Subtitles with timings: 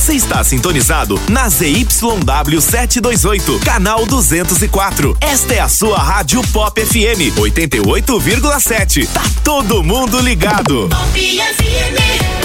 [0.00, 5.14] Você está sintonizado na ZYW 728, canal 204.
[5.20, 9.06] Esta é a sua Rádio Pop FM 88,7.
[9.08, 10.88] Tá todo mundo ligado.
[10.88, 12.40] Pop FM.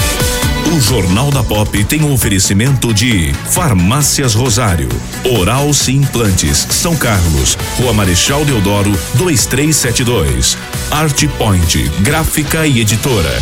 [0.75, 4.89] O Jornal da Pop tem um oferecimento de Farmácias Rosário,
[5.23, 10.57] Oral Sim Implantes, São Carlos, Rua Marechal Deodoro, 2372.
[10.91, 13.41] Art Point, gráfica e editora.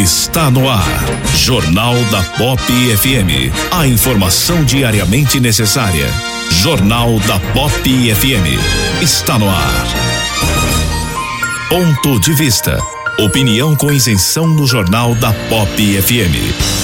[0.00, 1.04] Está no ar.
[1.36, 3.52] Jornal da Pop FM.
[3.70, 6.06] A informação diariamente necessária.
[6.62, 9.02] Jornal da Pop FM.
[9.02, 9.84] Está no ar.
[11.68, 12.78] Ponto de vista.
[13.18, 16.79] Opinião com isenção no Jornal da Pop FM.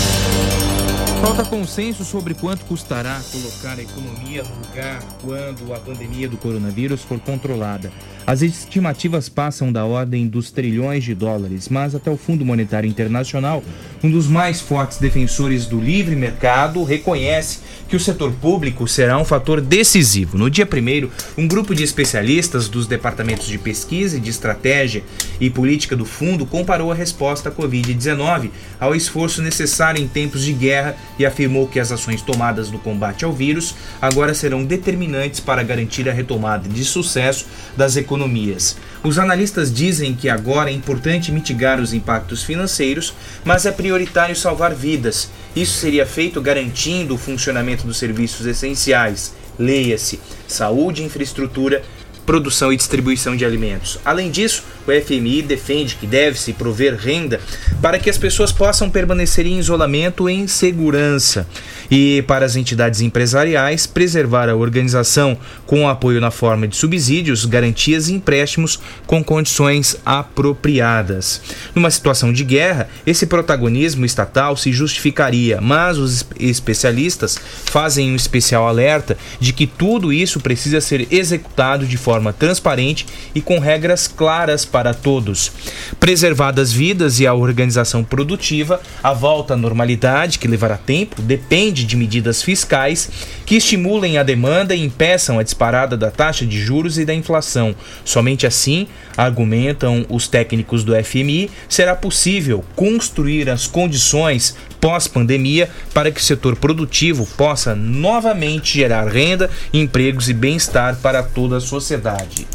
[1.21, 7.03] Falta consenso sobre quanto custará colocar a economia no lugar quando a pandemia do coronavírus
[7.03, 7.91] for controlada.
[8.27, 13.63] As estimativas passam da ordem dos trilhões de dólares, mas até o Fundo Monetário Internacional,
[14.03, 19.25] um dos mais fortes defensores do livre mercado, reconhece que o setor público será um
[19.25, 20.37] fator decisivo.
[20.37, 25.05] No dia 1, um grupo de especialistas dos departamentos de pesquisa e de estratégia
[25.41, 28.51] e política do fundo comparou a resposta à Covid-19
[28.81, 33.25] ao esforço necessário em tempos de guerra e afirmou que as ações tomadas no combate
[33.25, 37.47] ao vírus agora serão determinantes para garantir a retomada de sucesso
[37.77, 38.77] das economias.
[39.03, 43.15] Os analistas dizem que agora é importante mitigar os impactos financeiros,
[43.45, 45.31] mas é prioritário salvar vidas.
[45.55, 51.83] Isso seria feito garantindo o funcionamento dos serviços essenciais, leia-se, saúde, infraestrutura,
[52.27, 53.99] produção e distribuição de alimentos.
[54.05, 57.41] Além disso, o FMI defende que deve-se prover renda
[57.83, 61.47] para que as pessoas possam permanecer em isolamento em segurança
[61.91, 65.37] e para as entidades empresariais preservar a organização
[65.67, 71.41] com apoio na forma de subsídios, garantias e empréstimos com condições apropriadas.
[71.75, 78.67] Numa situação de guerra, esse protagonismo estatal se justificaria, mas os especialistas fazem um especial
[78.67, 84.65] alerta de que tudo isso precisa ser executado de forma transparente e com regras claras
[84.65, 85.53] para todos.
[85.99, 91.97] Preservadas vidas e a organização produtiva, a volta à normalidade, que levará tempo, depende de
[91.97, 93.11] medidas fiscais
[93.45, 97.75] que estimulem a demanda e impeçam a disparada da taxa de juros e da inflação.
[98.05, 98.87] Somente assim,
[99.17, 106.57] argumentam os técnicos do FMI, será possível construir as condições pós-pandemia para que o setor
[106.57, 112.47] produtivo possa novamente gerar renda, empregos e bem-estar para toda a sociedade.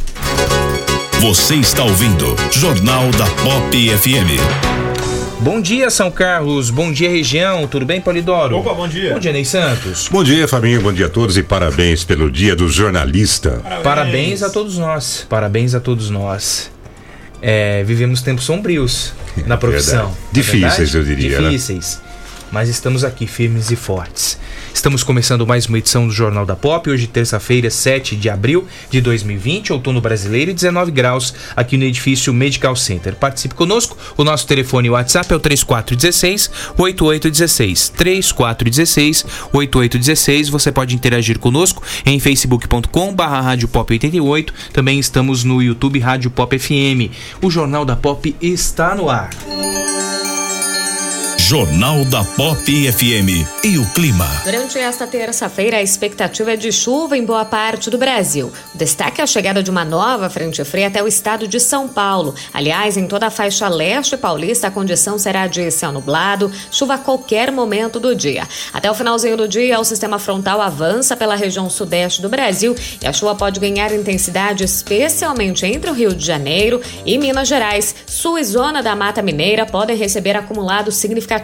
[1.21, 4.41] Você está ouvindo Jornal da Pop FM.
[5.39, 6.71] Bom dia, São Carlos.
[6.71, 7.68] Bom dia, região.
[7.68, 8.57] Tudo bem, Polidoro?
[8.57, 9.13] Opa, bom dia.
[9.13, 10.07] Bom dia, Ney Santos.
[10.07, 10.81] Bom dia, Fabinho.
[10.81, 13.51] Bom dia a todos e parabéns pelo dia do jornalista.
[13.62, 15.27] Parabéns, Parabéns a todos nós.
[15.29, 16.71] Parabéns a todos nós.
[17.39, 19.13] É, vivemos tempos sombrios
[19.45, 20.07] na profissão.
[20.07, 20.18] Verdade.
[20.31, 21.38] Difíceis, é eu diria.
[21.39, 22.01] Difíceis.
[22.03, 22.10] Né?
[22.51, 24.38] Mas estamos aqui firmes e fortes.
[24.74, 29.00] Estamos começando mais uma edição do Jornal da Pop, hoje terça-feira, 7 de abril de
[29.00, 33.15] 2020, outono brasileiro e 19 graus aqui no edifício Medical Center.
[33.15, 37.89] Participe conosco, o nosso telefone WhatsApp é o 3416 8816.
[37.89, 40.50] 3416 8816.
[40.50, 44.54] Você pode interagir conosco em facebook.com barra Rádio Pop 88.
[44.74, 47.12] Também estamos no YouTube Rádio Pop FM.
[47.42, 49.30] O Jornal da Pop está no ar.
[51.51, 54.25] Jornal da Pop FM e o clima.
[54.45, 58.50] Durante esta terça-feira, a expectativa é de chuva em boa parte do Brasil.
[58.74, 61.89] O destaque é a chegada de uma nova frente fria até o estado de São
[61.89, 62.33] Paulo.
[62.53, 66.98] Aliás, em toda a faixa leste paulista, a condição será de céu nublado, chuva a
[66.98, 68.47] qualquer momento do dia.
[68.71, 73.06] Até o finalzinho do dia, o sistema frontal avança pela região sudeste do Brasil e
[73.06, 77.94] a chuva pode ganhar intensidade, especialmente entre o Rio de Janeiro e Minas Gerais.
[78.07, 81.40] Sul e zona da Mata Mineira podem receber acumulados significativos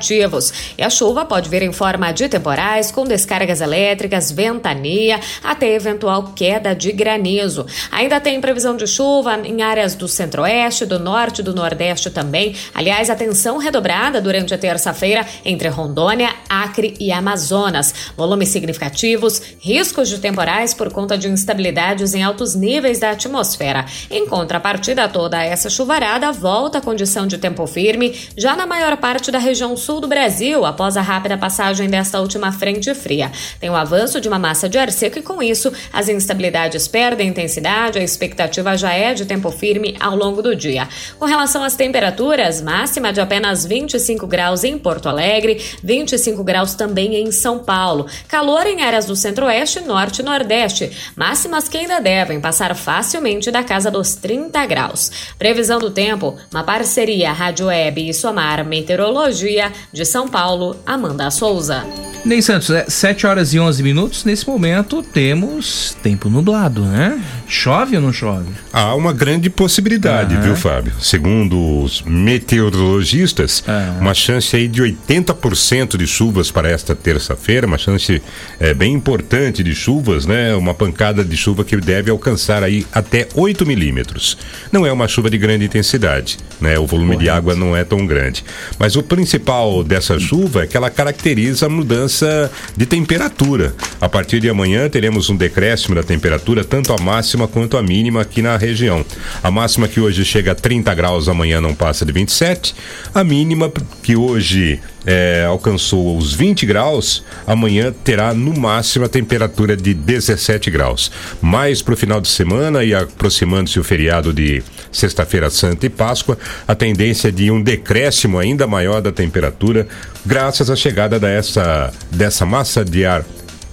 [0.78, 6.34] e a chuva pode vir em forma de temporais, com descargas elétricas, ventania, até eventual
[6.36, 7.66] queda de granizo.
[7.92, 12.56] Ainda tem previsão de chuva em áreas do centro-oeste, do norte e do nordeste também.
[12.74, 17.94] Aliás, atenção redobrada durante a terça-feira entre Rondônia, Acre e Amazonas.
[18.16, 23.86] Volumes significativos, riscos de temporais por conta de instabilidades em altos níveis da atmosfera.
[24.12, 29.32] Em contrapartida, toda essa chuvarada volta à condição de tempo firme já na maior parte
[29.32, 33.32] da região sul do Brasil após a rápida passagem desta última frente fria.
[33.60, 37.30] Tem o avanço de uma massa de ar seco e, com isso, as instabilidades perdem
[37.30, 40.90] intensidade, a expectativa já é de tempo firme ao longo do dia.
[41.18, 47.16] Com relação às temperaturas, máxima de apenas 25 graus em Porto Alegre, 25 graus também
[47.16, 48.06] em São Paulo.
[48.28, 53.64] Calor em áreas do centro-oeste, norte e nordeste, máximas que ainda devem passar facilmente da
[53.64, 55.34] casa dos 30 graus.
[55.40, 61.86] Previsão do tempo, uma parceria Rádio Web e Somar Meteorologia de São Paulo, Amanda Souza.
[62.26, 64.26] Ney Santos, é 7 horas e 11 minutos.
[64.26, 67.22] Nesse momento temos tempo nublado, né?
[67.48, 68.48] Chove ou não chove?
[68.74, 70.44] Há uma grande possibilidade, Aham.
[70.44, 70.94] viu, Fábio?
[71.00, 73.98] Segundo os meteorologistas, Aham.
[74.02, 78.22] uma chance aí de 80% de chuvas para esta terça-feira, uma chance
[78.60, 80.54] é, bem importante de chuvas, né?
[80.56, 84.38] Uma pancada de chuva que deve alcançar aí até 8 milímetros.
[84.72, 86.78] Não é uma chuva de grande intensidade, né?
[86.78, 88.44] O volume de água não é tão grande.
[88.78, 93.74] Mas o principal dessa chuva é que ela caracteriza a mudança de temperatura.
[94.00, 98.22] A partir de amanhã teremos um decréscimo da temperatura, tanto a máxima quanto a mínima
[98.22, 99.06] aqui na região.
[99.42, 102.76] A máxima que hoje chega a 30 graus, amanhã não passa de 27.
[103.14, 103.72] A mínima
[104.04, 110.70] que hoje é, alcançou os 20 graus, amanhã terá no máximo a temperatura de 17
[110.70, 111.10] graus.
[111.42, 114.62] Mais para o final de semana e aproximando-se o feriado de
[114.92, 116.38] Sexta-feira Santa e Páscoa,
[116.68, 119.88] a tendência de um decréscimo ainda maior da temperatura,
[120.26, 123.24] graças à chegada dessa, dessa massa de ar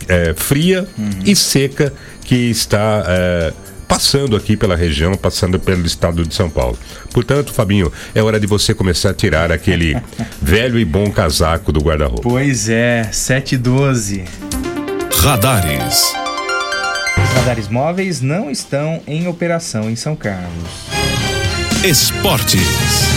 [0.07, 0.87] é, fria
[1.25, 1.93] e seca
[2.25, 3.53] que está é,
[3.95, 6.77] passando aqui pela região, passando pelo estado de São Paulo.
[7.13, 9.97] Portanto, Fabinho, é hora de você começar a tirar aquele
[10.43, 12.23] velho e bom casaco do guarda-roupa.
[12.23, 14.25] Pois é, 7 e 12.
[15.19, 16.13] Radares.
[17.17, 20.51] Os radares móveis não estão em operação em São Carlos.
[21.85, 23.14] Esportes.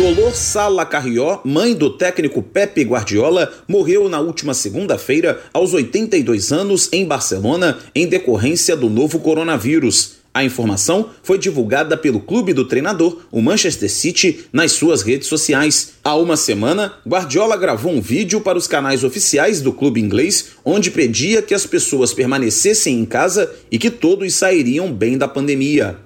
[0.00, 6.88] Dolor Sala Carrió, mãe do técnico Pepe Guardiola, morreu na última segunda-feira, aos 82 anos,
[6.90, 10.19] em Barcelona, em decorrência do novo coronavírus.
[10.32, 15.94] A informação foi divulgada pelo clube do treinador, o Manchester City, nas suas redes sociais.
[16.04, 20.92] Há uma semana, Guardiola gravou um vídeo para os canais oficiais do clube inglês, onde
[20.92, 25.98] pedia que as pessoas permanecessem em casa e que todos sairiam bem da pandemia.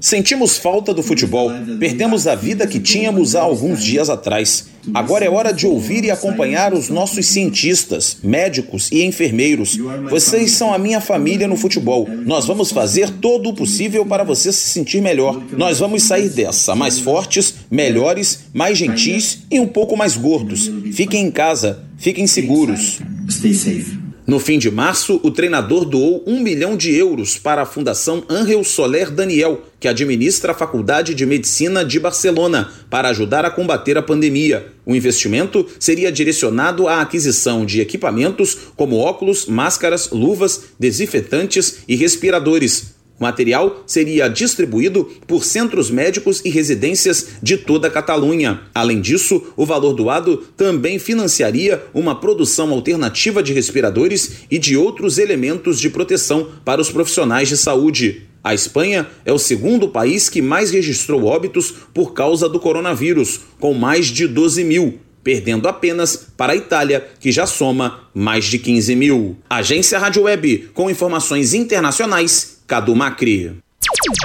[0.00, 4.68] Sentimos falta do futebol, perdemos a vida que tínhamos há alguns dias atrás.
[4.94, 9.78] Agora é hora de ouvir e acompanhar os nossos cientistas, médicos e enfermeiros.
[10.10, 12.08] Vocês são a minha família no futebol.
[12.24, 15.42] Nós vamos fazer todo o possível para você se sentir melhor.
[15.56, 20.70] Nós vamos sair dessa mais fortes, melhores, mais gentis e um pouco mais gordos.
[20.92, 23.00] Fiquem em casa, fiquem seguros.
[23.28, 24.05] Stay safe.
[24.26, 28.64] No fim de março, o treinador doou um milhão de euros para a Fundação Angel
[28.64, 34.02] Soler Daniel, que administra a Faculdade de Medicina de Barcelona, para ajudar a combater a
[34.02, 34.66] pandemia.
[34.84, 42.95] O investimento seria direcionado à aquisição de equipamentos como óculos, máscaras, luvas, desinfetantes e respiradores.
[43.18, 48.60] O material seria distribuído por centros médicos e residências de toda a Catalunha.
[48.74, 55.16] Além disso, o valor doado também financiaria uma produção alternativa de respiradores e de outros
[55.16, 58.26] elementos de proteção para os profissionais de saúde.
[58.44, 63.72] A Espanha é o segundo país que mais registrou óbitos por causa do coronavírus, com
[63.72, 68.94] mais de 12 mil perdendo apenas para a Itália, que já soma mais de 15
[68.94, 69.36] mil.
[69.50, 73.56] Agência Rádio Web, com informações internacionais, Cadu Macri.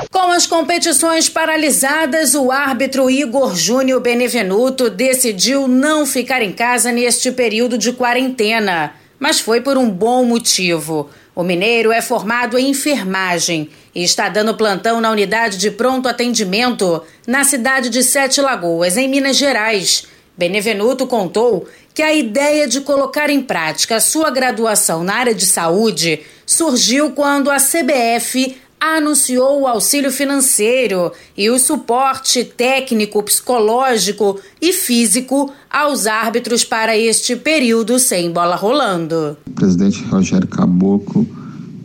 [0.10, 7.32] Com as competições paralisadas, o árbitro Igor Júnior Benevenuto decidiu não ficar em casa neste
[7.32, 11.10] período de quarentena, mas foi por um bom motivo.
[11.36, 17.04] O mineiro é formado em enfermagem e está dando plantão na unidade de pronto atendimento
[17.28, 20.08] na cidade de Sete Lagoas, em Minas Gerais.
[20.42, 26.22] Benevenuto contou que a ideia de colocar em prática sua graduação na área de saúde
[26.48, 35.54] surgiu quando a CBF anunciou o auxílio financeiro e o suporte técnico, psicológico e físico
[35.70, 39.38] aos árbitros para este período sem bola rolando.
[39.48, 41.28] O presidente Rogério Caboclo,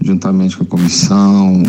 [0.00, 1.62] juntamente com a comissão,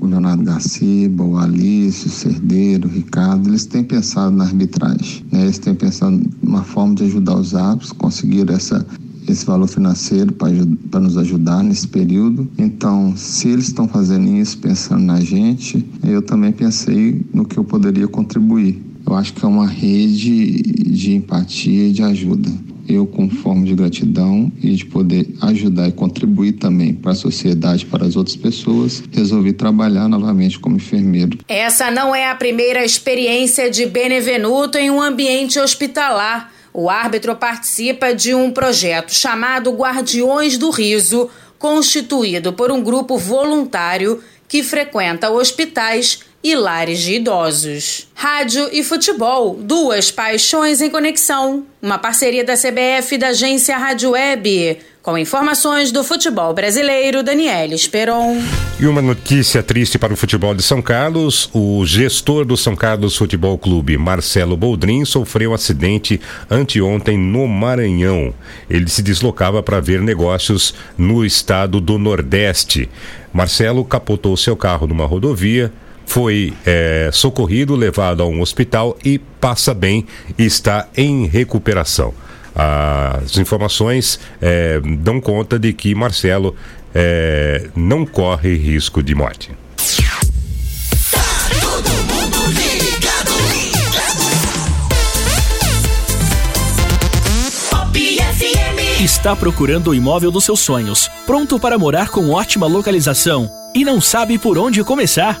[0.00, 5.24] o, Leonardo Garciba, o Alício, o Cerdeiro, o Ricardo, eles têm pensado na arbitragem.
[5.30, 5.42] Né?
[5.42, 8.86] Eles têm pensado numa forma de ajudar os árbitros, conseguir essa,
[9.28, 12.48] esse valor financeiro para nos ajudar nesse período.
[12.58, 17.64] Então, se eles estão fazendo isso pensando na gente, eu também pensei no que eu
[17.64, 18.82] poderia contribuir.
[19.06, 22.50] Eu acho que é uma rede de empatia e de ajuda
[22.88, 27.86] eu, com forma de gratidão e de poder ajudar e contribuir também para a sociedade,
[27.86, 31.38] para as outras pessoas, resolvi trabalhar novamente como enfermeiro.
[31.48, 36.52] Essa não é a primeira experiência de Benevenuto em um ambiente hospitalar.
[36.72, 44.20] O árbitro participa de um projeto chamado Guardiões do Riso, constituído por um grupo voluntário
[44.48, 48.08] que frequenta hospitais e lares de idosos.
[48.14, 51.64] Rádio e futebol, duas paixões em conexão.
[51.80, 54.78] Uma parceria da CBF e da agência Rádio Web.
[55.02, 58.40] Com informações do futebol brasileiro, Daniel Esperon.
[58.78, 63.16] E uma notícia triste para o futebol de São Carlos: o gestor do São Carlos
[63.16, 68.32] Futebol Clube, Marcelo Boldrin, sofreu um acidente anteontem no Maranhão.
[68.70, 72.88] Ele se deslocava para ver negócios no estado do Nordeste.
[73.32, 75.72] Marcelo capotou seu carro numa rodovia,
[76.06, 80.06] foi é, socorrido, levado a um hospital e passa bem
[80.38, 82.14] e está em recuperação.
[82.54, 86.54] As informações é, dão conta de que Marcelo
[86.94, 89.50] é, não corre risco de morte.
[99.02, 104.00] Está procurando o imóvel dos seus sonhos, pronto para morar com ótima localização e não
[104.00, 105.40] sabe por onde começar?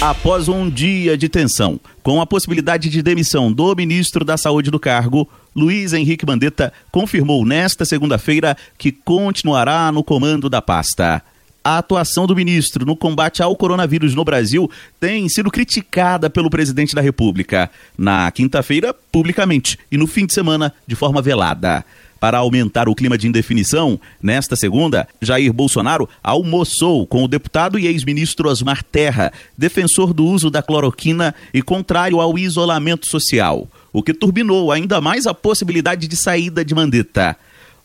[0.00, 4.80] Após um dia de tensão, com a possibilidade de demissão do ministro da Saúde do
[4.80, 11.22] cargo, Luiz Henrique Mandetta confirmou nesta segunda-feira que continuará no comando da pasta.
[11.62, 16.94] A atuação do ministro no combate ao coronavírus no Brasil tem sido criticada pelo presidente
[16.94, 17.70] da República.
[17.98, 21.84] Na quinta-feira, publicamente, e no fim de semana, de forma velada.
[22.20, 27.86] Para aumentar o clima de indefinição, nesta segunda, Jair Bolsonaro almoçou com o deputado e
[27.86, 34.12] ex-ministro Osmar Terra, defensor do uso da cloroquina e contrário ao isolamento social, o que
[34.12, 37.34] turbinou ainda mais a possibilidade de saída de Mandetta.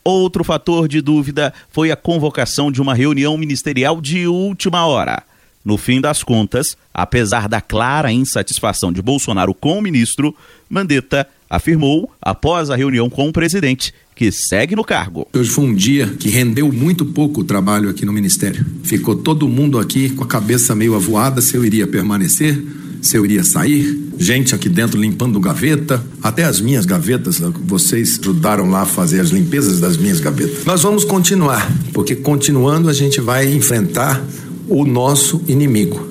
[0.03, 5.23] Outro fator de dúvida foi a convocação de uma reunião ministerial de última hora.
[5.63, 10.35] No fim das contas, apesar da clara insatisfação de Bolsonaro com o ministro,
[10.69, 15.27] Mandetta afirmou, após a reunião com o presidente, que segue no cargo.
[15.33, 18.65] Hoje foi um dia que rendeu muito pouco o trabalho aqui no Ministério.
[18.83, 22.63] Ficou todo mundo aqui com a cabeça meio avoada se eu iria permanecer,
[23.01, 24.03] se eu iria sair.
[24.17, 29.29] Gente aqui dentro limpando gaveta, até as minhas gavetas, vocês ajudaram lá a fazer as
[29.29, 30.63] limpezas das minhas gavetas.
[30.63, 34.25] Nós vamos continuar, porque continuando a gente vai enfrentar
[34.69, 36.07] o nosso inimigo.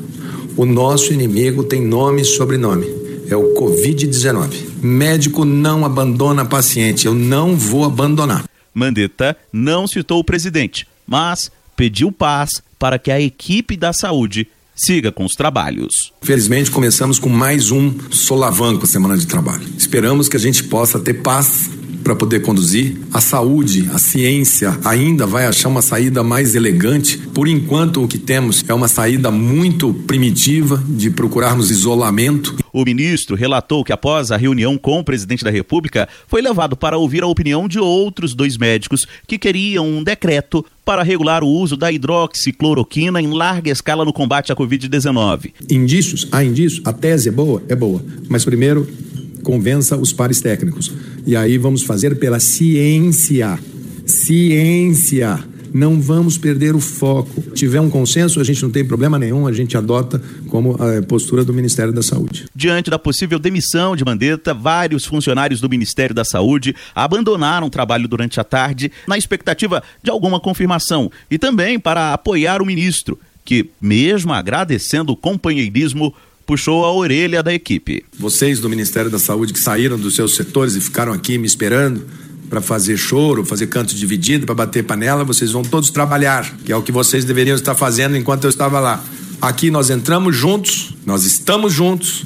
[0.54, 3.03] O nosso inimigo tem nome e sobrenome.
[3.28, 4.82] É o Covid-19.
[4.82, 7.06] Médico não abandona paciente.
[7.06, 8.44] Eu não vou abandonar.
[8.72, 15.12] Mandetta não citou o presidente, mas pediu paz para que a equipe da saúde siga
[15.12, 16.12] com os trabalhos.
[16.20, 19.64] Felizmente começamos com mais um solavanco semana de trabalho.
[19.78, 21.70] Esperamos que a gente possa ter paz
[22.04, 22.98] para poder conduzir.
[23.12, 27.16] A saúde, a ciência ainda vai achar uma saída mais elegante.
[27.16, 32.54] Por enquanto, o que temos é uma saída muito primitiva de procurarmos isolamento.
[32.72, 36.98] O ministro relatou que após a reunião com o presidente da República, foi levado para
[36.98, 41.76] ouvir a opinião de outros dois médicos que queriam um decreto para regular o uso
[41.76, 45.52] da hidroxicloroquina em larga escala no combate à Covid-19.
[45.70, 46.28] Indícios?
[46.30, 46.82] Há indícios?
[46.84, 47.62] A tese é boa?
[47.68, 48.04] É boa.
[48.28, 48.86] Mas primeiro,
[49.44, 50.90] convença os pares técnicos.
[51.24, 53.56] E aí vamos fazer pela ciência.
[54.04, 55.44] Ciência.
[55.72, 57.42] Não vamos perder o foco.
[57.48, 61.02] Se tiver um consenso, a gente não tem problema nenhum, a gente adota como a
[61.02, 62.44] postura do Ministério da Saúde.
[62.54, 68.06] Diante da possível demissão de Mandetta, vários funcionários do Ministério da Saúde abandonaram o trabalho
[68.06, 73.68] durante a tarde na expectativa de alguma confirmação e também para apoiar o ministro, que,
[73.80, 76.14] mesmo agradecendo o companheirismo,
[76.46, 78.04] puxou a orelha da equipe.
[78.18, 82.06] Vocês do Ministério da Saúde que saíram dos seus setores e ficaram aqui me esperando
[82.48, 86.76] para fazer choro, fazer canto dividido, para bater panela, vocês vão todos trabalhar, que é
[86.76, 89.02] o que vocês deveriam estar fazendo enquanto eu estava lá.
[89.40, 92.24] Aqui nós entramos juntos, nós estamos juntos,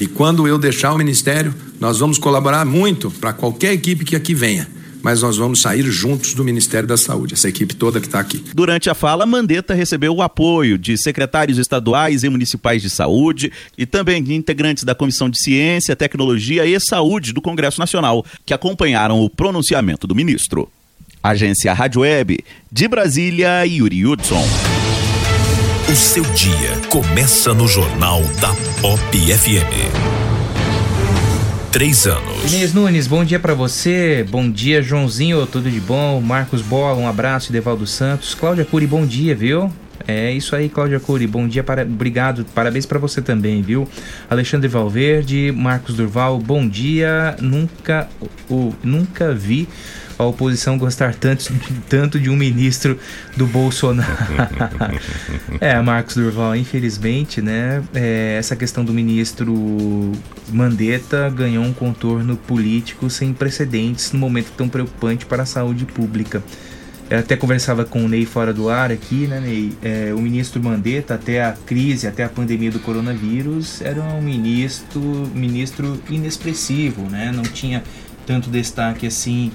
[0.00, 4.34] e quando eu deixar o ministério, nós vamos colaborar muito para qualquer equipe que aqui
[4.34, 4.75] venha
[5.06, 8.42] mas nós vamos sair juntos do Ministério da Saúde, essa equipe toda que está aqui.
[8.52, 13.86] Durante a fala, Mandetta recebeu o apoio de secretários estaduais e municipais de saúde e
[13.86, 19.20] também de integrantes da Comissão de Ciência, Tecnologia e Saúde do Congresso Nacional, que acompanharam
[19.20, 20.68] o pronunciamento do ministro.
[21.22, 24.44] Agência Rádio Web, de Brasília, Yuri Hudson.
[25.88, 30.15] O seu dia começa no Jornal da Pop FM
[31.72, 32.52] três anos.
[32.52, 34.26] Inês Nunes, bom dia para você.
[34.28, 36.20] Bom dia, Joãozinho, tudo de bom?
[36.20, 37.52] Marcos Bola, um abraço.
[37.52, 38.34] Devaldo Santos.
[38.34, 39.72] Cláudia Cury, bom dia, viu?
[40.08, 41.26] É isso aí, Cláudia Cury.
[41.26, 41.82] Bom dia, para...
[41.82, 42.46] obrigado.
[42.54, 43.88] Parabéns para você também, viu?
[44.30, 47.36] Alexandre Valverde, Marcos Durval, bom dia.
[47.40, 48.08] Nunca,
[48.48, 49.68] o, nunca vi
[50.18, 51.52] a oposição gostar tanto,
[51.88, 52.98] tanto de um ministro
[53.36, 54.08] do Bolsonaro.
[55.60, 57.82] é, Marcos Durval, infelizmente, né?
[57.94, 60.12] É, essa questão do ministro
[60.48, 66.42] Mandetta ganhou um contorno político sem precedentes no momento tão preocupante para a saúde pública.
[67.08, 69.72] Eu até conversava com o Ney fora do ar aqui, né, Ney?
[69.80, 75.00] É, o ministro Mandetta, até a crise, até a pandemia do coronavírus, era um ministro,
[75.32, 77.30] ministro inexpressivo, né?
[77.32, 77.84] Não tinha
[78.26, 79.52] tanto destaque assim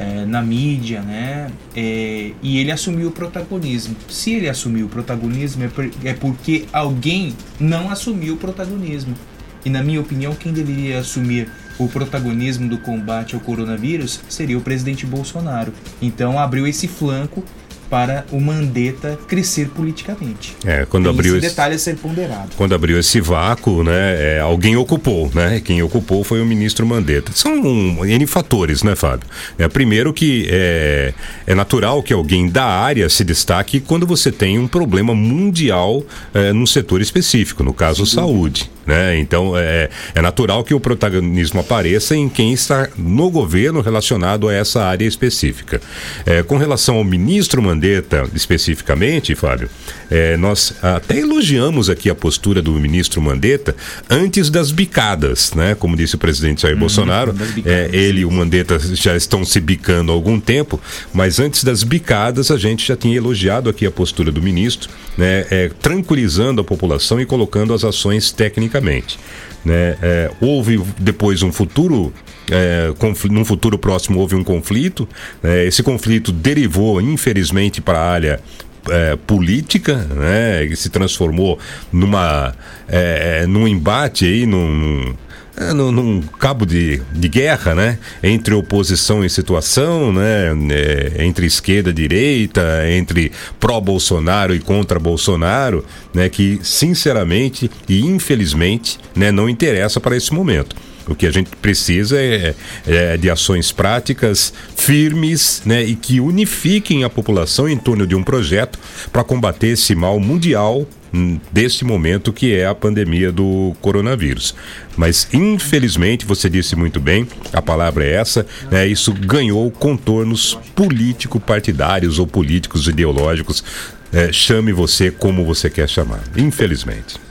[0.00, 1.50] é, na mídia, né?
[1.76, 3.94] É, e ele assumiu o protagonismo.
[4.08, 9.14] Se ele assumiu o protagonismo é, por, é porque alguém não assumiu o protagonismo.
[9.62, 14.62] E na minha opinião, quem deveria assumir o protagonismo do combate ao coronavírus seria o
[14.62, 15.72] presidente Bolsonaro.
[16.00, 17.44] Então abriu esse flanco
[17.90, 20.56] para o Mandetta crescer politicamente.
[20.64, 22.50] É, quando Tem abriu esse esse, detalhe a ser ponderado.
[22.56, 25.60] quando abriu esse vácuo, né, é, alguém ocupou, né?
[25.62, 27.32] Quem ocupou foi o ministro Mandetta.
[27.34, 29.28] São um, N fatores, né, Fábio?
[29.58, 31.12] É, primeiro que é,
[31.46, 36.52] é natural que alguém da área se destaque quando você tem um problema mundial é,
[36.52, 38.70] num setor específico, no caso saúde.
[38.86, 39.18] Né?
[39.18, 44.54] Então é, é natural que o protagonismo apareça em quem está no governo relacionado a
[44.54, 45.80] essa área específica.
[46.24, 49.68] É, com relação ao ministro Mandetta especificamente, Fábio,
[50.10, 53.76] é, nós até elogiamos aqui a postura do ministro Mandetta
[54.08, 55.74] antes das bicadas, né?
[55.74, 60.10] Como disse o presidente Jair Bolsonaro, é, ele e o Mandetta já estão se bicando
[60.10, 60.80] há algum tempo,
[61.12, 65.46] mas antes das bicadas a gente já tinha elogiado aqui a postura do ministro, né?
[65.50, 68.32] É, tranquilizando a população e colocando as ações
[68.70, 69.18] tecnicamente.
[69.64, 69.96] Né?
[70.00, 72.12] É, houve depois um futuro
[72.50, 72.92] é,
[73.30, 75.08] num futuro próximo houve um conflito.
[75.42, 75.66] né?
[75.66, 78.40] esse conflito derivou, infelizmente, para a área
[78.88, 80.66] é, política, né?
[80.66, 81.58] que se transformou
[81.92, 82.54] numa,
[82.88, 85.14] é, é, num embate aí, num,
[85.60, 87.98] é, num, num cabo de, de guerra, né?
[88.22, 90.48] Entre oposição e situação, né?
[90.70, 96.30] É, entre esquerda e direita, entre pró-Bolsonaro e contra Bolsonaro, né?
[96.30, 99.30] Que sinceramente e infelizmente, né?
[99.30, 100.74] Não interessa para esse momento.
[101.10, 102.54] O que a gente precisa é,
[102.86, 108.22] é de ações práticas, firmes, né, e que unifiquem a população em torno de um
[108.22, 108.78] projeto
[109.12, 114.54] para combater esse mal mundial hum, desse momento que é a pandemia do coronavírus.
[114.96, 122.20] Mas infelizmente, você disse muito bem, a palavra é essa, né, isso ganhou contornos político-partidários
[122.20, 123.64] ou políticos ideológicos.
[124.12, 126.22] É, chame você como você quer chamar.
[126.36, 127.29] Infelizmente.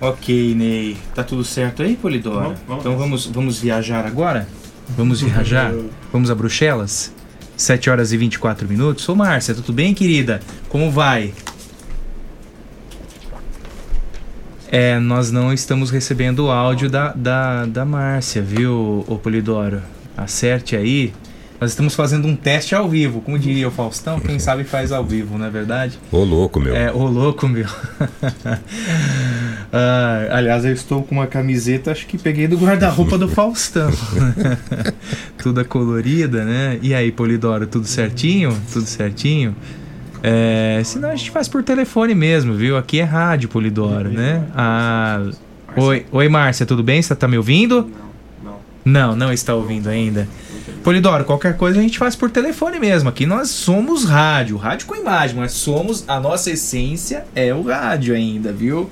[0.00, 0.96] Ok, Ney.
[1.14, 2.40] Tá tudo certo aí, Polidoro?
[2.40, 2.80] Vamos, vamos.
[2.80, 4.48] Então vamos, vamos viajar agora?
[4.96, 5.72] Vamos viajar?
[6.12, 7.12] Vamos a Bruxelas?
[7.56, 9.06] 7 horas e 24 minutos.
[9.08, 10.40] Ô, Márcia, tudo bem, querida?
[10.70, 11.34] Como vai?
[14.72, 19.82] É, nós não estamos recebendo o áudio da, da, da Márcia, viu, ô Polidoro?
[20.16, 21.12] Acerte aí.
[21.60, 25.04] Nós estamos fazendo um teste ao vivo, como diria o Faustão, quem sabe faz ao
[25.04, 25.98] vivo, não é verdade?
[26.10, 26.74] Ô louco, meu.
[26.74, 27.66] É, ô louco, meu.
[29.72, 33.88] Ah, aliás, eu estou com uma camiseta, acho que peguei do guarda-roupa do Faustão.
[35.40, 36.76] Toda colorida, né?
[36.82, 38.52] E aí, Polidoro, tudo certinho?
[38.72, 39.54] Tudo certinho?
[40.24, 42.76] É, senão a gente faz por telefone mesmo, viu?
[42.76, 44.42] Aqui é rádio, Polidoro, né?
[44.56, 45.30] Ah,
[45.76, 47.00] oi, oi, Márcia, tudo bem?
[47.00, 47.88] Você tá me ouvindo?
[48.84, 50.26] Não, não está ouvindo ainda.
[50.82, 53.08] Polidoro, qualquer coisa a gente faz por telefone mesmo.
[53.08, 58.14] Aqui nós somos rádio, rádio com imagem, mas somos a nossa essência é o rádio
[58.14, 58.90] ainda, viu?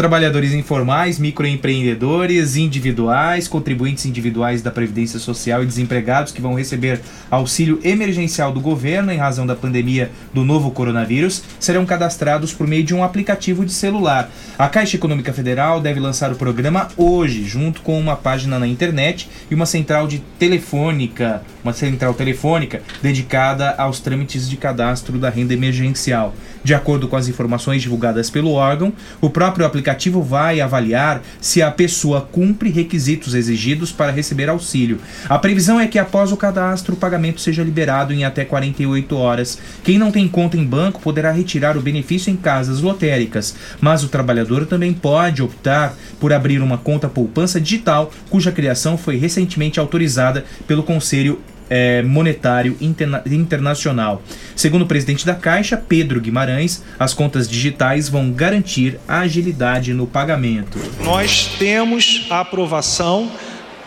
[0.00, 7.78] Trabalhadores informais, microempreendedores individuais, contribuintes individuais da Previdência Social e desempregados que vão receber auxílio
[7.84, 12.94] emergencial do governo em razão da pandemia do novo coronavírus serão cadastrados por meio de
[12.94, 14.30] um aplicativo de celular.
[14.58, 19.28] A Caixa Econômica Federal deve lançar o programa hoje, junto com uma página na internet
[19.50, 25.52] e uma central de telefônica, uma central telefônica dedicada aos trâmites de cadastro da renda
[25.52, 26.34] emergencial.
[26.64, 29.89] De acordo com as informações divulgadas pelo órgão, o próprio aplicativo
[30.22, 34.98] vai avaliar se a pessoa cumpre requisitos exigidos para receber auxílio.
[35.28, 39.58] A previsão é que após o cadastro, o pagamento seja liberado em até 48 horas.
[39.82, 44.08] Quem não tem conta em banco poderá retirar o benefício em casas lotéricas, mas o
[44.08, 50.44] trabalhador também pode optar por abrir uma conta poupança digital, cuja criação foi recentemente autorizada
[50.66, 54.20] pelo Conselho eh, Monetário Interna- Internacional.
[54.56, 60.06] Segundo o presidente da Caixa, Pedro Guimarães, as contas digitais vão garantir a agilidade no
[60.06, 60.78] pagamento.
[61.04, 63.30] Nós temos a aprovação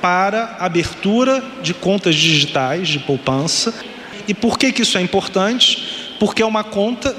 [0.01, 3.73] para abertura de contas digitais de poupança.
[4.27, 6.15] E por que, que isso é importante?
[6.19, 7.15] Porque é uma conta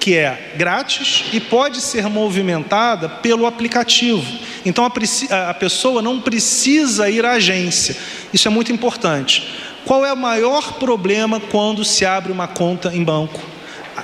[0.00, 4.24] que é grátis e pode ser movimentada pelo aplicativo.
[4.64, 7.96] Então a- a pessoa não precisa ir à agência.
[8.32, 9.48] Isso é muito importante.
[9.88, 13.40] Qual é o maior problema quando se abre uma conta em banco?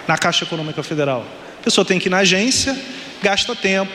[0.09, 1.27] Na Caixa Econômica Federal.
[1.61, 2.75] A pessoa tem que ir na agência,
[3.23, 3.93] gasta tempo,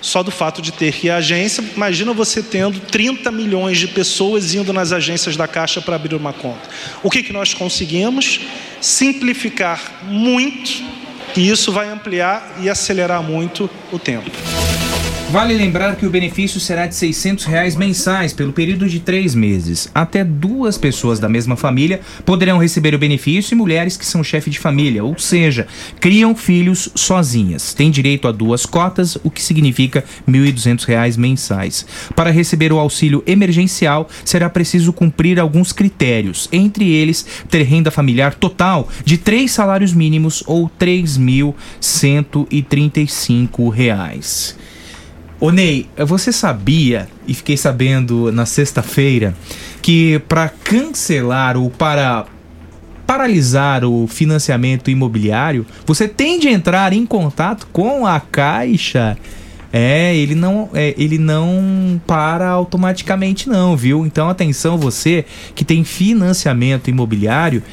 [0.00, 3.86] só do fato de ter que ir à agência, imagina você tendo 30 milhões de
[3.86, 6.68] pessoas indo nas agências da Caixa para abrir uma conta.
[7.04, 8.40] O que, que nós conseguimos?
[8.80, 10.82] Simplificar muito,
[11.36, 14.28] e isso vai ampliar e acelerar muito o tempo.
[15.32, 19.90] Vale lembrar que o benefício será de 600 reais mensais pelo período de três meses.
[19.94, 24.50] Até duas pessoas da mesma família poderão receber o benefício e mulheres que são chefe
[24.50, 25.66] de família, ou seja,
[25.98, 27.72] criam filhos sozinhas.
[27.72, 31.86] Têm direito a duas cotas, o que significa 1.200 reais mensais.
[32.14, 38.34] Para receber o auxílio emergencial, será preciso cumprir alguns critérios, entre eles ter renda familiar
[38.34, 44.60] total de três salários mínimos ou 3.135 reais.
[45.42, 49.34] Ô Ney, você sabia, e fiquei sabendo na sexta-feira,
[49.82, 52.26] que para cancelar ou para
[53.04, 59.18] paralisar o financiamento imobiliário, você tem de entrar em contato com a Caixa
[59.72, 64.06] É, ele não, é, ele não para automaticamente não, viu?
[64.06, 65.24] Então atenção você
[65.56, 67.64] que tem financiamento imobiliário,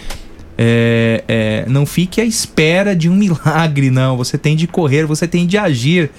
[0.57, 4.17] é, é, não fique à espera de um milagre, não.
[4.17, 6.09] Você tem de correr, você tem de agir.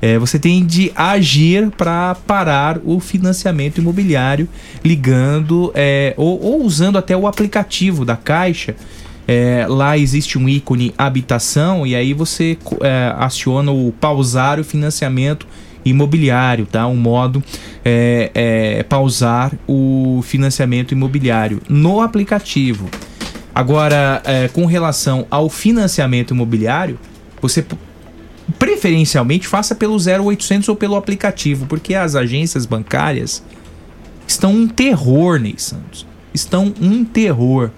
[0.00, 4.48] É, você tem de agir para parar o financiamento imobiliário
[4.84, 8.74] ligando é, ou, ou usando até o aplicativo da Caixa.
[9.28, 15.46] É, lá existe um ícone habitação e aí você é, aciona o pausar o financiamento
[15.84, 16.86] imobiliário, tá?
[16.86, 17.42] Um modo
[17.84, 22.88] é, é, pausar o financiamento imobiliário no aplicativo.
[23.54, 26.98] Agora, é, com relação ao financiamento imobiliário,
[27.40, 27.64] você
[28.58, 33.42] preferencialmente faça pelo 0800 ou pelo aplicativo, porque as agências bancárias
[34.26, 36.06] estão um terror, Ney Santos.
[36.32, 37.70] Estão um terror.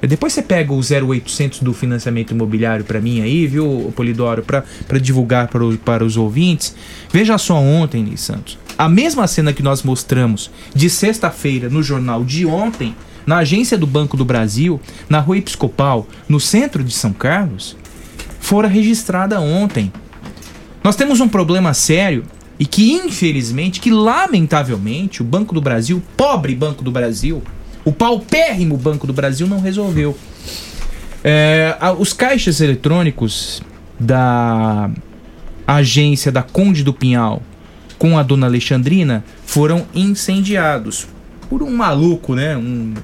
[0.00, 5.48] Depois você pega o 0800 do financiamento imobiliário para mim aí, viu, Polidoro, para divulgar
[5.48, 6.74] para, para os ouvintes.
[7.12, 8.56] Veja só ontem, Ney Santos.
[8.76, 12.94] A mesma cena que nós mostramos de sexta-feira no jornal de ontem,
[13.26, 17.76] na agência do Banco do Brasil, na Rua Episcopal, no centro de São Carlos,
[18.40, 19.92] fora registrada ontem.
[20.82, 22.24] Nós temos um problema sério
[22.58, 27.42] e que, infelizmente, que lamentavelmente, o Banco do Brasil, pobre Banco do Brasil,
[27.84, 30.16] o paupérrimo Banco do Brasil não resolveu.
[31.22, 33.62] É, os caixas eletrônicos
[33.98, 34.90] da
[35.66, 37.42] agência da Conde do Pinhal
[37.98, 41.06] com a dona Alexandrina foram incendiados
[41.48, 42.56] por um maluco, né?
[42.56, 42.94] Um,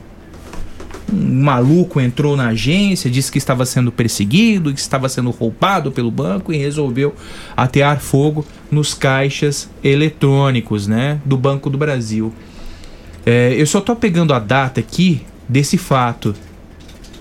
[1.12, 6.10] um maluco entrou na agência, disse que estava sendo perseguido, que estava sendo roubado pelo
[6.10, 7.14] banco e resolveu
[7.56, 12.32] atear fogo nos caixas eletrônicos, né, do Banco do Brasil.
[13.26, 16.34] É, eu só tô pegando a data aqui desse fato,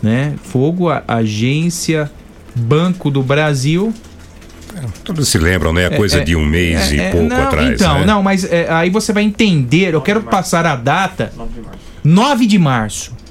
[0.02, 0.36] né?
[0.44, 2.12] Fogo, a, agência
[2.56, 3.94] Banco do Brasil.
[5.04, 5.86] Todos se lembram, né?
[5.86, 7.70] A coisa É, de um mês é, e é, pouco não, atrás.
[7.70, 8.06] Então, né?
[8.06, 9.94] não, mas é, aí você vai entender.
[9.94, 11.32] Eu quero passar a data.
[11.38, 11.80] 9 de março.
[12.04, 13.23] 9 de março.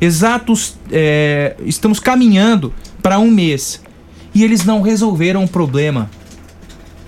[0.00, 0.76] Exatos.
[0.90, 2.72] é, estamos caminhando
[3.02, 3.82] para um mês.
[4.34, 6.10] E eles não resolveram o problema.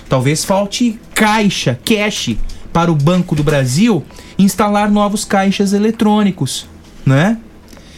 [0.09, 2.37] Talvez falte caixa, cash,
[2.73, 4.05] para o Banco do Brasil
[4.39, 6.67] instalar novos caixas eletrônicos,
[7.05, 7.39] né?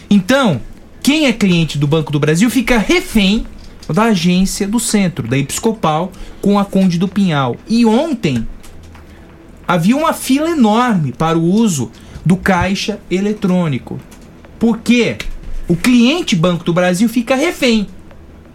[0.08, 0.60] Então,
[1.02, 3.46] quem é cliente do Banco do Brasil fica refém
[3.92, 7.56] da agência do centro, da Episcopal, com a Conde do Pinhal.
[7.68, 8.46] E ontem
[9.66, 11.90] havia uma fila enorme para o uso
[12.24, 14.00] do caixa eletrônico.
[14.58, 15.16] Porque
[15.68, 17.86] o cliente Banco do Brasil fica refém.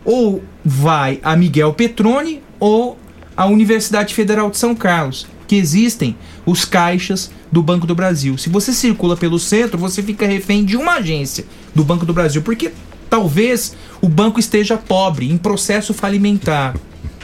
[0.06, 2.98] Ou vai a Miguel Petrone ou
[3.36, 8.38] a Universidade Federal de São Carlos, que existem os caixas do Banco do Brasil.
[8.38, 12.42] Se você circula pelo centro, você fica refém de uma agência do Banco do Brasil,
[12.42, 12.72] porque
[13.10, 16.76] talvez o banco esteja pobre, em processo falimentar.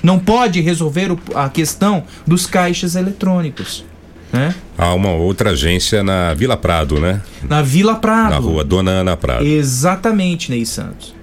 [0.01, 3.85] Não pode resolver a questão dos caixas eletrônicos.
[4.33, 4.55] Né?
[4.75, 7.21] Há uma outra agência na Vila Prado, né?
[7.47, 8.31] Na Vila Prado.
[8.31, 9.45] Na rua Dona Ana Prado.
[9.45, 11.13] Exatamente, Ney Santos.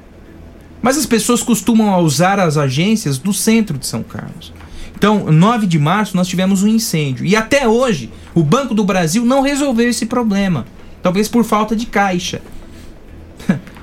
[0.80, 4.52] Mas as pessoas costumam usar as agências do centro de São Carlos.
[4.94, 7.26] Então, 9 de março, nós tivemos um incêndio.
[7.26, 10.64] E até hoje, o Banco do Brasil não resolveu esse problema.
[11.02, 12.40] Talvez por falta de caixa.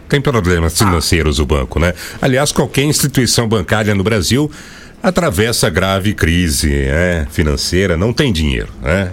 [0.07, 1.93] Tem problemas financeiros o banco, né?
[2.21, 4.49] Aliás, qualquer instituição bancária no Brasil
[5.01, 9.11] atravessa grave crise é, financeira, não tem dinheiro, né?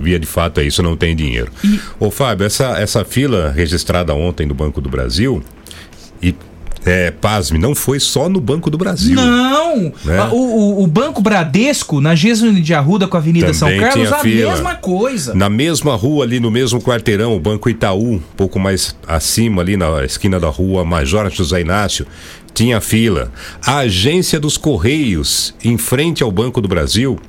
[0.00, 1.50] Via de fato é isso, não tem dinheiro.
[1.98, 5.42] Ô Fábio, essa, essa fila registrada ontem no Banco do Brasil,
[6.22, 6.34] e
[6.84, 9.16] é, pasme, não foi só no Banco do Brasil.
[9.16, 9.92] Não!
[10.04, 10.22] Né?
[10.30, 14.06] O, o- o Banco Bradesco, na Gesune de Arruda com a Avenida São Também Carlos,
[14.06, 14.52] tinha a fila.
[14.52, 15.34] mesma coisa.
[15.34, 19.76] Na mesma rua ali, no mesmo quarteirão, o Banco Itaú, um pouco mais acima ali
[19.76, 22.06] na esquina da rua Major José Inácio,
[22.56, 23.30] tinha fila.
[23.64, 27.20] A agência dos Correios, em frente ao Banco do Brasil,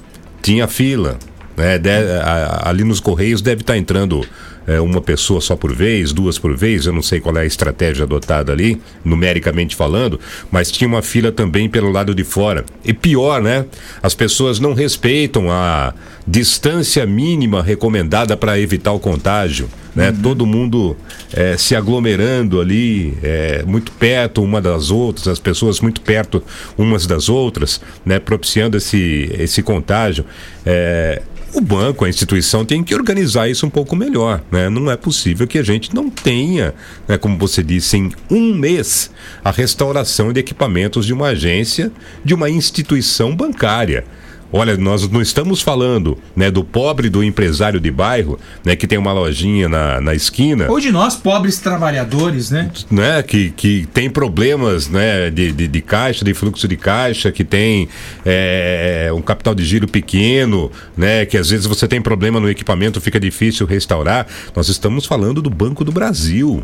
[0.42, 1.20] tinha fila.
[1.58, 1.78] né?
[1.78, 4.24] De- a- ali nos Correios deve estar entrando
[4.67, 7.45] é, uma pessoa só por vez, duas por vez, eu não sei qual é a
[7.45, 10.19] estratégia adotada ali, numericamente falando,
[10.51, 12.65] mas tinha uma fila também pelo lado de fora.
[12.84, 13.65] E pior, né?
[14.03, 15.93] As pessoas não respeitam a
[16.27, 19.69] distância mínima recomendada para evitar o contágio.
[19.95, 20.13] Né?
[20.21, 20.95] Todo mundo
[21.34, 26.43] é, se aglomerando ali, é, muito perto uma das outras, as pessoas muito perto
[26.77, 28.19] umas das outras, né?
[28.19, 30.25] propiciando esse, esse contágio.
[30.65, 34.69] É, o banco, a instituição tem que organizar isso um pouco melhor, né?
[34.69, 36.73] Não é possível que a gente não tenha,
[37.07, 39.12] né, como você disse, em um mês,
[39.43, 41.91] a restauração de equipamentos de uma agência,
[42.23, 44.05] de uma instituição bancária.
[44.51, 48.97] Olha, nós não estamos falando né, do pobre do empresário de bairro, né, que tem
[48.97, 50.69] uma lojinha na, na esquina.
[50.69, 52.71] Ou de nós, pobres trabalhadores, né?
[52.89, 57.43] né, que, que tem problemas né, de, de, de caixa, de fluxo de caixa, que
[57.43, 57.89] tem
[58.25, 63.01] é, um capital de giro pequeno, né, que às vezes você tem problema no equipamento,
[63.01, 64.27] fica difícil restaurar.
[64.55, 66.63] Nós estamos falando do Banco do Brasil.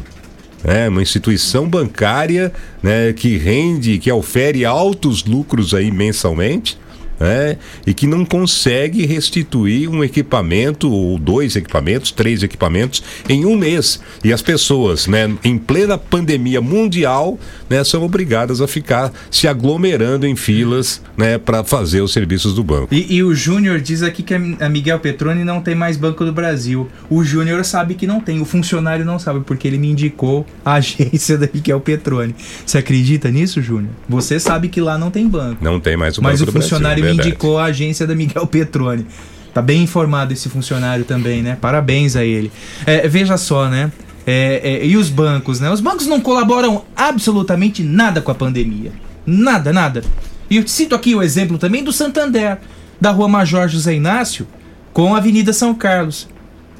[0.63, 6.77] É uma instituição bancária né, que rende, que ofere altos lucros aí mensalmente,
[7.19, 7.57] né?
[7.85, 13.99] e que não consegue restituir um equipamento ou dois equipamentos, três equipamentos em um mês.
[14.23, 20.25] E as pessoas, né, em plena pandemia mundial, né, são obrigadas a ficar se aglomerando
[20.25, 22.93] em filas, né, para fazer os serviços do banco.
[22.93, 26.33] E, e o Júnior diz aqui que a Miguel Petroni não tem mais Banco do
[26.33, 26.89] Brasil.
[27.09, 30.73] O Júnior sabe que não tem, o funcionário não sabe, porque ele me indicou a
[30.83, 32.35] agência da Miguel Petroni.
[32.65, 33.91] Você acredita nisso, Júnior?
[34.07, 35.63] Você sabe que lá não tem banco.
[35.63, 38.15] Não tem mais o Mas Banco o do funcionário Brasil, me indicou a agência da
[38.15, 39.05] Miguel Petroni.
[39.53, 41.57] Tá bem informado esse funcionário também, né?
[41.59, 42.51] Parabéns a ele.
[42.85, 43.91] É, veja só, né?
[44.25, 45.69] É, é, e os bancos, né?
[45.69, 48.91] Os bancos não colaboram absolutamente nada com a pandemia.
[49.25, 50.03] Nada, nada.
[50.49, 52.57] E eu cito aqui o exemplo também do Santander,
[52.99, 54.47] da rua Major José Inácio,
[54.91, 56.27] com a Avenida São Carlos.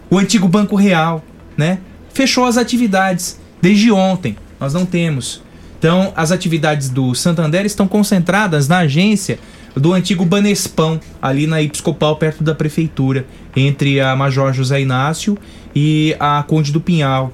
[0.10, 1.24] O antigo Banco Real,
[1.56, 1.80] né?
[2.14, 4.36] Fechou as atividades desde ontem.
[4.60, 5.44] Nós não temos.
[5.78, 9.38] Então, as atividades do Santander estão concentradas na agência
[9.76, 15.38] do antigo Banespão, ali na Episcopal, perto da prefeitura, entre a Major José Inácio
[15.76, 17.32] e a Conde do Pinhal.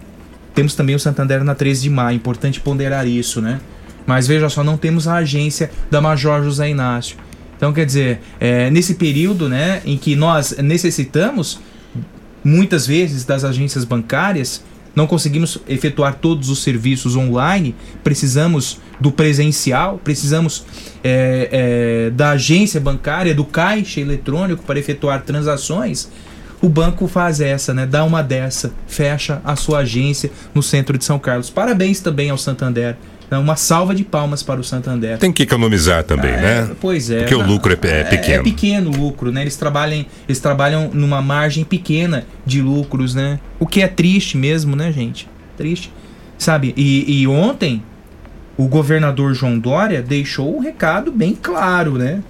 [0.53, 3.59] Temos também o Santander na 13 de maio, importante ponderar isso, né?
[4.05, 7.17] Mas veja só, não temos a agência da Major José Inácio.
[7.55, 11.59] Então, quer dizer, é, nesse período né, em que nós necessitamos,
[12.43, 14.63] muitas vezes, das agências bancárias,
[14.99, 20.65] não conseguimos efetuar todos os serviços online, precisamos do presencial, precisamos
[21.01, 26.09] é, é, da agência bancária, do caixa eletrônico para efetuar transações.
[26.61, 27.85] O banco faz essa, né?
[27.85, 31.49] Dá uma dessa, fecha a sua agência no centro de São Carlos.
[31.49, 32.97] Parabéns também ao Santander.
[33.29, 35.19] Então, Uma salva de palmas para o Santander.
[35.19, 36.71] Tem que economizar também, É, né?
[36.81, 37.19] Pois é.
[37.19, 38.39] Porque o lucro é, é pequeno.
[38.39, 39.41] É pequeno o lucro, né?
[39.41, 43.39] Eles trabalham, eles trabalham numa margem pequena de lucros, né?
[43.59, 45.29] O que é triste mesmo, né, gente?
[45.55, 45.93] Triste.
[46.39, 46.73] Sabe?
[46.75, 47.83] E, e ontem,
[48.57, 52.23] o governador João Dória deixou um recado bem claro, né?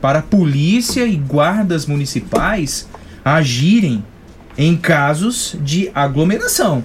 [0.00, 2.88] Para a polícia e guardas municipais
[3.24, 4.04] agirem
[4.56, 6.84] em casos de aglomeração.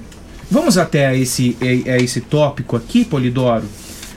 [0.53, 3.65] Vamos até a esse, a, a esse tópico aqui, Polidoro.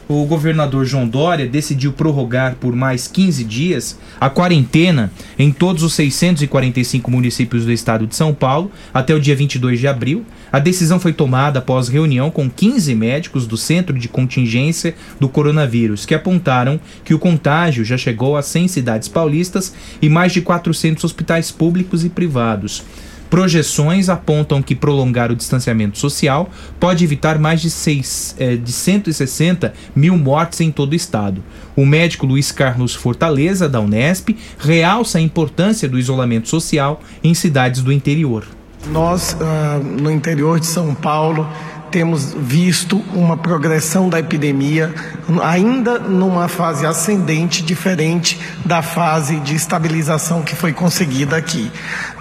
[0.07, 5.95] O governador João Dória decidiu prorrogar por mais 15 dias a quarentena em todos os
[5.95, 10.27] 645 municípios do estado de São Paulo até o dia 22 de abril.
[10.53, 16.05] A decisão foi tomada após reunião com 15 médicos do Centro de Contingência do Coronavírus,
[16.05, 19.73] que apontaram que o contágio já chegou a 100 cidades paulistas
[20.03, 22.85] e mais de 400 hospitais públicos e privados.
[23.29, 29.75] Projeções apontam que prolongar o distanciamento social pode evitar mais de, seis, eh, de 160
[29.95, 31.43] mil mortes em todo o estado.
[31.75, 37.83] O médico Luiz Carlos Fortaleza, da Unesp, realça a importância do isolamento social em cidades
[37.83, 38.47] do interior.
[38.89, 41.47] Nós, ah, no interior de São Paulo,
[41.91, 44.95] temos visto uma progressão da epidemia,
[45.43, 51.71] ainda numa fase ascendente, diferente da fase de estabilização que foi conseguida aqui.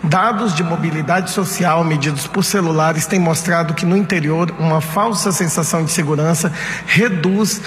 [0.04, 5.84] Dados de mobilidade social medidos por celulares têm mostrado que no interior uma falsa sensação
[5.84, 6.52] de segurança
[6.86, 7.62] reduz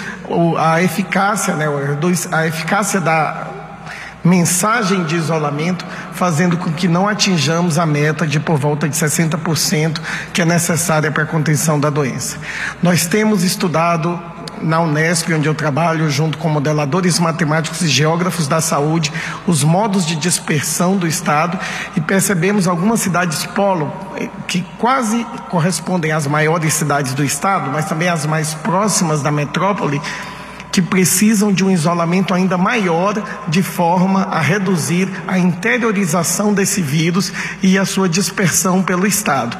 [0.57, 3.58] a eficácia, né, reduz a eficácia da
[4.23, 9.99] mensagem de isolamento, fazendo com que não atinjamos a meta de por volta de 60%
[10.33, 12.37] que é necessária para a contenção da doença.
[12.81, 14.19] Nós temos estudado
[14.61, 19.11] na Unesp, onde eu trabalho, junto com modeladores matemáticos e geógrafos da saúde,
[19.47, 21.57] os modos de dispersão do Estado
[21.95, 27.85] e percebemos algumas cidades polo eh, que quase correspondem às maiores cidades do Estado, mas
[27.85, 30.01] também as mais próximas da metrópole,
[30.71, 33.15] que precisam de um isolamento ainda maior,
[33.47, 39.57] de forma a reduzir a interiorização desse vírus e a sua dispersão pelo Estado.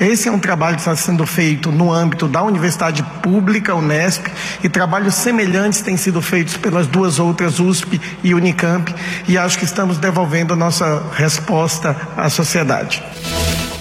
[0.00, 4.26] Esse é um trabalho que está sendo feito no âmbito da Universidade Pública, Unesp,
[4.62, 8.92] e trabalhos semelhantes têm sido feitos pelas duas outras, USP e Unicamp,
[9.28, 13.02] e acho que estamos devolvendo a nossa resposta à sociedade.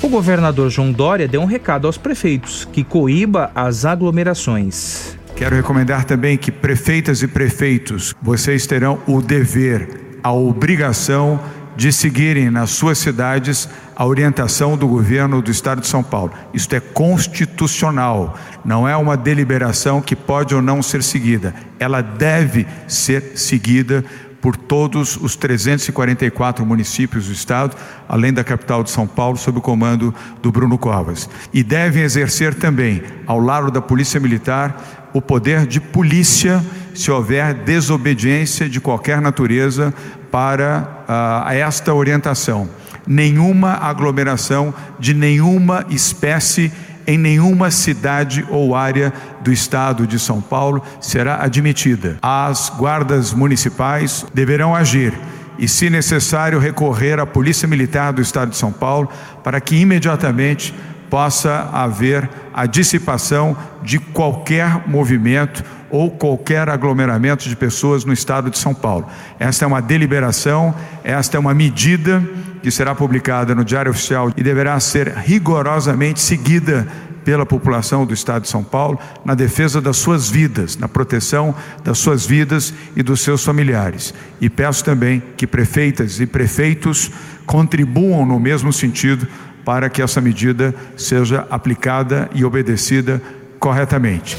[0.02, 5.20] O governador João Dória deu um recado aos prefeitos que coíba as aglomerações.
[5.41, 11.41] Quero recomendar também que prefeitas e prefeitos, vocês terão o dever, a obrigação
[11.75, 16.32] de seguirem nas suas cidades a orientação do governo do estado de São Paulo.
[16.54, 21.56] Isto é constitucional, não é uma deliberação que pode ou não ser seguida.
[21.80, 24.06] Ela deve ser seguida
[24.41, 27.77] por todos os 344 municípios do estado,
[28.10, 31.30] além da capital de São Paulo, sob o comando do Bruno Covas.
[31.54, 37.54] E devem exercer também, ao lado da Polícia Militar, o poder de polícia se houver
[37.54, 39.94] desobediência de qualquer natureza
[40.29, 42.69] para uh, esta orientação.
[43.06, 46.71] Nenhuma aglomeração de nenhuma espécie
[47.08, 49.12] em nenhuma cidade ou área
[49.42, 52.17] do estado de São Paulo será admitida.
[52.21, 55.13] As guardas municipais deverão agir
[55.58, 59.10] e, se necessário, recorrer à Polícia Militar do estado de São Paulo
[59.44, 60.73] para que imediatamente
[61.12, 68.57] possa haver a dissipação de qualquer movimento ou qualquer aglomeramento de pessoas no estado de
[68.57, 69.05] São Paulo.
[69.37, 72.23] Esta é uma deliberação, esta é uma medida
[72.63, 76.87] que será publicada no Diário Oficial e deverá ser rigorosamente seguida
[77.25, 81.53] pela população do estado de São Paulo na defesa das suas vidas, na proteção
[81.83, 84.13] das suas vidas e dos seus familiares.
[84.39, 87.12] E peço também que prefeitas e prefeitos
[87.45, 89.27] contribuam no mesmo sentido
[89.63, 93.21] para que essa medida seja aplicada e obedecida
[93.59, 94.37] corretamente.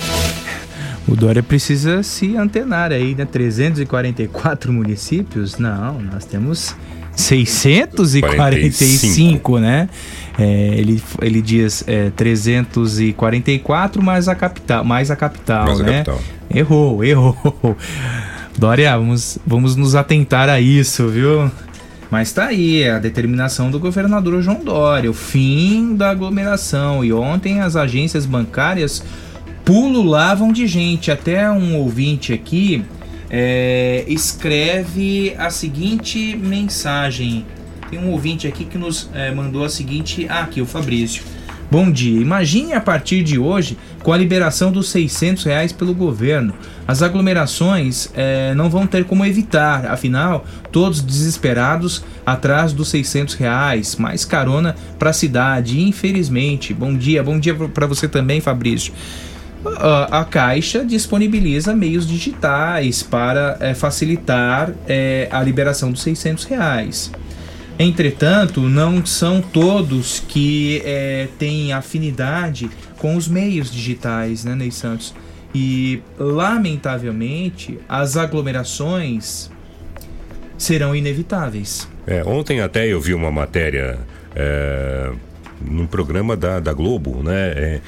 [1.07, 3.25] O Dória precisa se antenar aí, né?
[3.25, 5.59] 344 municípios?
[5.59, 6.77] Não, nós temos
[7.15, 9.59] 645, 45.
[9.59, 9.89] né?
[10.39, 16.01] É, ele, ele diz é, 344 mais a capital, mais a capital, mais né?
[16.01, 16.21] A capital.
[16.55, 17.37] Errou, errou.
[18.57, 21.51] Dória, vamos, vamos nos atentar a isso, viu?
[22.13, 27.03] Mas tá aí, é a determinação do governador João Dória, o fim da aglomeração.
[27.03, 29.03] E ontem as agências bancárias
[29.65, 31.11] pululavam de gente.
[31.11, 32.85] Até um ouvinte aqui
[33.31, 37.47] é, escreve a seguinte mensagem.
[37.89, 40.27] Tem um ouvinte aqui que nos é, mandou a seguinte.
[40.29, 41.23] Ah, aqui, o Fabrício.
[41.73, 42.21] Bom dia.
[42.21, 46.53] Imagine a partir de hoje com a liberação dos 600 reais pelo governo.
[46.87, 53.97] As aglomerações é, não vão ter como evitar, afinal, todos desesperados atrás dos 600 reais,
[53.97, 55.81] mais carona para a cidade.
[55.81, 58.93] Infelizmente, bom dia, bom dia para você também, Fabrício.
[60.11, 67.11] A Caixa disponibiliza meios digitais para é, facilitar é, a liberação dos 600 reais.
[67.83, 75.13] Entretanto, não são todos que é, têm afinidade com os meios digitais, né, Ney Santos?
[75.53, 79.51] E, lamentavelmente, as aglomerações
[80.57, 81.89] serão inevitáveis.
[82.07, 83.99] É, ontem até eu vi uma matéria
[84.33, 85.11] é,
[85.61, 87.53] num programa da, da Globo, né?
[87.57, 87.81] É,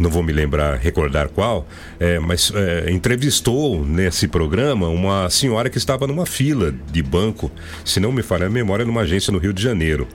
[0.00, 5.76] não vou me lembrar, recordar qual, é, mas é, entrevistou nesse programa uma senhora que
[5.76, 7.52] estava numa fila de banco,
[7.84, 10.08] se não me falha a memória, numa agência no Rio de Janeiro.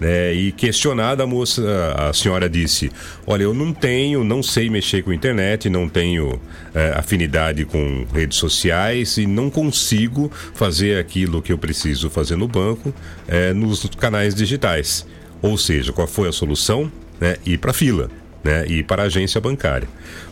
[0.00, 0.32] Né?
[0.32, 1.62] E questionada a moça,
[1.96, 2.90] a senhora disse:
[3.26, 6.40] Olha, eu não tenho, não sei mexer com internet, não tenho
[6.74, 12.48] é, afinidade com redes sociais e não consigo fazer aquilo que eu preciso fazer no
[12.48, 12.94] banco
[13.26, 15.06] é, nos canais digitais.
[15.40, 16.90] Ou seja, qual foi a solução?
[17.20, 17.36] Né?
[17.44, 19.88] Ir para fila né, e para a agência bancária.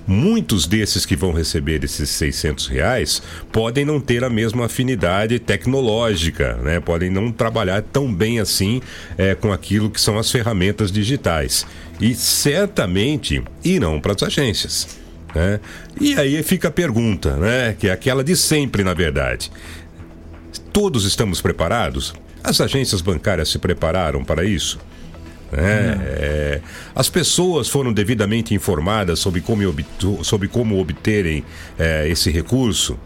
[0.07, 6.55] Muitos desses que vão receber esses 600 reais podem não ter a mesma afinidade tecnológica,
[6.57, 8.81] né, podem não trabalhar tão bem assim
[9.17, 11.67] é, com aquilo que são as ferramentas digitais
[12.01, 14.99] e certamente irão para as agências.
[15.35, 15.61] Né?
[16.01, 19.51] E aí fica a pergunta, né, que é aquela de sempre, na verdade.
[20.73, 22.15] Todos estamos preparados?
[22.43, 24.79] As agências bancárias se prepararam para isso?
[25.53, 25.99] Né?
[26.05, 26.61] É,
[26.95, 29.63] as pessoas foram devidamente informadas sobre como,
[30.23, 31.45] sobre como obterem
[31.79, 32.99] é, esse recurso.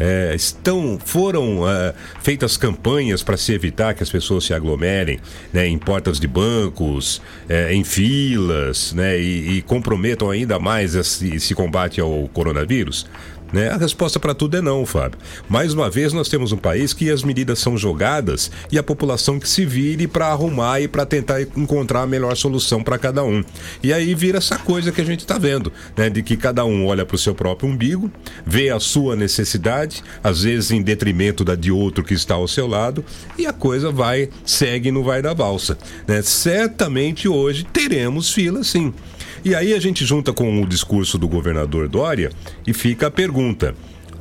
[0.00, 5.18] É, estão foram é, feitas campanhas para se evitar que as pessoas se aglomerem
[5.52, 11.34] né, em portas de bancos, é, em filas, né, e, e, comprometam ainda mais esse,
[11.34, 13.06] esse combate ao coronavírus.
[13.52, 13.68] Né?
[13.70, 15.18] A resposta para tudo é não, Fábio.
[15.48, 19.38] Mais uma vez, nós temos um país que as medidas são jogadas e a população
[19.38, 23.42] que se vire para arrumar e para tentar encontrar a melhor solução para cada um.
[23.82, 26.10] E aí vira essa coisa que a gente está vendo, né?
[26.10, 28.10] de que cada um olha para o seu próprio umbigo,
[28.46, 32.66] vê a sua necessidade, às vezes em detrimento da de outro que está ao seu
[32.66, 33.04] lado,
[33.38, 35.78] e a coisa vai, segue no vai da valsa.
[36.06, 36.22] Né?
[36.22, 38.92] Certamente hoje teremos fila sim.
[39.48, 42.30] E aí a gente junta com o discurso do governador Dória
[42.66, 43.74] e fica a pergunta.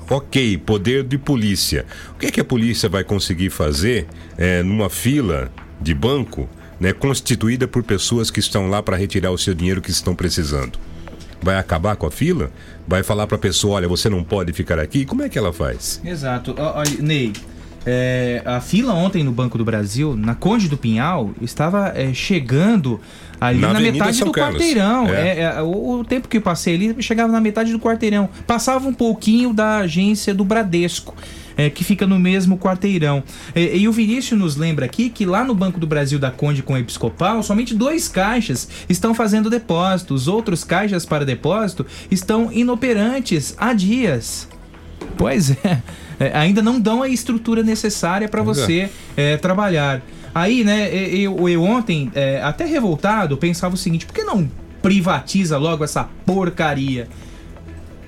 [0.10, 1.86] Ok, poder de polícia.
[2.16, 4.08] O que é que a polícia vai conseguir fazer
[4.38, 5.52] é, numa fila
[5.82, 6.48] de banco
[6.80, 10.80] né, constituída por pessoas que estão lá para retirar o seu dinheiro que estão precisando?
[11.42, 12.50] Vai acabar com a fila?
[12.88, 15.04] Vai falar para a pessoa, olha, você não pode ficar aqui?
[15.04, 16.00] Como é que ela faz?
[16.06, 16.56] Exato.
[16.58, 17.34] Olha, Ney,
[17.90, 23.00] É, a fila ontem no Banco do Brasil, na Conde do Pinhal, estava é, chegando
[23.40, 24.62] ali Na na, metade São do Carlos.
[24.62, 25.08] quarteirão.
[25.08, 25.40] É.
[25.40, 28.30] É, é, o, o tempo que eu passei ali, chegava na metade do quarteirão.
[28.46, 31.16] Passava um pouquinho da agência do Bradesco.
[31.58, 33.24] é, que fica no mesmo quarteirão.
[33.56, 36.62] É, e o Vinícius nos lembra aqui que lá no Banco do Brasil da Conde
[36.62, 40.14] com Episcopal, somente dois caixas estão fazendo depósito.
[40.14, 44.48] Os outros caixas para depósito estão inoperantes há dias.
[45.18, 45.82] Pois é,
[46.20, 48.44] é, ainda não dão a estrutura necessária para é.
[48.44, 50.02] você é, trabalhar.
[50.38, 54.48] Aí, né, eu, eu ontem, é, até revoltado, pensava o seguinte: por que não
[54.84, 57.08] privatiza logo essa porcaria?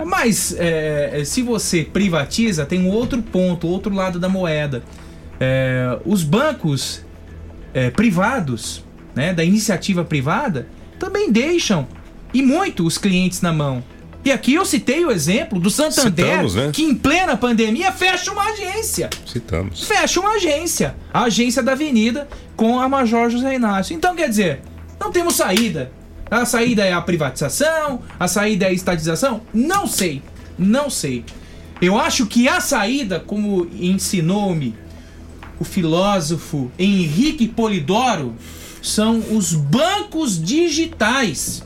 [0.05, 4.83] Mas é, se você privatiza, tem um outro ponto, outro lado da moeda.
[5.39, 7.03] É, os bancos
[7.73, 10.67] é, privados, né, da iniciativa privada,
[10.99, 11.87] também deixam
[12.31, 13.83] e muito os clientes na mão.
[14.23, 16.71] E aqui eu citei o exemplo do Santander, Citamos, né?
[16.73, 19.09] que em plena pandemia fecha uma agência.
[19.25, 19.85] Citamos.
[19.85, 20.95] Fecha uma agência.
[21.13, 23.95] A agência da Avenida com a Major José Inácio.
[23.95, 24.61] Então, quer dizer,
[24.99, 25.91] não temos saída.
[26.29, 28.01] A saída é a privatização?
[28.19, 29.41] A saída é a estatização?
[29.53, 30.21] Não sei.
[30.57, 31.23] Não sei.
[31.81, 34.75] Eu acho que a saída, como ensinou-me
[35.57, 38.35] o filósofo Henrique Polidoro,
[38.81, 41.63] são os bancos digitais.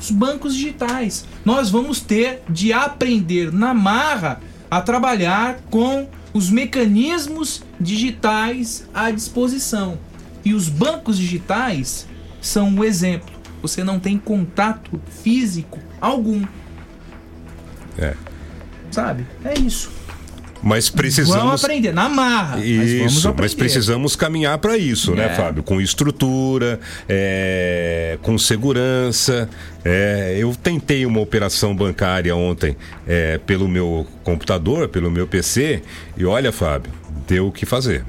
[0.00, 1.24] Os bancos digitais.
[1.44, 4.40] Nós vamos ter de aprender na marra
[4.70, 9.98] a trabalhar com os mecanismos digitais à disposição.
[10.44, 12.06] E os bancos digitais
[12.40, 13.34] são um exemplo.
[13.60, 16.44] Você não tem contato físico algum,
[17.98, 18.14] É.
[18.90, 19.26] sabe?
[19.44, 19.90] É isso.
[20.68, 21.42] Mas precisamos.
[21.42, 22.56] Vamos aprender na marra.
[22.56, 23.42] mas Isso, aprender.
[23.42, 25.28] mas precisamos caminhar para isso, né, É.
[25.34, 25.62] Fábio?
[25.62, 29.48] Com estrutura, é, com segurança.
[29.82, 35.82] É, eu tentei uma operação bancária ontem é, pelo meu computador, pelo meu PC,
[36.18, 36.92] e olha, Fábio,
[37.26, 38.04] deu o que fazer.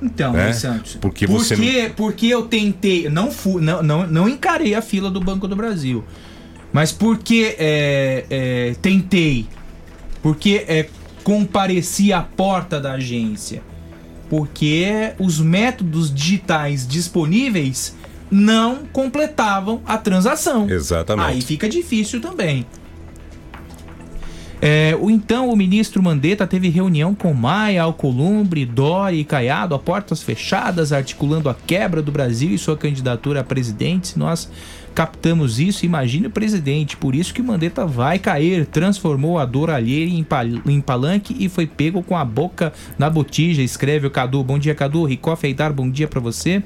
[0.00, 0.52] Então, né?
[0.52, 0.96] Santos.
[1.00, 1.56] Porque Por você.
[1.56, 1.90] quê?
[1.96, 6.04] Porque eu tentei, não, fu, não, não, não encarei a fila do Banco do Brasil.
[6.72, 9.46] Mas porque é, é, tentei,
[10.22, 10.86] porque é,
[11.28, 13.60] compareci à porta da agência,
[14.30, 17.94] porque os métodos digitais disponíveis
[18.30, 20.70] não completavam a transação.
[20.70, 21.28] Exatamente.
[21.28, 22.64] Aí fica difícil também.
[24.62, 29.78] É, o então o ministro Mandetta teve reunião com Maia, Alcolumbre, Dori e Caiado a
[29.78, 34.08] portas fechadas, articulando a quebra do Brasil e sua candidatura a presidente.
[34.08, 34.50] Se nós
[34.94, 36.96] captamos isso, imagine o presidente.
[36.96, 38.66] Por isso que Mandetta vai cair.
[38.66, 43.08] Transformou a dor alheia em, pal em palanque e foi pego com a boca na
[43.08, 43.62] botija.
[43.62, 44.42] Escreve o Cadu.
[44.42, 45.04] Bom dia, Cadu.
[45.04, 46.62] Ricó Feidar, bom dia pra você.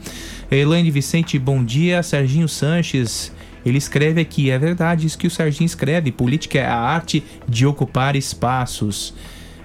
[0.50, 2.02] Elaine Vicente, bom dia.
[2.02, 3.32] Serginho Sanches.
[3.64, 6.10] Ele escreve aqui, é verdade isso que o Serginho escreve.
[6.10, 9.14] Política é a arte de ocupar espaços.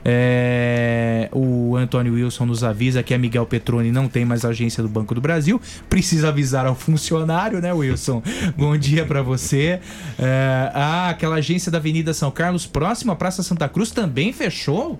[0.09, 4.87] É, o Antônio Wilson nos avisa que a Miguel Petroni não tem mais agência do
[4.87, 5.59] Banco do Brasil.
[5.89, 8.23] Precisa avisar ao funcionário, né, Wilson?
[8.55, 9.81] Bom dia pra você.
[10.17, 14.97] É, ah, aquela agência da Avenida São Carlos, próxima à Praça Santa Cruz, também fechou?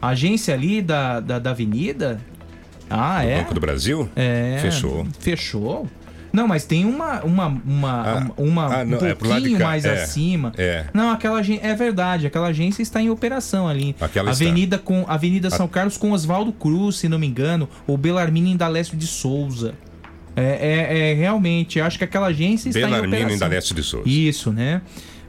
[0.00, 2.18] A agência ali da, da, da Avenida?
[2.88, 3.40] Ah, é?
[3.40, 4.08] Banco do Brasil?
[4.16, 4.58] É.
[4.62, 5.06] Fechou.
[5.20, 5.86] Fechou?
[6.32, 10.02] Não, mas tem uma uma uma, uma ah, não, um é pouquinho cá, mais é,
[10.02, 10.52] acima.
[10.56, 10.86] é.
[10.92, 13.94] Não, aquela é verdade, aquela agência está em operação ali.
[14.00, 14.44] Aquela está.
[14.44, 18.48] Avenida com Avenida A- São Carlos com Oswaldo Cruz, se não me engano, ou Belarmino
[18.48, 19.74] Indalécio de Souza.
[20.38, 23.36] É, é, é, realmente, acho que aquela agência está em Belarmino operação.
[23.36, 24.06] Indalécio de Souza.
[24.08, 24.82] Isso, né?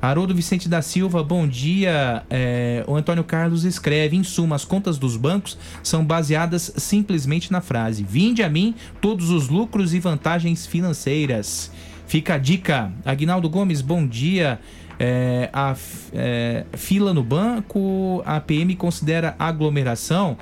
[0.07, 2.23] Haroldo Vicente da Silva, bom dia.
[2.29, 7.59] É, o Antônio Carlos escreve: em suma, as contas dos bancos são baseadas simplesmente na
[7.59, 11.71] frase: Vinde a mim todos os lucros e vantagens financeiras.
[12.07, 12.91] Fica a dica.
[13.03, 14.59] Agnaldo Gomes, bom dia.
[14.97, 15.75] É, a
[16.13, 20.37] é, fila no banco, a PM considera aglomeração.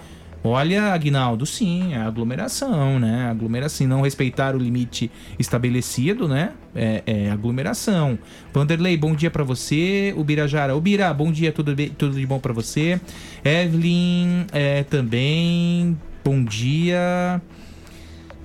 [0.47, 3.27] Olha, Agnaldo, sim, é aglomeração, né?
[3.31, 6.51] Aglomeração, não respeitar o limite estabelecido, né?
[6.75, 8.19] É, é aglomeração.
[8.53, 10.13] Vanderlei, bom dia pra você.
[10.15, 13.01] O Birajara, o Bira, bom dia, tudo, bem, tudo de bom pra você.
[13.43, 17.41] Evelyn, é, também, bom dia.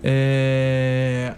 [0.02, 1.34] É,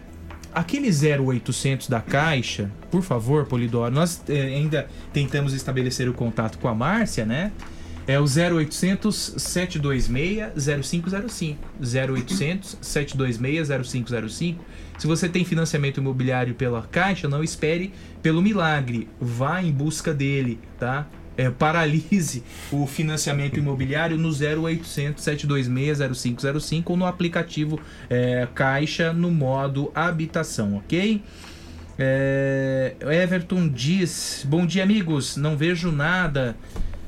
[0.54, 6.68] aquele 0800 da Caixa, por favor, Polidoro, nós é, ainda tentamos estabelecer o contato com
[6.68, 7.50] a Márcia, né?
[8.06, 10.52] É o 0800 726
[10.84, 11.58] 0505.
[11.80, 14.64] 0800 726 0505.
[14.98, 19.08] Se você tem financiamento imobiliário pela Caixa, não espere pelo milagre.
[19.20, 21.06] Vá em busca dele, tá?
[21.34, 27.80] É, paralise o financiamento imobiliário no 0800 726 0505 ou no aplicativo
[28.10, 31.22] é, Caixa no modo habitação, ok?
[31.98, 35.36] É, Everton diz: Bom dia, amigos.
[35.36, 36.56] Não vejo nada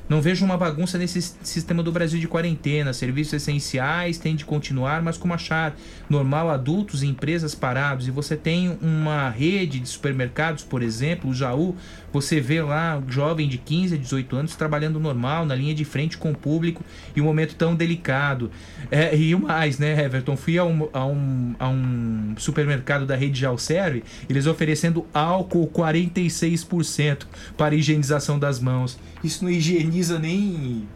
[0.09, 2.93] Não vejo uma bagunça nesse sistema do Brasil de quarentena.
[2.93, 5.75] Serviços essenciais têm de continuar, mas como achar
[6.09, 8.07] normal adultos e empresas parados?
[8.07, 11.77] E você tem uma rede de supermercados, por exemplo, o Jaú,
[12.13, 15.85] você vê lá um jovem de 15 a 18 anos trabalhando normal, na linha de
[15.85, 16.85] frente com o público,
[17.15, 18.51] e um momento tão delicado.
[18.91, 20.37] É, e mais, né, Everton?
[20.37, 27.27] Fui a um, a um, a um supermercado da rede Jalserve, eles oferecendo álcool 46%
[27.57, 28.99] para higienização das mãos.
[29.23, 30.87] Isso não higieniza nem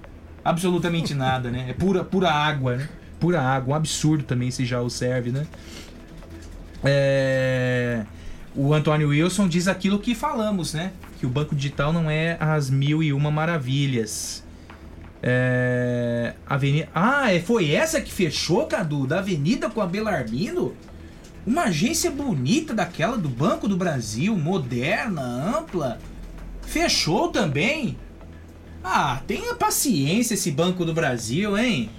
[0.44, 1.66] absolutamente nada, né?
[1.68, 2.88] É pura, pura água, né?
[3.18, 3.74] Pura água.
[3.74, 5.46] Um absurdo também se já o serve, né?
[6.84, 8.04] É...
[8.54, 10.92] O Antônio Wilson diz aquilo que falamos, né?
[11.18, 14.44] Que o banco digital não é as mil e uma maravilhas.
[15.22, 16.34] É...
[16.46, 16.88] Avenida...
[16.94, 19.06] Ah, é, foi essa que fechou, Cadu?
[19.06, 20.74] Da Avenida com a Belarmino?
[21.46, 25.98] Uma agência bonita daquela do Banco do Brasil, moderna, ampla.
[26.62, 27.96] Fechou também?
[28.84, 31.90] Ah, tenha paciência esse Banco do Brasil, hein?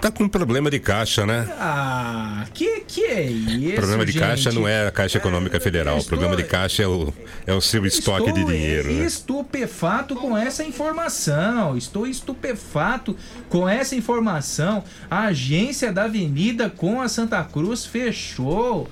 [0.00, 1.48] Tá com problema de caixa, né?
[1.58, 3.76] Ah, que que é isso?
[3.76, 4.22] problema de gente?
[4.22, 5.98] caixa não é a Caixa Econômica Federal.
[5.98, 7.12] O problema de caixa é o,
[7.46, 9.04] é o seu estoque de dinheiro, né?
[9.06, 11.76] estupefato com essa informação.
[11.76, 13.16] Estou estupefato
[13.48, 14.84] com essa informação.
[15.10, 18.88] A agência da Avenida com a Santa Cruz fechou.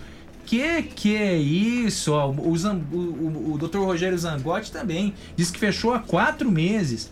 [0.47, 2.13] Que que é isso?
[2.13, 3.79] O, o, o, o Dr.
[3.79, 7.11] Rogério Zangotti também disse que fechou há quatro meses.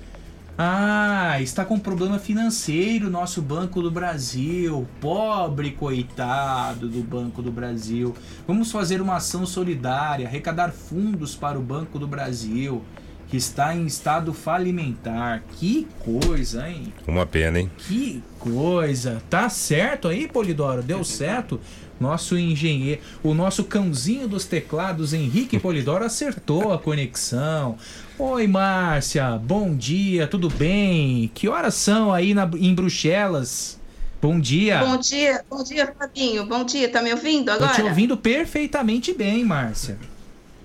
[0.65, 4.87] Ah, está com problema financeiro nosso Banco do Brasil.
[5.01, 8.15] Pobre coitado do Banco do Brasil.
[8.47, 12.81] Vamos fazer uma ação solidária, arrecadar fundos para o Banco do Brasil,
[13.27, 15.43] que está em estado falimentar.
[15.59, 16.95] Que coisa, hein?
[17.09, 17.69] Uma pena, hein?
[17.77, 19.21] Que coisa.
[19.29, 20.81] Tá certo aí, Polidoro?
[20.81, 21.59] Deu certo?
[21.99, 27.77] Nosso engenheiro, o nosso cãozinho dos teclados, Henrique Polidoro, acertou a conexão.
[28.19, 31.31] Oi, Márcia, bom dia, tudo bem?
[31.35, 33.81] Que horas são aí na, em Bruxelas?
[34.21, 34.79] Bom dia.
[34.85, 36.47] Bom dia, bom dia, Fabinho.
[36.47, 37.75] Bom dia, tá me ouvindo Tô agora?
[37.75, 39.99] te ouvindo perfeitamente bem, Márcia.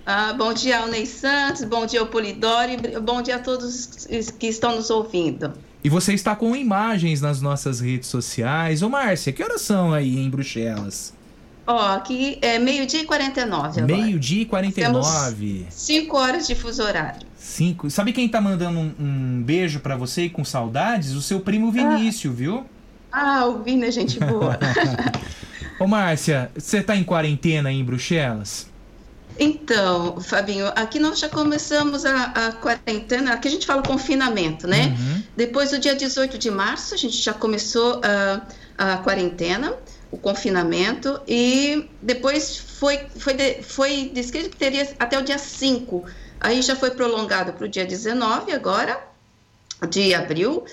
[0.06, 4.06] Ah, bom dia ao Ney Santos, bom dia Polidori, bom dia a todos
[4.38, 5.52] que estão nos ouvindo.
[5.82, 8.82] E você está com imagens nas nossas redes sociais.
[8.82, 11.12] Ô, Márcia, que horas são aí em Bruxelas?
[11.66, 14.00] Ó, aqui é meio-dia e 49 agora.
[14.00, 15.66] Meio-dia e 49.
[15.68, 17.27] 5 horas de fuso horário.
[17.48, 17.90] Cinco.
[17.90, 21.12] Sabe quem tá mandando um, um beijo pra você e com saudades?
[21.14, 22.66] O seu primo Vinícius, viu?
[23.10, 24.58] Ah, o Vini é gente boa.
[25.80, 28.66] Ô, Márcia, você tá em quarentena aí em Bruxelas?
[29.38, 34.96] Então, Fabinho, aqui nós já começamos a, a quarentena, aqui a gente fala confinamento, né?
[35.36, 38.40] Depois do dia 18 de março, a gente já começou a,
[38.76, 39.74] a quarentena,
[40.10, 46.04] o confinamento, e depois foi, foi, de- foi descrito que teria até o dia 5.
[46.40, 49.00] Aí já foi prolongado para o dia 19 agora,
[49.90, 50.64] de abril.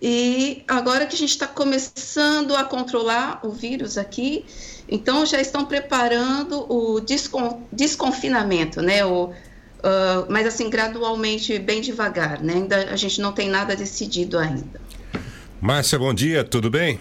[0.00, 4.44] E agora que a gente está começando a controlar o vírus aqui,
[4.88, 9.04] então já estão preparando o descon- desconfinamento, né?
[9.04, 9.32] O,
[9.82, 12.54] ah, mas assim, gradualmente, bem devagar, né?
[12.54, 14.80] Ainda a gente não tem nada decidido ainda.
[15.60, 17.00] Márcia, bom dia, tudo bem?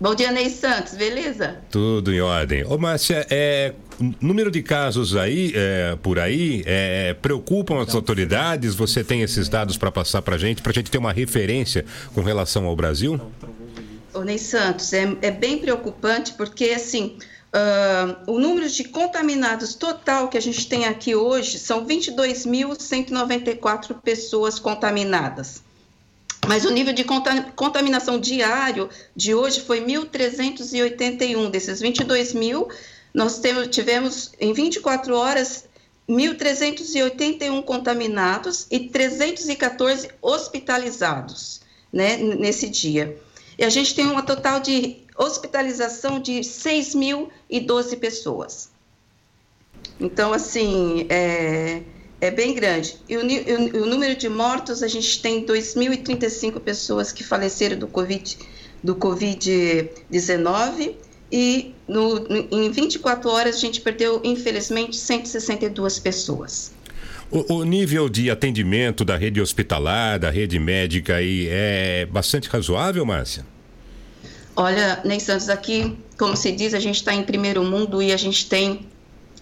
[0.00, 1.58] Bom dia, Ney Santos, beleza?
[1.70, 2.64] Tudo em ordem.
[2.64, 3.74] Ô, Márcia, é,
[4.20, 8.74] número de casos aí, é, por aí, é, preocupam as autoridades?
[8.74, 11.84] Você tem esses dados para passar para gente, para a gente ter uma referência
[12.14, 13.20] com relação ao Brasil?
[14.24, 17.16] Ney Santos, é, é bem preocupante porque, assim,
[17.52, 24.58] ah, o número de contaminados total que a gente tem aqui hoje são 22.194 pessoas
[24.58, 25.62] contaminadas.
[26.46, 31.50] Mas o nível de conta- contaminação diário de hoje foi 1.381.
[31.50, 32.68] Desses 22 mil,
[33.14, 35.64] nós temos, tivemos em 24 horas
[36.08, 41.60] 1.381 contaminados e 314 hospitalizados
[41.92, 43.16] né, nesse dia.
[43.58, 48.70] E a gente tem um total de hospitalização de 6.012 pessoas.
[50.00, 51.82] Então, assim, é,
[52.20, 52.96] é bem grande.
[53.08, 57.88] E o, o- o número de mortos, a gente tem 2.035 pessoas que faleceram do
[57.88, 58.38] Covid
[58.82, 60.94] do Covid-19
[61.30, 66.72] e no, em 24 horas a gente perdeu, infelizmente, 162 pessoas.
[67.30, 73.04] O, o nível de atendimento da rede hospitalar, da rede médica aí, é bastante razoável,
[73.04, 73.44] Márcia?
[74.56, 78.16] Olha, Ney Santos, aqui, como se diz, a gente está em primeiro mundo e a
[78.16, 78.86] gente tem,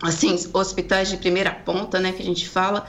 [0.03, 2.87] assim, hospitais de primeira ponta, né, que a gente fala.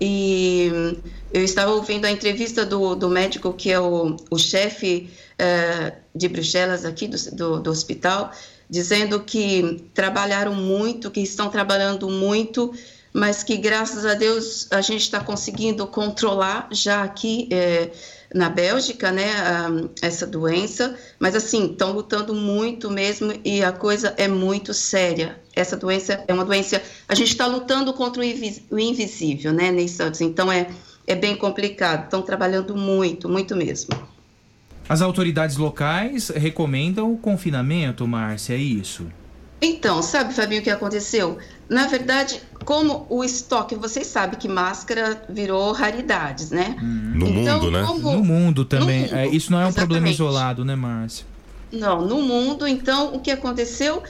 [0.00, 0.96] E
[1.32, 6.28] eu estava ouvindo a entrevista do, do médico, que é o, o chefe eh, de
[6.28, 8.32] Bruxelas aqui do, do, do hospital,
[8.68, 12.72] dizendo que trabalharam muito, que estão trabalhando muito,
[13.12, 17.90] mas que graças a Deus a gente está conseguindo controlar já aqui é,
[18.32, 19.68] na Bélgica, né, a,
[20.00, 20.96] essa doença.
[21.18, 25.40] Mas assim, estão lutando muito mesmo e a coisa é muito séria.
[25.54, 26.80] Essa doença é uma doença.
[27.08, 30.20] A gente está lutando contra o, invis, o invisível, né, Ney Santos?
[30.20, 30.68] Então é,
[31.06, 32.04] é bem complicado.
[32.04, 33.90] Estão trabalhando muito, muito mesmo.
[34.90, 39.06] As autoridades locais recomendam o confinamento, Márcia, é isso?
[39.62, 41.38] Então, sabe, Fabinho, o que aconteceu?
[41.68, 46.74] Na verdade, como o estoque, vocês sabem que máscara virou raridades, né?
[46.82, 47.84] No Então, mundo, né?
[47.86, 49.02] como- No mundo também.
[49.02, 51.24] No mundo, É, isso não é um problema isolado, né, Márcia?
[51.70, 54.02] Não, no mundo, então, o que aconteceu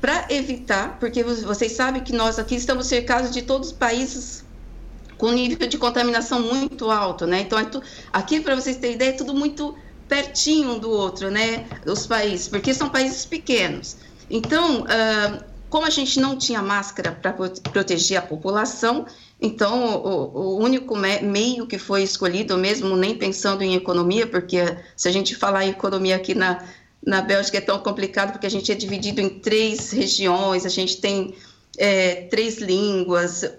[0.00, 4.42] para evitar, porque vo- vocês sabem que nós aqui estamos cercados de todos os países
[5.18, 7.42] com nível de contaminação muito alto, né?
[7.42, 9.76] Então, é tu- aqui, para vocês terem ideia, é tudo muito
[10.12, 11.64] pertinho um do outro, né?
[11.86, 13.96] Os países, porque são países pequenos.
[14.28, 19.06] Então, ah, como a gente não tinha máscara para proteger a população,
[19.40, 24.58] então o, o único me- meio que foi escolhido, mesmo nem pensando em economia, porque
[24.94, 26.62] se a gente falar em economia aqui na,
[27.04, 31.00] na Bélgica é tão complicado, porque a gente é dividido em três regiões, a gente
[31.00, 31.34] tem
[31.78, 33.50] é, três línguas,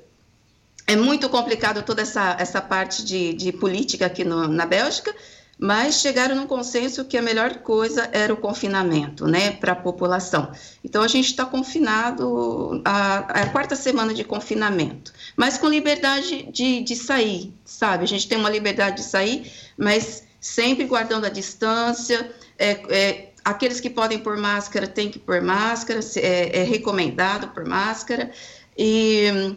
[0.86, 5.16] é muito complicado toda essa, essa parte de, de política aqui no- na Bélgica,
[5.64, 10.51] mas chegaram num consenso que a melhor coisa era o confinamento, né, para a população.
[10.84, 16.82] Então a gente está confinado a, a quarta semana de confinamento, mas com liberdade de,
[16.82, 18.03] de sair, sabe?
[18.03, 22.30] A gente tem uma liberdade de sair, mas sempre guardando a distância.
[22.59, 27.66] É, é, aqueles que podem pôr máscara têm que pôr máscara, é, é recomendado pôr
[27.66, 28.32] máscara.
[28.78, 29.55] E,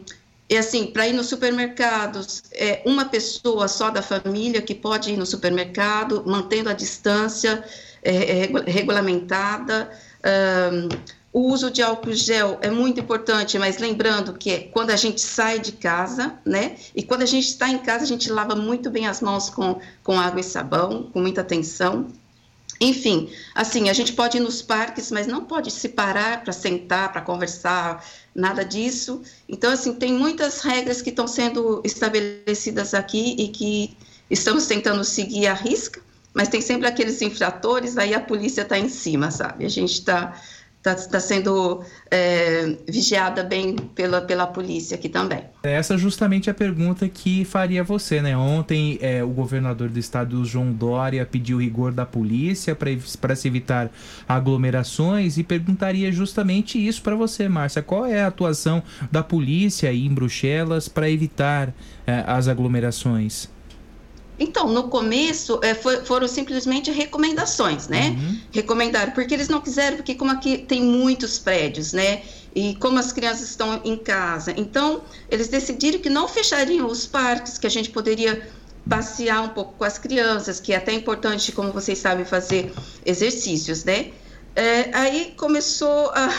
[0.48, 5.16] e assim, para ir nos supermercados, é uma pessoa só da família que pode ir
[5.16, 7.64] no supermercado, mantendo a distância
[8.02, 9.90] é, é, regu- regulamentada.
[10.22, 10.88] Ahn,
[11.32, 15.20] o uso de álcool gel é muito importante, mas lembrando que é quando a gente
[15.20, 16.76] sai de casa, né?
[16.94, 19.78] E quando a gente está em casa, a gente lava muito bem as mãos com,
[20.02, 22.06] com água e sabão, com muita atenção.
[22.80, 27.12] Enfim, assim, a gente pode ir nos parques, mas não pode se parar para sentar,
[27.12, 28.04] para conversar,
[28.34, 29.22] nada disso.
[29.48, 33.96] Então, assim, tem muitas regras que estão sendo estabelecidas aqui e que
[34.30, 36.00] estamos tentando seguir à risca,
[36.34, 39.64] mas tem sempre aqueles infratores, aí a polícia está em cima, sabe?
[39.64, 40.38] A gente está
[40.86, 45.42] tá, tá sendo é, vigiada bem pela, pela polícia aqui também.
[45.64, 48.36] Essa é justamente a pergunta que faria você, né?
[48.36, 53.90] Ontem é, o governador do estado, João Dória, pediu rigor da polícia para se evitar
[54.28, 57.82] aglomerações e perguntaria justamente isso para você, Márcia.
[57.82, 58.80] Qual é a atuação
[59.10, 61.74] da polícia aí em Bruxelas para evitar
[62.06, 63.55] é, as aglomerações?
[64.38, 68.16] Então, no começo, eh, foi- foram simplesmente recomendações, né?
[68.52, 72.22] Recomendaram, porque eles não quiseram, porque como aqui tem muitos prédios, né?
[72.54, 74.52] E como as crianças estão em casa.
[74.56, 78.46] Então, eles decidiram que não fechariam os parques, que a gente poderia
[78.88, 82.72] passear um pouco com as crianças, que é até importante, como vocês sabem, fazer
[83.04, 84.12] exercícios, né?
[84.54, 86.30] Eh, aí começou a,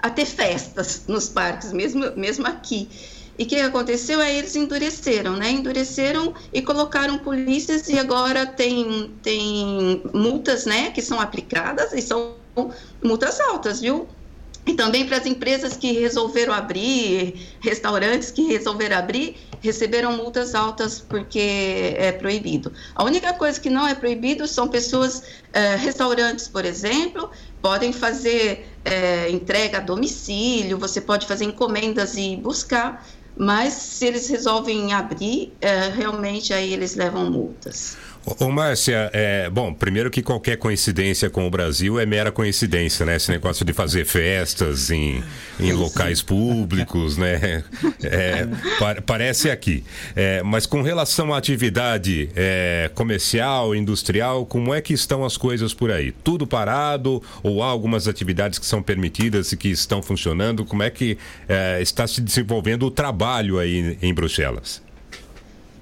[0.00, 2.90] a ter festas nos parques, mesmo, mesmo aqui.
[3.38, 5.50] E o que aconteceu é eles endureceram, né?
[5.50, 10.90] Endureceram e colocaram polícias e agora tem, tem multas, né?
[10.90, 12.36] Que são aplicadas e são
[13.02, 14.08] multas altas, viu?
[14.66, 20.98] E também para as empresas que resolveram abrir, restaurantes que resolveram abrir, receberam multas altas
[20.98, 22.72] porque é proibido.
[22.92, 25.22] A única coisa que não é proibido são pessoas,
[25.52, 27.30] eh, restaurantes, por exemplo,
[27.62, 33.06] podem fazer eh, entrega a domicílio, você pode fazer encomendas e buscar,
[33.38, 38.00] mas se eles resolvem abrir, eh, realmente aí eles levam multas.
[38.40, 43.14] Ô, Márcia, é, bom, primeiro que qualquer coincidência com o Brasil é mera coincidência, né?
[43.14, 45.22] Esse negócio de fazer festas em,
[45.60, 47.62] em locais públicos, né?
[48.02, 48.48] É,
[48.80, 49.84] pa- parece aqui.
[50.16, 55.72] É, mas com relação à atividade é, comercial, industrial, como é que estão as coisas
[55.72, 56.10] por aí?
[56.10, 60.64] Tudo parado ou há algumas atividades que são permitidas e que estão funcionando?
[60.64, 61.16] Como é que
[61.48, 64.84] é, está se desenvolvendo o trabalho aí em Bruxelas?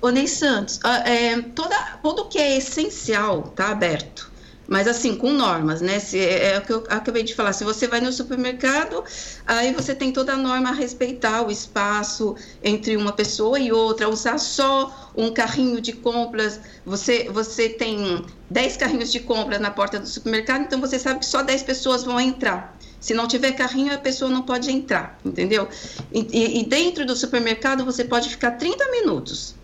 [0.05, 4.31] Ô Ney Santos, ah, é, toda, tudo que é essencial está aberto.
[4.69, 5.99] Mas assim, com normas, né?
[5.99, 7.55] Se, é, é o que eu acabei de falar.
[7.55, 9.03] Se você vai no supermercado,
[9.47, 14.07] aí você tem toda a norma a respeitar o espaço entre uma pessoa e outra,
[14.07, 16.61] usar só um carrinho de compras.
[16.85, 21.27] Você, você tem 10 carrinhos de compras na porta do supermercado, então você sabe que
[21.27, 22.77] só 10 pessoas vão entrar.
[23.01, 25.67] Se não tiver carrinho, a pessoa não pode entrar, entendeu?
[26.13, 29.64] E- e dentro do supermercado você pode ficar 30 minutos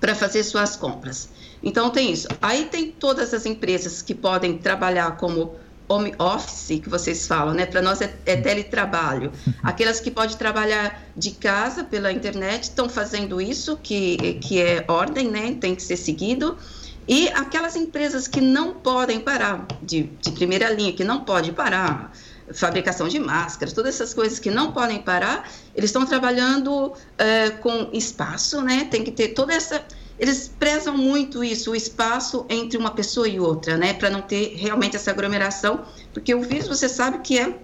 [0.00, 1.28] para fazer suas compras.
[1.62, 2.28] Então tem isso.
[2.40, 5.56] Aí tem todas as empresas que podem trabalhar como
[5.88, 7.64] home office que vocês falam, né?
[7.64, 9.32] Para nós é, é teletrabalho.
[9.62, 15.30] Aquelas que podem trabalhar de casa pela internet estão fazendo isso, que, que é ordem,
[15.30, 15.56] né?
[15.60, 16.56] Tem que ser seguido.
[17.08, 22.12] E aquelas empresas que não podem parar, de, de primeira linha, que não pode parar,
[22.52, 27.90] fabricação de máscaras, todas essas coisas que não podem parar, eles estão trabalhando é, com
[27.92, 28.86] espaço, né?
[28.90, 29.84] Tem que ter toda essa
[30.18, 34.54] eles prezam muito isso, o espaço entre uma pessoa e outra, né, para não ter
[34.56, 37.54] realmente essa aglomeração, porque o vírus você sabe que é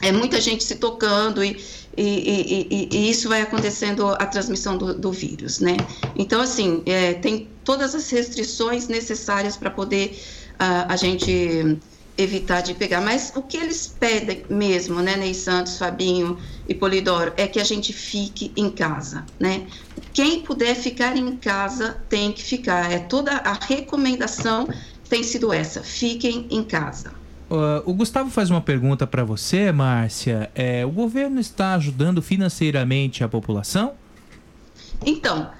[0.00, 1.60] é muita gente se tocando e,
[1.96, 5.76] e, e, e isso vai acontecendo a transmissão do, do vírus, né?
[6.14, 10.16] Então, assim, é, tem todas as restrições necessárias para poder
[10.54, 11.78] uh, a gente
[12.18, 13.00] evitar de pegar.
[13.00, 16.36] Mas o que eles pedem mesmo, né, Ney Santos, Fabinho
[16.68, 19.66] e Polidoro, é que a gente fique em casa, né?
[20.12, 22.90] Quem puder ficar em casa tem que ficar.
[22.90, 24.68] É toda a recomendação
[25.08, 27.12] tem sido essa: fiquem em casa.
[27.48, 30.50] Uh, o Gustavo faz uma pergunta para você, Márcia.
[30.54, 33.92] É, o governo está ajudando financeiramente a população?
[35.06, 35.50] Então,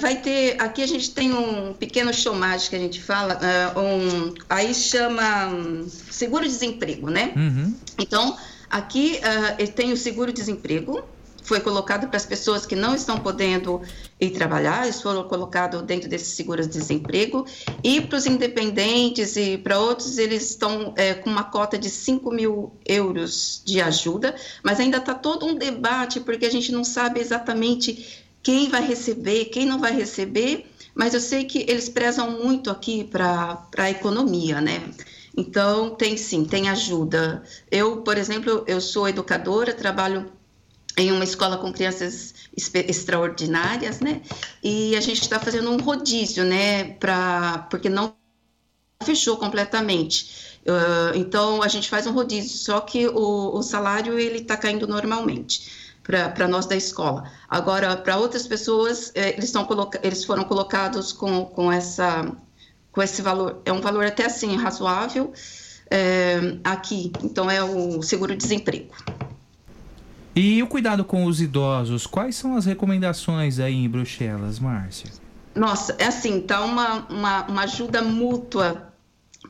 [0.00, 0.60] vai ter.
[0.60, 3.38] Aqui a gente tem um pequeno show mágico que a gente fala.
[3.74, 7.32] Uh, um, aí chama um, seguro-desemprego, né?
[7.36, 7.74] Uhum.
[7.98, 8.36] Então,
[8.70, 11.02] aqui uh, tem o seguro-desemprego
[11.42, 13.82] foi colocado para as pessoas que não estão podendo
[14.20, 17.44] ir trabalhar, eles foram colocados dentro desses seguros-desemprego,
[17.82, 22.30] e para os independentes e para outros, eles estão é, com uma cota de 5
[22.30, 27.20] mil euros de ajuda, mas ainda está todo um debate, porque a gente não sabe
[27.20, 32.70] exatamente quem vai receber, quem não vai receber, mas eu sei que eles prezam muito
[32.70, 34.82] aqui para a economia, né?
[35.36, 37.42] Então, tem sim, tem ajuda.
[37.70, 40.30] Eu, por exemplo, eu sou educadora, trabalho
[40.96, 44.20] em uma escola com crianças extraordinárias, né?
[44.62, 46.92] E a gente está fazendo um rodízio, né?
[46.94, 48.14] Pra, porque não
[49.02, 50.58] fechou completamente.
[50.66, 54.86] Uh, então a gente faz um rodízio, só que o, o salário ele está caindo
[54.86, 57.30] normalmente para nós da escola.
[57.48, 59.66] Agora para outras pessoas eh, eles estão
[60.02, 62.30] eles foram colocados com, com essa
[62.90, 65.32] com esse valor é um valor até assim razoável
[65.90, 67.12] eh, aqui.
[67.22, 68.94] Então é o seguro desemprego.
[70.34, 75.10] E o cuidado com os idosos, quais são as recomendações aí em Bruxelas, Márcia?
[75.54, 78.91] Nossa, é assim, tá uma, uma, uma ajuda mútua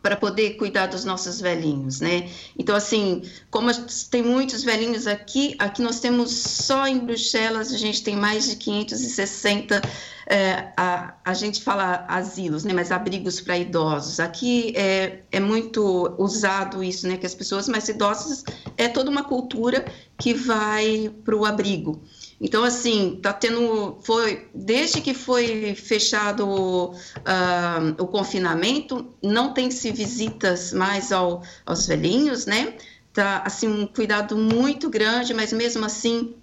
[0.03, 2.28] para poder cuidar dos nossos velhinhos, né?
[2.59, 3.70] Então, assim, como
[4.11, 8.57] tem muitos velhinhos aqui, aqui nós temos só em Bruxelas, a gente tem mais de
[8.57, 9.80] 560,
[10.26, 12.72] é, a, a gente fala asilos, né?
[12.72, 14.18] Mas abrigos para idosos.
[14.18, 17.16] Aqui é, é muito usado isso, né?
[17.16, 18.44] Que as pessoas mais idosas
[18.76, 19.84] é toda uma cultura
[20.18, 22.03] que vai para o abrigo.
[22.45, 23.99] Então, assim, tá tendo.
[24.03, 31.86] Foi, desde que foi fechado uh, o confinamento, não tem se visitas mais ao, aos
[31.86, 32.74] velhinhos, né?
[33.12, 36.34] Tá, assim, um cuidado muito grande, mas mesmo assim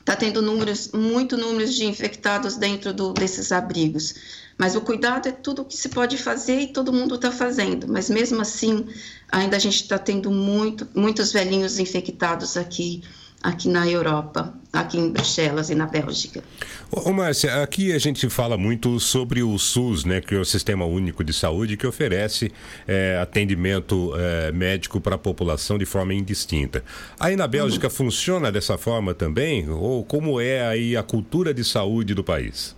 [0.00, 4.14] está tendo números, muito números de infectados dentro do, desses abrigos.
[4.56, 7.86] Mas o cuidado é tudo o que se pode fazer e todo mundo está fazendo.
[7.86, 8.86] Mas mesmo assim,
[9.30, 13.04] ainda a gente está tendo muito, muitos velhinhos infectados aqui
[13.42, 16.42] aqui na Europa, aqui em Bruxelas e na Bélgica.
[16.90, 20.84] Ô, Márcia, aqui a gente fala muito sobre o SUS, né, que é o Sistema
[20.84, 22.52] Único de Saúde, que oferece
[22.86, 26.82] é, atendimento é, médico para a população de forma indistinta.
[27.18, 27.92] Aí na Bélgica uhum.
[27.92, 29.68] funciona dessa forma também?
[29.70, 32.76] Ou como é aí a cultura de saúde do país?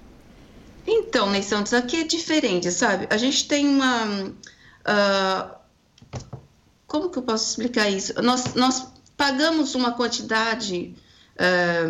[0.87, 3.07] Então, Ney Santos, aqui é diferente, sabe?
[3.11, 4.33] A gente tem uma...
[4.87, 5.61] Uh,
[6.87, 8.21] como que eu posso explicar isso?
[8.21, 8.89] Nós, nós
[9.21, 10.95] pagamos uma quantidade
[11.37, 11.85] é,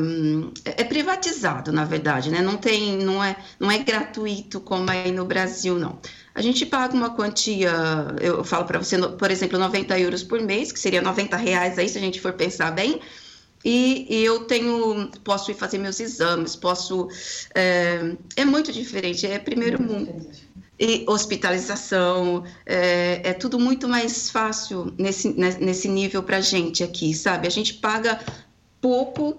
[0.64, 2.42] é privatizado, na verdade, né?
[2.42, 6.00] Não tem, não é, não é gratuito como aí no Brasil, não.
[6.34, 7.72] A gente paga uma quantia,
[8.20, 11.88] eu falo para você, por exemplo, 90 euros por mês, que seria 90 reais aí,
[11.88, 13.00] se a gente for pensar bem.
[13.64, 17.06] E, e eu tenho, posso ir fazer meus exames, posso.
[17.54, 20.12] É, é muito diferente, é primeiro mundo
[20.80, 27.12] e hospitalização, é, é, tudo muito mais fácil nesse, nesse nível para a gente aqui,
[27.12, 27.46] sabe?
[27.46, 28.18] A gente paga
[28.80, 29.38] pouco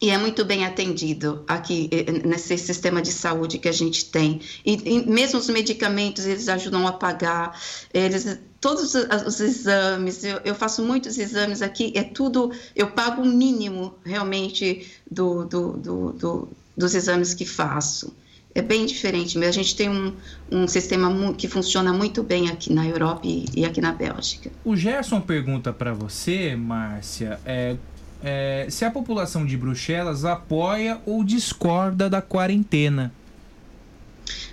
[0.00, 1.90] e é muito bem atendido aqui
[2.24, 4.40] nesse sistema de saúde que a gente tem.
[4.64, 7.60] E, e mesmo os medicamentos eles ajudam a pagar,
[7.92, 13.20] eles todos os, os exames, eu, eu, faço muitos exames aqui, é tudo, eu pago
[13.20, 18.14] o mínimo realmente do, do, do, do dos exames que faço
[18.54, 20.14] é bem diferente, mas a gente tem um,
[20.50, 24.50] um sistema que funciona muito bem aqui na Europa e, e aqui na Bélgica.
[24.64, 27.76] O Gerson pergunta para você, Márcia, é,
[28.22, 33.12] é, se a população de Bruxelas apoia ou discorda da quarentena.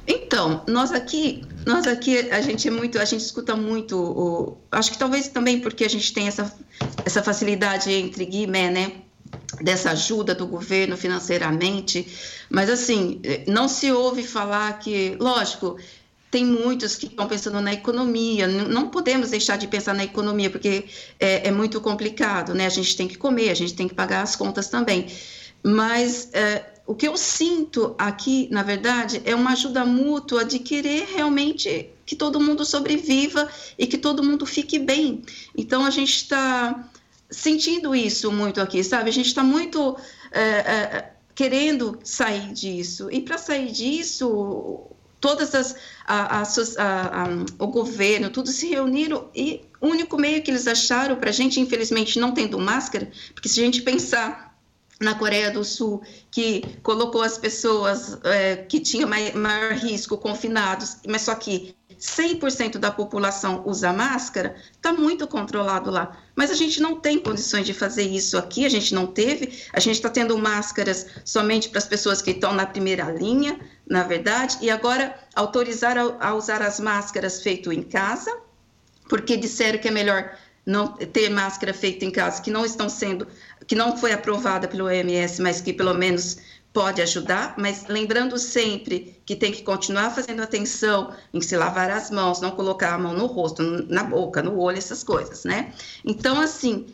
[0.08, 4.92] Então, nós aqui, nós aqui, a gente é muito, a gente escuta muito, o, acho
[4.92, 6.52] que talvez também porque a gente tem essa,
[7.06, 8.92] essa facilidade entre Guimé, né?
[9.62, 12.08] Dessa ajuda do governo financeiramente,
[12.50, 15.78] mas assim, não se ouve falar que, lógico,
[16.32, 20.86] tem muitos que estão pensando na economia, não podemos deixar de pensar na economia, porque
[21.20, 22.68] é, é muito complicado, né?
[22.68, 25.08] A gente tem que comer, a gente tem que pagar as contas também.
[25.64, 31.08] Mas é, o que eu sinto aqui, na verdade, é uma ajuda mútua de querer
[31.16, 35.24] realmente que todo mundo sobreviva e que todo mundo fique bem.
[35.56, 36.90] Então a gente está
[37.30, 39.10] sentindo isso muito aqui, sabe?
[39.10, 39.96] A gente está muito
[40.32, 43.10] é, é, querendo sair disso.
[43.12, 44.88] E para sair disso,
[45.20, 45.76] todas as
[46.06, 47.28] a, a, a,
[47.60, 51.60] o governo, tudo se reuniram e o único meio que eles acharam para a gente,
[51.60, 54.49] infelizmente, não tendo máscara, porque se a gente pensar
[55.00, 61.22] na Coreia do Sul, que colocou as pessoas é, que tinham maior risco confinados, mas
[61.22, 66.18] só que 100% da população usa máscara, está muito controlado lá.
[66.34, 69.62] Mas a gente não tem condições de fazer isso aqui, a gente não teve.
[69.74, 74.04] A gente está tendo máscaras somente para as pessoas que estão na primeira linha, na
[74.04, 78.34] verdade, e agora autorizar a, a usar as máscaras feito em casa,
[79.10, 83.28] porque disseram que é melhor não ter máscara feita em casa, que não estão sendo,
[83.70, 86.40] que não foi aprovada pelo OMS, mas que pelo menos
[86.74, 92.10] pode ajudar, mas lembrando sempre que tem que continuar fazendo atenção em se lavar as
[92.10, 95.72] mãos, não colocar a mão no rosto, na boca, no olho, essas coisas, né?
[96.04, 96.88] Então, assim,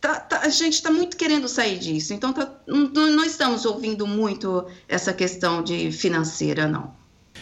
[0.00, 4.06] tá, tá, a gente está muito querendo sair disso, então tá, não, não estamos ouvindo
[4.06, 6.94] muito essa questão de financeira, não.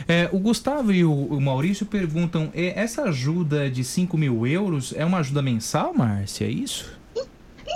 [0.09, 5.19] É, o Gustavo e o Maurício perguntam: essa ajuda de 5 mil euros é uma
[5.19, 6.47] ajuda mensal, Márcia?
[6.47, 7.04] É isso?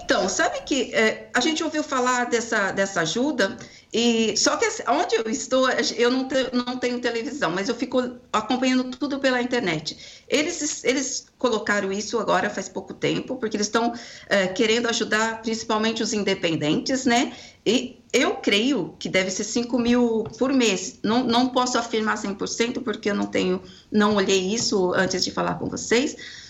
[0.08, 3.58] Então, sabe que é, a gente ouviu falar dessa, dessa ajuda
[3.92, 7.74] e só que assim, onde eu estou, eu não, te, não tenho televisão, mas eu
[7.74, 10.24] fico acompanhando tudo pela internet.
[10.26, 13.92] Eles, eles colocaram isso agora faz pouco tempo, porque eles estão
[14.30, 17.36] é, querendo ajudar principalmente os independentes, né?
[17.66, 21.00] E eu creio que deve ser 5 mil por mês.
[21.02, 25.58] Não, não posso afirmar 100%, porque eu não tenho, não olhei isso antes de falar
[25.58, 26.47] com vocês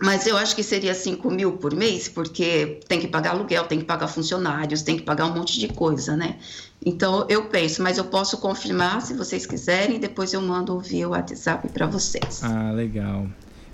[0.00, 3.80] mas eu acho que seria 5 mil por mês, porque tem que pagar aluguel, tem
[3.80, 6.36] que pagar funcionários, tem que pagar um monte de coisa, né?
[6.84, 11.68] Então eu penso, mas eu posso confirmar se vocês quiserem, depois eu mando via WhatsApp
[11.70, 12.42] para vocês.
[12.44, 13.26] Ah, legal.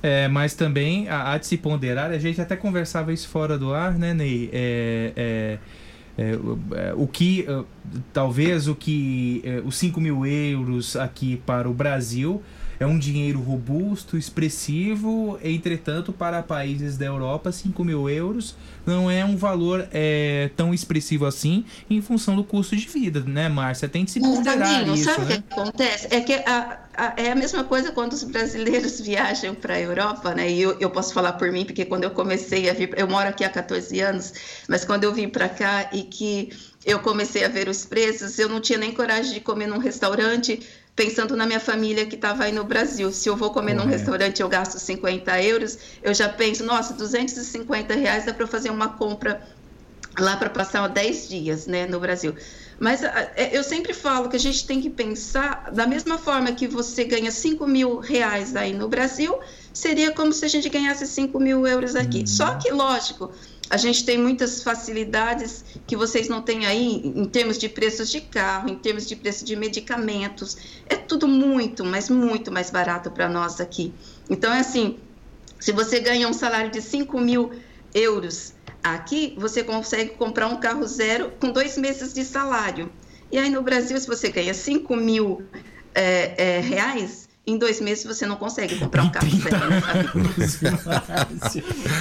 [0.03, 3.99] É, mas também há de se ponderar, a gente até conversava isso fora do ar,
[3.99, 4.49] né, Ney?
[4.53, 5.59] É, é,
[6.17, 7.47] é, é o que,
[8.15, 12.43] talvez o que, é, os 5 mil euros aqui para o Brasil
[12.79, 18.55] é um dinheiro robusto, expressivo, entretanto, para países da Europa, 5 mil euros
[18.87, 23.49] não é um valor é, tão expressivo assim em função do custo de vida, né,
[23.49, 23.89] Márcia?
[23.89, 25.43] Tem que se ponderar isso, sabe o né?
[25.49, 26.09] que acontece?
[26.11, 30.35] É que a, a, é a mesma coisa quando os brasileiros viajam para a Europa,
[30.35, 30.51] né?
[30.51, 33.29] E eu, eu posso falar por mim, porque quando eu comecei a vir, eu moro
[33.29, 34.33] aqui há 14 anos,
[34.69, 36.51] mas quando eu vim para cá e que
[36.85, 40.61] eu comecei a ver os preços, eu não tinha nem coragem de comer num restaurante
[40.97, 43.11] pensando na minha família que estava aí no Brasil.
[43.13, 47.95] Se eu vou comer num restaurante eu gasto 50 euros, eu já penso, nossa, 250
[47.95, 49.43] reais dá para fazer uma compra
[50.19, 52.35] lá para passar 10 dias né, no Brasil.
[52.79, 56.67] Mas é, eu sempre falo que a gente tem que pensar da mesma forma que
[56.67, 59.39] você ganha 5 mil reais aí no Brasil,
[59.73, 62.21] seria como se a gente ganhasse 5 mil euros aqui.
[62.21, 62.27] Uhum.
[62.27, 63.33] Só que, lógico,
[63.75, 68.21] a gente tem muitas facilidades que vocês não têm aí em termos de preços de
[68.21, 70.57] carro, em termos de preço de medicamentos.
[70.89, 73.93] É tudo muito, mas muito mais barato para nós aqui.
[74.31, 74.97] Então, é assim:
[75.59, 77.51] se você ganha um salário de 5 mil
[77.93, 82.93] euros aqui, você consegue comprar um carro zero com dois meses de salário.
[83.33, 85.43] E aí no Brasil, se você ganha 5 mil
[85.93, 90.95] é, é, reais, em dois meses você não consegue comprar um carro zero, né,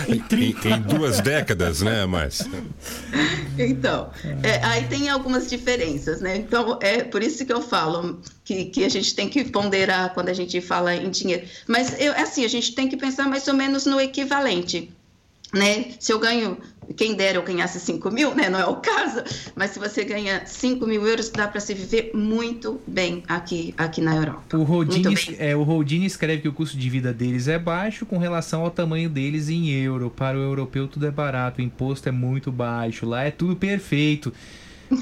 [0.08, 2.50] em, em, duas décadas, né, Márcia?
[3.58, 4.10] Então,
[4.42, 6.38] é, aí tem algumas diferenças, né?
[6.38, 10.30] Então, é por isso que eu falo que, que a gente tem que ponderar quando
[10.30, 11.46] a gente fala em dinheiro.
[11.68, 14.92] Mas, eu, assim, a gente tem que pensar mais ou menos no equivalente
[15.54, 15.92] né?
[16.00, 16.58] Se eu ganho,
[16.98, 18.50] quem dera eu ganhasse 5 mil, né?
[18.50, 19.24] Não é o caso,
[19.56, 24.02] mas se você ganha 5 mil euros, dá para se viver muito bem aqui, aqui
[24.02, 24.58] na Europa.
[24.58, 28.18] O Rodini, é, o Rodini escreve que o custo de vida deles é baixo com
[28.18, 30.10] relação ao tamanho deles em euro.
[30.10, 34.34] Para o europeu tudo é barato, o imposto é muito baixo, lá é tudo perfeito.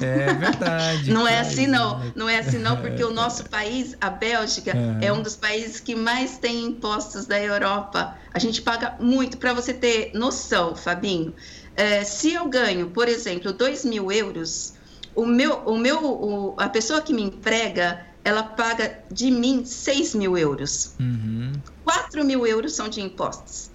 [0.00, 1.10] É verdade.
[1.10, 4.70] não é assim não, não é assim não, porque o nosso país, a Bélgica,
[5.02, 8.16] é, é um dos países que mais tem impostos da Europa.
[8.32, 9.38] A gente paga muito.
[9.38, 11.34] Para você ter noção, Fabinho,
[11.76, 14.72] é, se eu ganho, por exemplo, 2 mil euros,
[15.14, 20.14] O meu, o meu, o- a pessoa que me emprega, ela paga de mim 6
[20.14, 20.94] mil euros.
[20.98, 21.52] Uhum.
[21.84, 23.72] 4 mil euros são de impostos.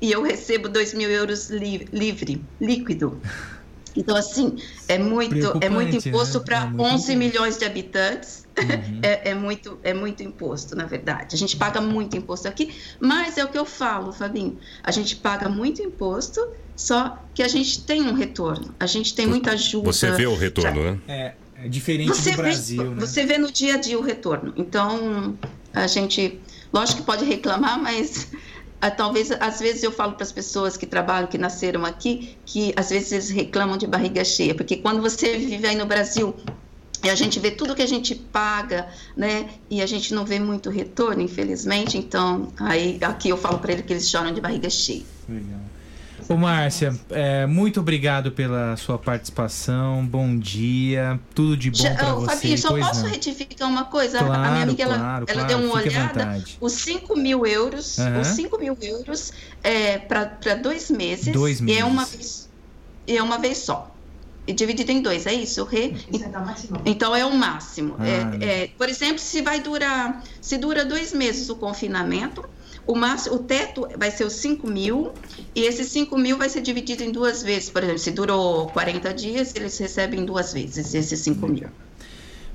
[0.00, 3.20] E eu recebo 2 mil euros li- livre, líquido.
[3.96, 4.56] Então, assim,
[4.88, 6.44] é muito, é muito Preocupante, imposto né?
[6.44, 8.46] para É muito 11 milhões de habitantes.
[8.58, 8.98] Uhum.
[9.02, 11.34] É, é muito, é muito imposto, na verdade.
[11.36, 14.58] A gente paga muito imposto aqui, mas é o que eu falo, Fabinho.
[14.82, 16.40] A gente paga muito imposto,
[16.74, 18.74] só que a gente tem um retorno.
[18.80, 19.92] A gente tem muita ajuda.
[19.92, 20.98] Você vê o retorno, né?
[21.06, 23.00] É, é diferente Você do vê- Brasil, né?
[23.00, 24.52] Você vê no dia a dia o retorno.
[24.56, 25.38] Então,
[25.72, 26.40] a gente,
[26.72, 28.28] lógico que pode reclamar, mas
[28.96, 32.90] talvez, às vezes eu falo para as pessoas que trabalham, que nasceram aqui, que às
[32.90, 36.34] vezes eles reclamam de barriga cheia, porque quando você vive aí no Brasil
[37.02, 40.38] e a gente vê tudo que a gente paga, né, e a gente não vê
[40.38, 44.68] muito retorno, infelizmente, então, aí aqui eu falo para eles que eles choram de barriga
[44.68, 45.04] cheia.
[45.28, 45.60] Legal.
[46.28, 50.04] Ô, Márcia, é, muito obrigado pela sua participação.
[50.06, 51.18] Bom dia.
[51.34, 51.78] Tudo de bom
[52.16, 52.36] ô, você.
[52.36, 53.10] Fabinho, só pois posso não.
[53.10, 54.18] retificar uma coisa?
[54.18, 56.44] A- a Claro, minha amiga, ela, claro, ela claro, deu uma olhada.
[56.60, 58.20] Os 5 mil euros, Aham.
[58.20, 61.32] os 5 mil euros é para dois meses.
[61.32, 62.14] Dois E é uma meses.
[62.16, 62.48] vez,
[63.06, 63.94] e é uma vez só.
[64.46, 65.92] E dividido em dois, é isso, Rê?
[66.86, 67.96] Então é o máximo.
[67.98, 68.06] Ah,
[68.40, 72.42] É- é, por exemplo, se vai durar, se dura dois meses o confinamento,
[72.88, 75.12] o, máximo, o teto vai ser os 5 mil,
[75.54, 77.68] e esses 5 mil vai ser dividido em duas vezes.
[77.68, 81.68] Por exemplo, se durou 40 dias, eles recebem duas vezes esses 5 mil.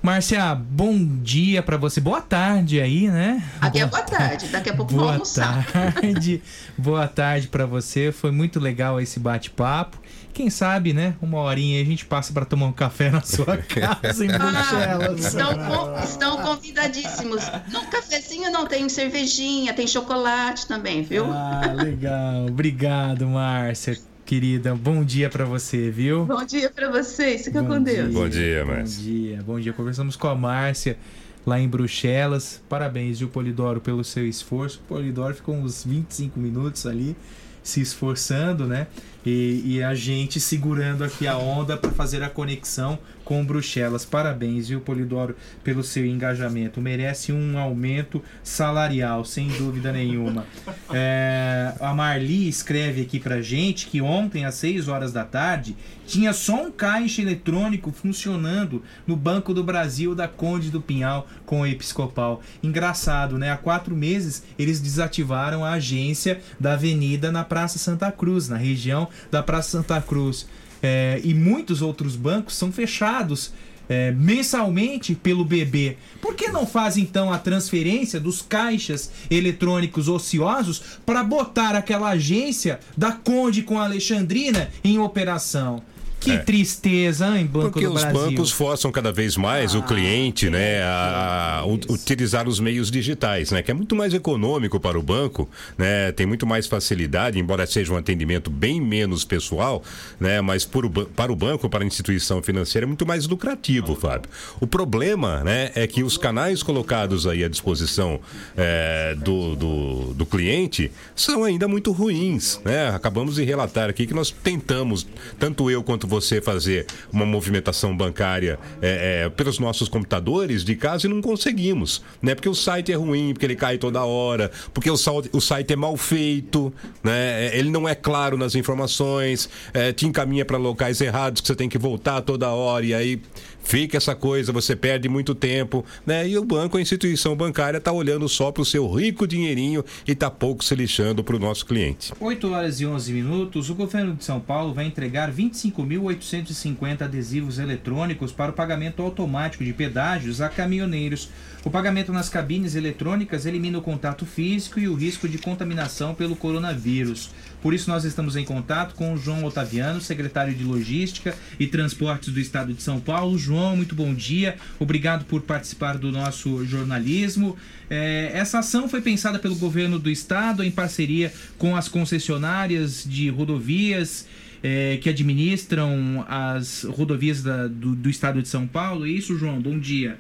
[0.02, 2.02] Márcia, bom dia pra você.
[2.02, 3.42] Boa tarde aí, né?
[3.62, 5.66] Aqui é boa tarde, daqui a pouco vou Boa almoçar.
[5.72, 6.42] tarde.
[6.78, 8.12] Boa tarde pra você.
[8.12, 9.98] Foi muito legal esse bate-papo.
[10.34, 11.16] Quem sabe, né?
[11.22, 14.40] Uma horinha aí a gente passa pra tomar um café na sua casa em Ah,
[14.40, 15.26] Bruxelas.
[15.26, 17.44] estão, com- estão convidadíssimos.
[17.72, 21.26] No cafezinho não tem cervejinha, tem chocolate também, viu?
[21.32, 22.48] Ah, legal.
[22.48, 24.74] Obrigado, Márcia, querida.
[24.74, 26.26] Bom dia pra você, viu?
[26.26, 28.12] Bom dia pra vocês, fica com Deus.
[28.14, 29.04] Bom dia, Márcia.
[29.04, 29.74] Bom dia, bom dia.
[29.74, 30.98] Conversamos com a Márcia
[31.46, 32.60] lá em Bruxelas.
[32.68, 34.82] Parabéns, viu, Polidoro, pelo seu esforço.
[34.86, 37.16] O Polidoro ficou uns 25 minutos ali
[37.64, 38.88] se esforçando, né?
[39.26, 44.06] E, e a gente segurando aqui a onda para fazer a conexão com Bruxelas.
[44.06, 46.82] Parabéns, viu, Polidoro, pelo seu engajamento.
[46.82, 50.46] Merece um aumento salarial, sem dúvida nenhuma.
[50.92, 56.34] É, a Marli escreve aqui pra gente que ontem, às 6 horas da tarde, tinha
[56.34, 61.68] só um caixa eletrônico funcionando no Banco do Brasil da Conde do Pinhal com o
[61.68, 62.42] Episcopal.
[62.62, 63.52] Engraçado, né?
[63.52, 69.08] Há quatro meses eles desativaram a agência da Avenida na Praça Santa Cruz, na região
[69.32, 70.48] da Praça Santa Cruz.
[70.84, 73.54] É, e muitos outros bancos são fechados
[73.88, 75.98] é, mensalmente pelo BB.
[76.22, 82.80] Por que não faz então a transferência dos caixas eletrônicos ociosos para botar aquela agência
[82.98, 85.82] da Conde com a Alexandrina em operação?
[86.24, 86.38] Que É.
[86.38, 88.20] tristeza, hein, Banco Porque do os Brasil.
[88.22, 93.62] bancos forçam cada vez mais o cliente né, a, a utilizar os meios digitais, né?
[93.62, 96.12] Que é muito mais econômico para o banco, né?
[96.14, 99.84] Tem muito mais facilidade, embora seja um atendimento bem menos pessoal,
[100.20, 100.40] né?
[100.42, 104.30] Mas por para o banco, para a instituição financeira, é muito mais lucrativo, Fábio.
[104.60, 108.20] O problema, né, é que os canais colocados aí à disposição
[108.56, 112.90] é, do, do, do cliente são ainda muito ruins, né?
[112.90, 115.06] Acabamos de relatar aqui que nós tentamos,
[115.40, 121.08] tanto eu quanto você, fazer uma movimentação bancária é, é, pelos nossos computadores de casa
[121.08, 122.36] e não conseguimos, né?
[122.36, 124.96] Porque o site é ruim, porque ele cai toda hora, porque o,
[125.32, 126.72] o site é mal feito,
[127.04, 127.48] né?
[127.48, 131.56] É, Ele não é claro nas informações, é, te encaminha para locais errados que você
[131.56, 133.22] tem que voltar toda hora e aí
[133.64, 136.28] fica essa coisa, você perde muito tempo, né?
[136.28, 140.14] E o banco, a instituição bancária, tá olhando só para o seu rico dinheirinho e
[140.14, 142.14] tá pouco se lixando para o nosso cliente.
[142.20, 148.32] 8 horas e 11 minutos, o governo de São Paulo vai entregar 25.850 adesivos eletrônicos
[148.32, 151.30] para o pagamento automático de pedágios a caminhoneiros.
[151.66, 156.36] O pagamento nas cabines eletrônicas elimina o contato físico e o risco de contaminação pelo
[156.36, 157.32] coronavírus.
[157.64, 162.34] Por isso, nós estamos em contato com o João Otaviano, secretário de Logística e Transportes
[162.34, 163.38] do Estado de São Paulo.
[163.38, 164.58] João, muito bom dia.
[164.82, 167.56] Obrigado por participar do nosso jornalismo.
[167.90, 173.30] É, essa ação foi pensada pelo governo do estado em parceria com as concessionárias de
[173.30, 174.28] rodovias
[174.62, 179.06] é, que administram as rodovias da- do, do estado de São Paulo.
[179.06, 179.62] É isso, João?
[179.62, 180.18] Bom dia.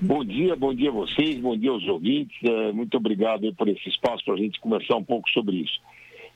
[0.00, 2.34] Bom dia, bom dia a vocês, bom dia aos ouvintes.
[2.42, 5.78] Eh, muito obrigado por esse espaço para a gente conversar um pouco sobre isso.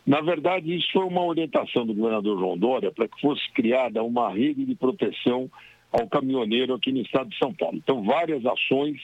[0.06, 4.30] Na verdade, isso foi uma orientação do governador João Dória para que fosse criada uma
[4.30, 5.50] rede de proteção
[5.90, 7.76] ao caminhoneiro aqui no estado de São Paulo.
[7.76, 9.00] Então, várias ações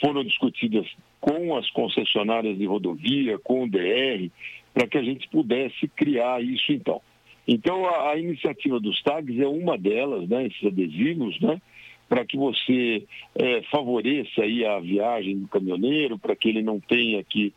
[0.00, 0.86] foram discutidas
[1.20, 4.30] com as concessionárias de rodovia, com o DR,
[4.72, 7.00] para que a gente pudesse criar isso então.
[7.48, 11.60] Então, a, a iniciativa dos tags é uma delas, né, esses adesivos, né,
[12.08, 13.04] para que você
[13.34, 17.52] é, favoreça aí a viagem do caminhoneiro, para que ele não tenha que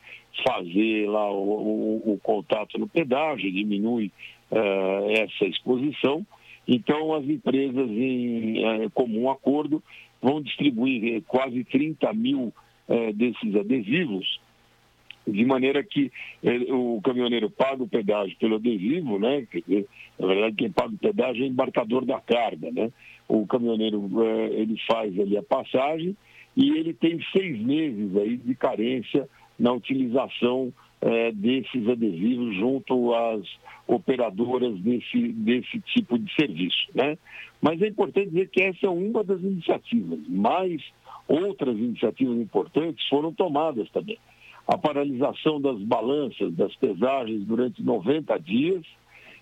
[0.45, 4.11] fazer lá o, o, o contato no pedágio, diminui
[4.51, 6.26] é, essa exposição.
[6.67, 9.84] Então, as empresas, em é, comum acordo,
[10.21, 12.53] vão distribuir é, quase 30 mil
[12.88, 14.39] é, desses adesivos,
[15.27, 16.11] de maneira que
[16.69, 19.45] o caminhoneiro paga o pedágio pelo adesivo, né?
[19.51, 22.91] Quer dizer, na verdade, quem paga o pedágio é o embarcador da carga, né?
[23.30, 26.18] O caminhoneiro, é, ele faz ali a passagem
[26.57, 33.41] e ele tem seis meses aí de carência na utilização é, desses adesivos junto às
[33.88, 36.88] operadoras desse, desse tipo de serviço.
[36.93, 37.18] Né?
[37.61, 40.81] Mas é importante dizer que essa é uma das iniciativas, mas
[41.27, 44.18] outras iniciativas importantes foram tomadas também.
[44.68, 48.84] A paralisação das balanças, das pesagens durante 90 dias,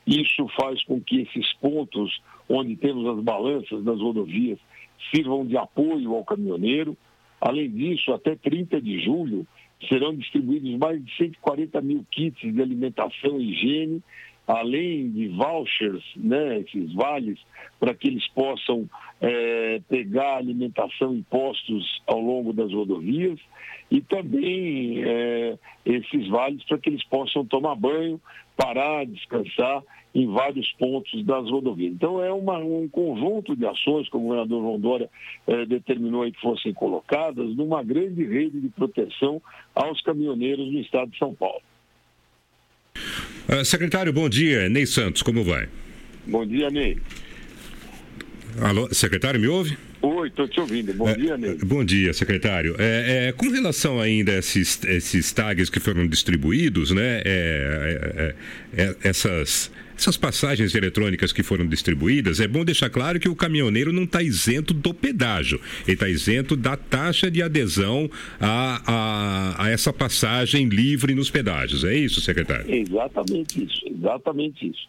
[0.06, 4.60] isso faz com que esses pontos onde temos as balanças nas rodovias
[5.14, 6.98] sirvam de apoio ao caminhoneiro.
[7.40, 9.46] Além disso, até 30 de julho,
[9.88, 14.02] serão distribuídos mais de 140 mil kits de alimentação e higiene,
[14.48, 17.38] além de vouchers, né, esses vales,
[17.80, 23.40] para que eles possam é, pegar alimentação e postos ao longo das rodovias
[23.92, 28.22] e também é, esses vales para que eles possam tomar banho,
[28.56, 29.84] parar, descansar
[30.16, 31.94] em vários pontos das rodovias.
[31.94, 35.10] Então é uma, um conjunto de ações que o governador João Dória
[35.46, 39.40] eh, determinou que fossem colocadas numa grande rede de proteção
[39.76, 41.62] aos caminhoneiros no estado de São Paulo.
[43.48, 44.68] Uh, secretário, bom dia.
[44.68, 45.70] Ney Santos, como vai?
[46.26, 46.98] Bom dia, Ney.
[48.60, 49.78] Alô, secretário, me ouve?
[50.02, 50.94] Oi, estou te ouvindo.
[50.94, 51.58] Bom é, dia, Ney.
[51.64, 52.76] Bom dia, secretário.
[52.78, 57.22] É, é, com relação ainda a esses, esses tags que foram distribuídos, né?
[57.24, 58.36] É,
[58.76, 63.36] é, é, essas, essas passagens eletrônicas que foram distribuídas, é bom deixar claro que o
[63.36, 68.10] caminhoneiro não está isento do pedágio, ele está isento da taxa de adesão
[68.40, 71.84] a, a, a essa passagem livre nos pedágios.
[71.84, 72.72] É isso, secretário?
[72.74, 74.88] Exatamente isso, exatamente isso.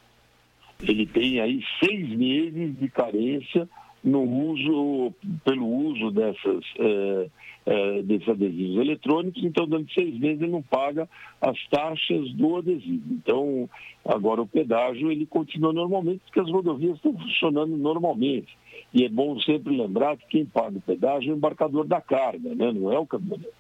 [0.83, 3.69] Ele tem aí seis meses de carência
[4.05, 5.13] no uso,
[5.45, 7.27] pelo uso dessas, é,
[7.69, 11.07] é, desses adesivos eletrônicos, então durante seis meses ele não paga
[11.39, 13.13] as taxas do adesivo.
[13.13, 13.69] Então,
[14.07, 18.57] agora o pedágio ele continua normalmente, porque as rodovias estão funcionando normalmente.
[18.95, 22.55] E é bom sempre lembrar que quem paga o pedágio é o embarcador da carga,
[22.55, 22.73] né?
[22.73, 23.53] não é o caminhoneiro.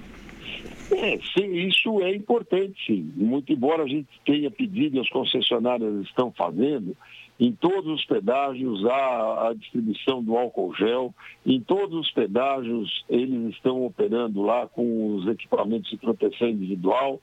[0.90, 3.12] É, sim, isso é importante, sim.
[3.16, 6.96] Muito embora a gente tenha pedido as concessionárias estão fazendo,
[7.38, 11.14] em todos os pedágios há a distribuição do álcool gel,
[11.46, 17.20] em todos os pedágios eles estão operando lá com os equipamentos de proteção individual,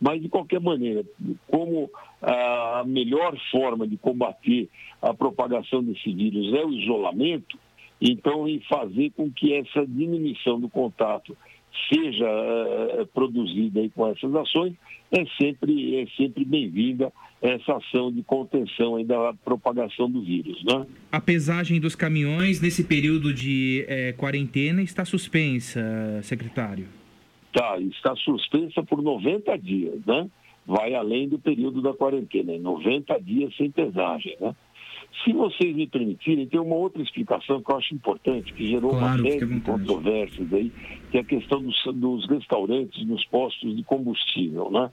[0.00, 1.04] mas de qualquer maneira,
[1.48, 1.90] como
[2.22, 4.68] a melhor forma de combater
[5.02, 7.58] a propagação desse vírus é o isolamento,
[8.00, 11.36] então em fazer com que essa diminuição do contato
[11.92, 14.74] seja é, produzida aí com essas ações,
[15.10, 20.62] é sempre, é sempre bem-vinda essa ação de contenção aí da propagação do vírus.
[20.64, 20.86] Né?
[21.12, 25.80] A pesagem dos caminhões nesse período de é, quarentena está suspensa,
[26.22, 26.88] secretário?
[27.52, 30.28] Tá, está suspensa por 90 dias, né?
[30.66, 34.54] Vai além do período da quarentena, 90 dias sem pesagem, né?
[35.24, 39.22] Se vocês me permitirem, tem uma outra explicação que eu acho importante, que gerou Claro,
[39.22, 40.72] uma série de controvérsias aí,
[41.10, 44.90] que é a questão dos, dos restaurantes, dos postos de combustível, né?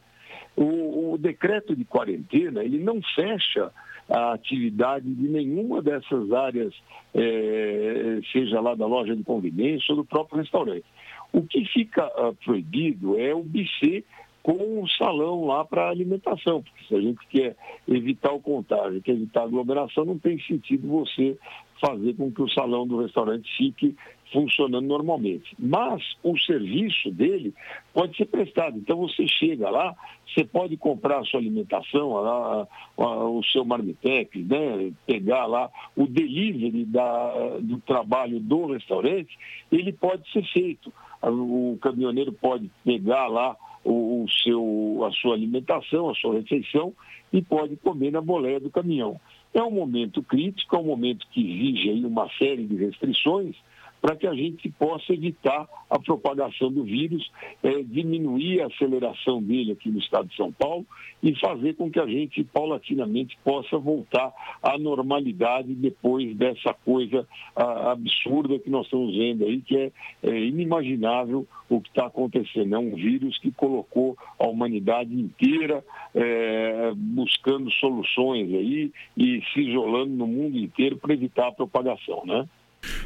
[0.55, 3.71] O, o decreto de quarentena, ele não fecha
[4.09, 6.73] a atividade de nenhuma dessas áreas,
[7.13, 10.85] eh, seja lá da loja de conveniência ou do próprio restaurante.
[11.31, 14.05] O que fica ah, proibido é o buffet
[14.43, 17.55] com o salão lá para alimentação, porque se a gente quer
[17.87, 21.37] evitar o contágio, quer evitar a aglomeração, não tem sentido você
[21.79, 23.95] fazer com que o salão do restaurante fique
[24.33, 25.55] funcionando normalmente.
[25.59, 27.53] Mas o serviço dele
[27.93, 28.77] pode ser prestado.
[28.77, 29.95] Então você chega lá,
[30.33, 32.67] você pode comprar a sua alimentação, a-
[32.97, 34.91] a- o seu marmitex, né?
[35.05, 39.37] pegar lá o delivery da- do trabalho do restaurante,
[39.71, 40.91] ele pode ser feito.
[41.23, 46.93] O caminhoneiro pode pegar lá o, o seu, a sua alimentação, a sua refeição
[47.31, 49.19] e pode comer na boleia do caminhão.
[49.53, 53.55] É um momento crítico, é um momento que exige aí uma série de restrições
[54.03, 57.31] para que a gente possa evitar a propagação do vírus,
[57.63, 60.85] eh, diminuir a aceleração dele aqui no estado de São Paulo
[61.23, 67.25] e fazer com que a gente paulatinamente possa voltar à normalidade depois dessa coisa
[67.55, 72.75] ah, absurda que nós estamos vendo aí, que é, é inimaginável o que está acontecendo.
[72.75, 75.81] É um vírus que colocou a humanidade inteira
[76.13, 82.45] eh, buscando soluções aí e se isolando no mundo inteiro para evitar a propagação, né?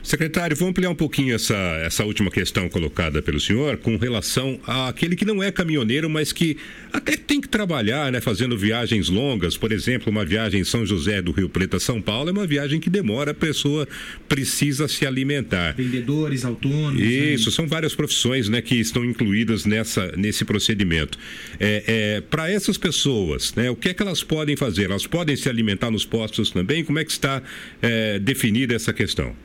[0.07, 1.53] Secretário, vamos ampliar um pouquinho essa,
[1.83, 6.55] essa última questão colocada pelo senhor com relação àquele que não é caminhoneiro, mas que
[6.93, 9.57] até tem que trabalhar, né, fazendo viagens longas.
[9.57, 12.47] Por exemplo, uma viagem em São José do Rio Preto a São Paulo é uma
[12.47, 13.85] viagem que demora, a pessoa
[14.29, 15.75] precisa se alimentar.
[15.75, 17.01] Vendedores, autônomos.
[17.01, 21.19] Isso, são várias profissões né, que estão incluídas nessa, nesse procedimento.
[21.59, 24.85] É, Para essas pessoas, né, o que é que elas podem fazer?
[24.85, 26.81] Elas podem se alimentar nos postos também?
[26.81, 27.43] Como é que está
[27.81, 29.35] é, definida essa questão?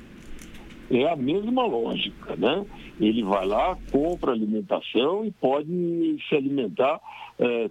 [0.93, 2.65] É a mesma lógica, né?
[3.01, 7.01] Ele vai lá, compra alimentação e pode se alimentar
[7.39, 7.71] eh,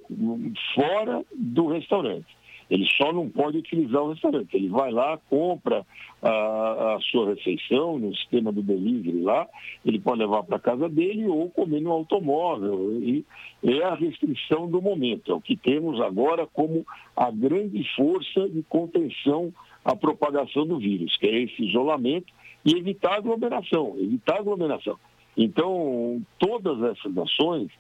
[0.74, 2.42] fora do restaurante.
[2.72, 4.56] Ele só não pode utilizar o restaurante.
[4.56, 5.86] Ele vai lá, compra
[6.22, 9.46] a, a sua refeição no sistema do delivery lá,
[9.86, 12.98] ele pode levar para casa dele ou comer no automóvel.
[13.04, 13.26] E
[13.62, 15.34] é a restrição do momento.
[15.34, 19.54] É o que temos agora como a grande força de contenção
[19.84, 22.32] à propagação do vírus, que é esse isolamento
[22.66, 24.98] e evitar aglomeração, evitar aglomeração.
[25.36, 27.72] Então, todas essas ações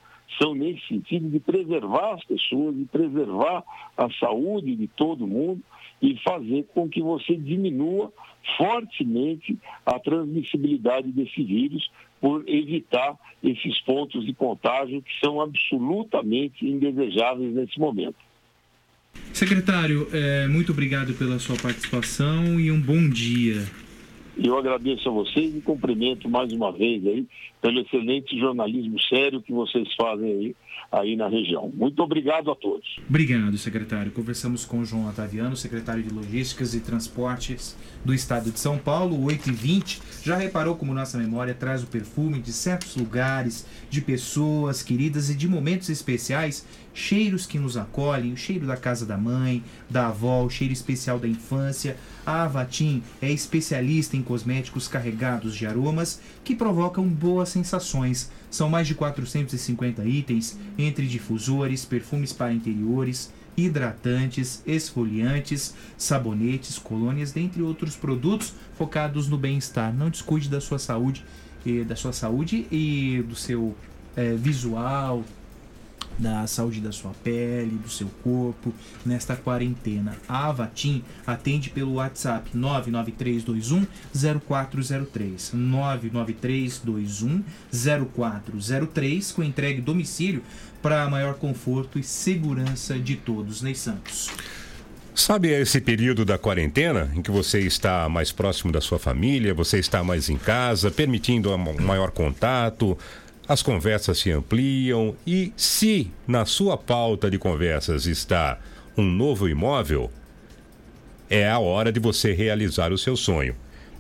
[0.41, 3.63] são nesse sentido de preservar as pessoas, de preservar
[3.97, 5.61] a saúde de todo mundo
[6.01, 8.11] e fazer com que você diminua
[8.57, 17.53] fortemente a transmissibilidade desse vírus por evitar esses pontos de contágio que são absolutamente indesejáveis
[17.53, 18.15] nesse momento.
[19.33, 23.65] Secretário, é, muito obrigado pela sua participação e um bom dia.
[24.37, 27.27] Eu agradeço a vocês e cumprimento mais uma vez aí
[27.61, 30.55] pelo excelente jornalismo sério que vocês fazem aí,
[30.91, 31.71] aí na região.
[31.73, 32.99] Muito obrigado a todos.
[33.07, 34.11] Obrigado, secretário.
[34.11, 39.23] Conversamos com o João Otaviano, secretário de Logísticas e Transportes do Estado de São Paulo,
[39.23, 44.01] 8 e 20 Já reparou como nossa memória traz o perfume de certos lugares, de
[44.01, 49.17] pessoas queridas e de momentos especiais, cheiros que nos acolhem, o cheiro da casa da
[49.17, 51.95] mãe, da avó, o cheiro especial da infância.
[52.25, 58.31] A Avatim é especialista em cosméticos carregados de aromas que provocam boas sensações.
[58.49, 67.61] São mais de 450 itens, entre difusores, perfumes para interiores, hidratantes, esfoliantes, sabonetes, colônias, dentre
[67.61, 69.93] outros produtos focados no bem-estar.
[69.93, 71.23] Não descuide da sua saúde,
[71.65, 73.75] eh, da sua saúde e do seu
[74.15, 75.23] eh, visual,
[76.17, 78.73] da saúde da sua pele, do seu corpo
[79.05, 80.17] nesta quarentena.
[80.27, 83.87] A Avatim atende pelo WhatsApp 99321
[84.39, 87.43] 0403 99321
[88.13, 90.43] 0403 com entrega domicílio
[90.81, 94.29] para maior conforto e segurança de todos, Ney Santos.
[95.13, 99.77] Sabe esse período da quarentena em que você está mais próximo da sua família, você
[99.77, 102.97] está mais em casa, permitindo um maior contato,
[103.51, 108.57] as conversas se ampliam e se na sua pauta de conversas está
[108.97, 110.09] um novo imóvel,
[111.29, 113.53] é a hora de você realizar o seu sonho.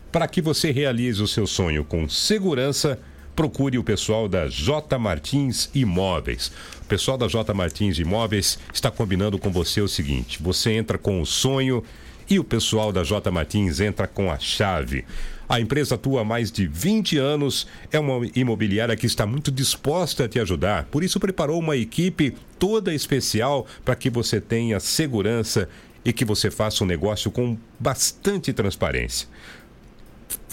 [0.09, 2.97] Para que você realize o seu sonho com segurança,
[3.35, 6.49] procure o pessoal da J Martins Imóveis.
[6.83, 11.21] O pessoal da J Martins Imóveis está combinando com você o seguinte: você entra com
[11.21, 11.83] o sonho
[12.29, 15.03] e o pessoal da J Martins entra com a chave.
[15.51, 20.23] A empresa atua há mais de 20 anos, é uma imobiliária que está muito disposta
[20.23, 25.67] a te ajudar, por isso preparou uma equipe toda especial para que você tenha segurança
[26.05, 29.27] e que você faça um negócio com bastante transparência.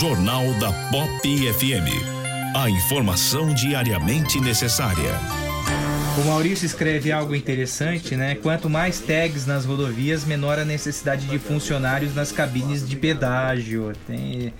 [0.00, 2.56] Jornal da Pop FM.
[2.56, 5.12] A informação diariamente necessária.
[6.18, 8.34] O Maurício escreve algo interessante, né?
[8.34, 13.92] Quanto mais tags nas rodovias, menor a necessidade de funcionários nas cabines de pedágio.
[14.04, 14.52] Tem...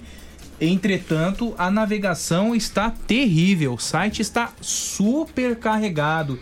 [0.60, 6.40] Entretanto, a navegação está terrível, o site está super carregado.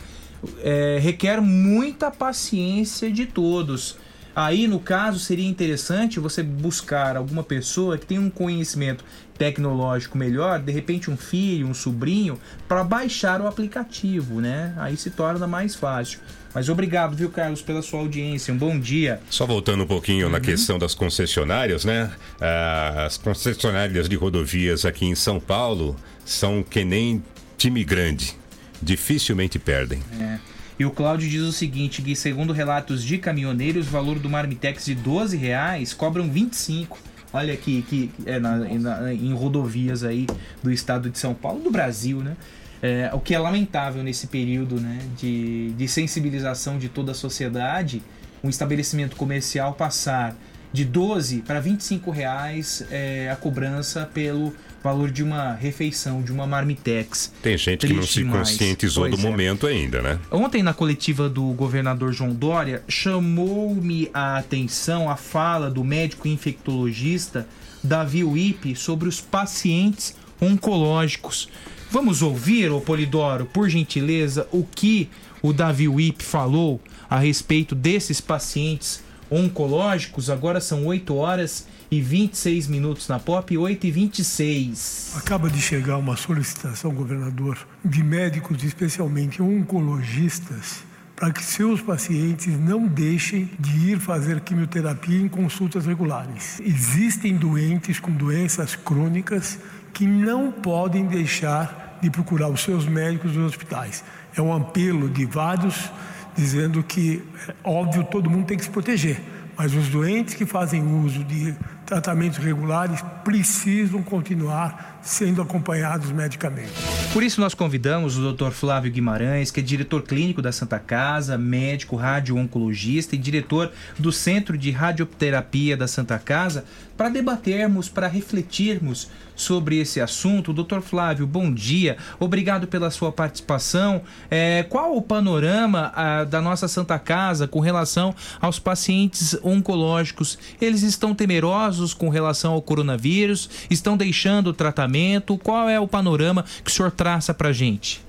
[0.61, 3.97] É, requer muita paciência de todos.
[4.35, 9.05] Aí, no caso, seria interessante você buscar alguma pessoa que tenha um conhecimento
[9.37, 14.73] tecnológico melhor, de repente um filho, um sobrinho, para baixar o aplicativo, né?
[14.77, 16.19] Aí se torna mais fácil.
[16.53, 18.53] Mas obrigado, viu, Carlos, pela sua audiência.
[18.53, 19.19] Um bom dia.
[19.29, 22.11] Só voltando um pouquinho na questão das concessionárias, né?
[22.39, 27.23] Ah, As concessionárias de rodovias aqui em São Paulo são que nem
[27.57, 28.35] time grande.
[28.81, 30.03] Dificilmente perdem.
[30.19, 30.52] É.
[30.79, 34.85] E o Cláudio diz o seguinte, que segundo relatos de caminhoneiros, o valor do Marmitex
[34.85, 36.97] de 12 reais cobram 25.
[37.31, 40.27] Olha aqui, que é na- na- em rodovias aí
[40.61, 42.35] do estado de São Paulo, do Brasil, né?
[42.81, 48.03] É, o que é lamentável nesse período né, de, de sensibilização de toda a sociedade,
[48.43, 50.35] um estabelecimento comercial passar
[50.73, 56.45] de 12 para 25 reais é, a cobrança pelo valor de uma refeição, de uma
[56.45, 57.31] marmitex.
[57.41, 58.49] Tem gente que não Triste se demais.
[58.49, 59.29] conscientizou Pois do é.
[59.31, 60.19] momento ainda, né?
[60.29, 67.47] Ontem, na coletiva do governador João Dória, chamou-me a atenção a fala do médico infectologista
[67.81, 71.47] Davi Wipe sobre os pacientes oncológicos.
[71.89, 75.09] Vamos ouvir, ô Polidoro, por gentileza, o que
[75.41, 80.29] o Davi Wipe falou a respeito desses pacientes oncológicos.
[80.29, 85.13] Agora são 8 horas e 26 minutos na POP, 8 e 26.
[85.15, 87.55] Acaba de chegar uma solicitação, governador,
[87.85, 90.83] de médicos, especialmente oncologistas,
[91.15, 96.59] para que seus pacientes não deixem de ir fazer quimioterapia em consultas regulares.
[96.65, 99.59] Existem doentes com doenças crônicas
[99.93, 104.03] que não podem deixar de procurar os seus médicos nos hospitais.
[104.35, 105.91] É um apelo de vários
[106.35, 109.21] dizendo que, é óbvio, todo mundo tem que se proteger,
[109.55, 111.53] mas os doentes que fazem uso de
[111.85, 116.71] tratamentos regulares precisam continuar sendo acompanhados medicamente.
[117.11, 118.51] Por isso nós convidamos o Dr.
[118.51, 124.57] Flávio Guimarães, que é diretor clínico da Santa Casa, médico radio-oncologista e diretor do Centro
[124.57, 126.63] de Radioterapia da Santa Casa,
[127.03, 130.53] para debatermos, para refletirmos sobre esse assunto.
[130.53, 130.79] Dr.
[130.79, 131.97] Flávio, bom dia.
[132.17, 134.03] Obrigado pela sua participação.
[134.31, 140.39] É, qual o panorama ah, da nossa Santa Casa com relação aos pacientes oncológicos?
[140.61, 143.67] Eles estão temerosos com relação ao coronavírus?
[143.69, 145.37] Estão deixando o tratamento?
[145.37, 148.01] Qual é o panorama que o senhor traça para a gente?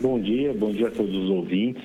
[0.00, 1.82] Bom dia, bom dia a todos os ouvintes.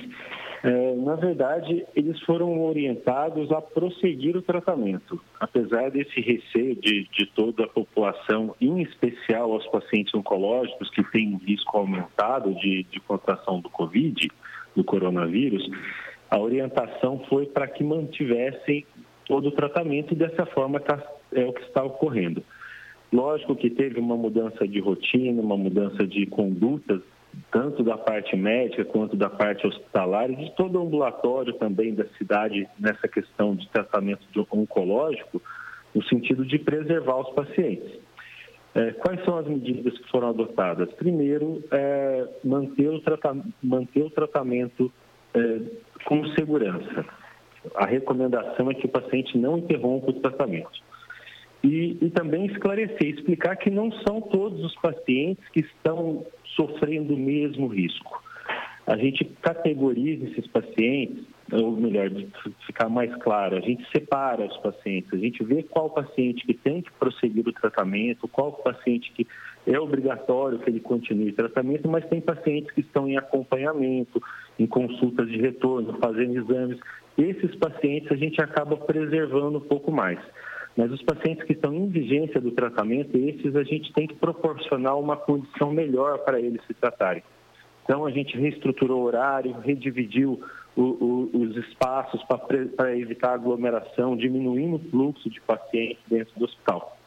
[0.63, 5.19] É, na verdade, eles foram orientados a prosseguir o tratamento.
[5.39, 11.33] Apesar desse receio de, de toda a população, em especial aos pacientes oncológicos que têm
[11.33, 14.29] um risco aumentado de, de contração do Covid,
[14.75, 15.67] do coronavírus,
[16.29, 18.85] a orientação foi para que mantivessem
[19.25, 21.01] todo o tratamento e dessa forma tá,
[21.33, 22.43] é o que está ocorrendo.
[23.11, 27.01] Lógico que teve uma mudança de rotina, uma mudança de condutas,
[27.51, 32.05] tanto da parte médica quanto da parte hospitalar e de todo o ambulatório também da
[32.17, 35.41] cidade nessa questão de tratamento oncológico,
[35.93, 37.99] no sentido de preservar os pacientes.
[38.73, 40.89] É, quais são as medidas que foram adotadas?
[40.93, 43.01] Primeiro, é, manter, o
[43.61, 44.91] manter o tratamento
[45.33, 45.59] é,
[46.05, 47.05] com segurança.
[47.75, 50.81] A recomendação é que o paciente não interrompa o tratamento.
[51.63, 56.25] E, e também esclarecer, explicar que não são todos os pacientes que estão
[56.61, 58.21] sofrendo o mesmo risco.
[58.85, 62.09] A gente categoriza esses pacientes, ou melhor,
[62.65, 66.81] ficar mais claro, a gente separa os pacientes, a gente vê qual paciente que tem
[66.81, 69.27] que prosseguir o tratamento, qual paciente que
[69.67, 74.21] é obrigatório que ele continue o tratamento, mas tem pacientes que estão em acompanhamento,
[74.57, 76.79] em consultas de retorno, fazendo exames.
[77.17, 80.19] Esses pacientes a gente acaba preservando um pouco mais.
[80.75, 84.97] Mas os pacientes que estão em vigência do tratamento, esses a gente tem que proporcionar
[84.97, 87.23] uma condição melhor para eles se tratarem.
[87.83, 90.41] Então a gente reestruturou o horário, redividiu
[90.75, 96.97] o, o, os espaços para evitar aglomeração, diminuindo o fluxo de pacientes dentro do hospital.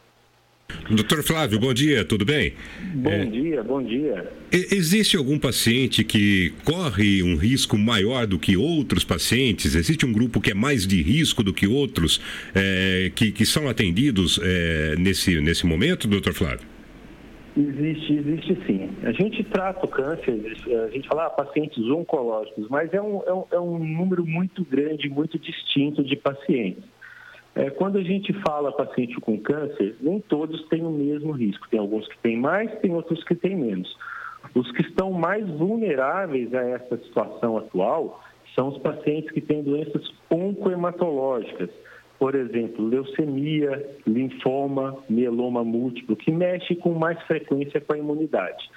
[0.91, 2.55] Doutor Flávio, bom dia, tudo bem?
[2.95, 4.31] Bom É, dia, bom dia.
[4.53, 9.74] existe algum paciente que corre um risco maior do que outros pacientes?
[9.74, 12.20] Existe um grupo que é mais de risco do que outros
[12.55, 16.66] é, que, que são atendidos é, nesse, nesse momento, doutor Flávio?
[17.57, 18.91] Existe, existe sim.
[19.05, 23.32] A gente trata o câncer, a gente fala ah, pacientes oncológicos, mas é um, é,
[23.32, 26.82] um, é um número muito grande, muito distinto de pacientes.
[27.55, 31.68] É, quando a gente fala paciente com câncer, nem todos têm o mesmo risco.
[31.70, 33.97] Tem alguns que têm mais, tem outros que têm menos.
[34.55, 38.20] Os que estão mais vulneráveis a essa situação atual
[38.55, 41.70] são os pacientes que têm doenças oncohematológicas,
[42.18, 48.68] por exemplo, leucemia, linfoma, mieloma múltiplo, que mexe com mais frequência com a imunidade.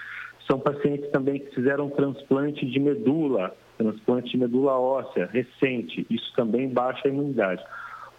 [0.50, 6.70] São pacientes também que fizeram transplante de medula, transplante de medula óssea recente, isso também
[6.70, 7.64] baixa a imunidade.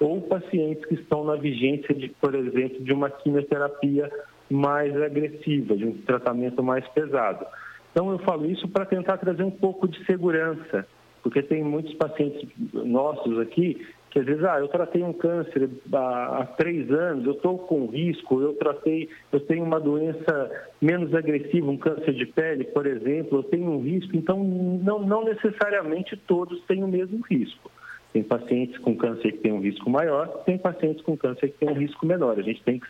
[0.00, 4.10] Ou pacientes que estão na vigência, de, por exemplo, de uma quimioterapia
[4.50, 7.44] mais agressiva, de um tratamento mais pesado.
[7.90, 10.86] Então, eu falo isso para tentar trazer um pouco de segurança,
[11.22, 16.40] porque tem muitos pacientes nossos aqui que às vezes, ah, eu tratei um câncer há,
[16.40, 20.50] há três anos, eu estou com risco, eu tratei, eu tenho uma doença
[20.80, 25.24] menos agressiva, um câncer de pele, por exemplo, eu tenho um risco, então não, não
[25.24, 27.70] necessariamente todos têm o mesmo risco.
[28.12, 31.68] Tem pacientes com câncer que têm um risco maior, tem pacientes com câncer que têm
[31.68, 32.38] um risco menor.
[32.38, 32.86] A gente tem que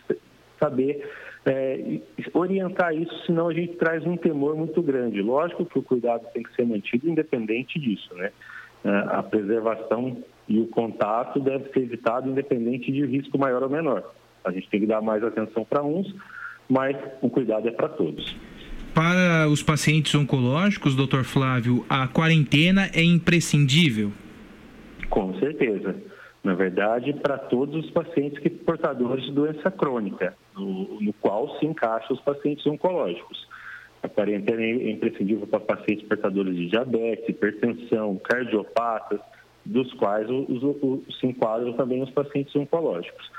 [0.58, 1.08] saber
[1.44, 2.00] é,
[2.32, 5.20] orientar isso, senão a gente traz um temor muito grande.
[5.22, 8.30] Lógico que o cuidado tem que ser mantido independente disso, né?
[8.84, 14.02] É, A preservação e o contato deve ser evitado independente de risco maior ou menor.
[14.44, 16.14] A gente tem que dar mais atenção para uns,
[16.68, 18.36] mas o cuidado é para todos.
[18.94, 24.10] Para os pacientes oncológicos, doutor Flávio, a quarentena é imprescindível?
[25.10, 25.94] Com certeza.
[26.42, 31.66] Na verdade, para todos os pacientes que portadores de doença crônica, no, no qual se
[31.66, 33.46] encaixam os pacientes oncológicos.
[34.02, 39.20] A quarentena é imprescindível para pacientes portadores de diabetes, hipertensão, cardiopatas,
[39.64, 43.30] dos quais os, os, se enquadram também os pacientes oncológicos.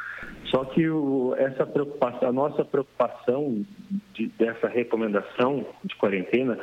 [0.45, 1.67] Só que o, essa
[2.21, 3.65] a nossa preocupação
[4.13, 6.59] de, dessa recomendação de quarentena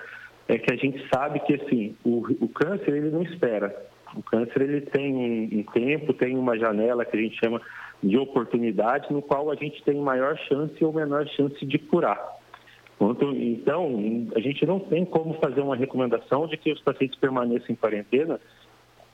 [0.47, 3.75] é que a gente sabe que assim o, o câncer ele não espera.
[4.17, 7.61] O câncer ele tem um, tempo, tem uma janela que a gente chama
[8.03, 12.19] de oportunidade, no qual a gente tem maior chance ou menor chance de curar.
[12.99, 13.91] Então,
[14.35, 18.41] a gente não tem como fazer uma recomendação de que os pacientes permaneçam em quarentena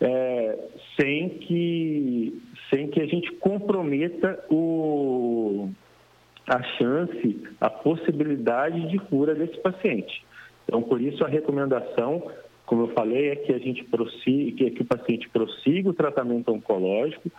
[0.01, 0.59] é,
[0.99, 5.69] sem, que, sem que a gente comprometa o,
[6.49, 10.25] a chance, a possibilidade de cura desse paciente.
[10.65, 12.31] Então, por isso a recomendação,
[12.67, 17.31] como eu falei, é que a gente prossiga, que o paciente prossiga o tratamento oncológico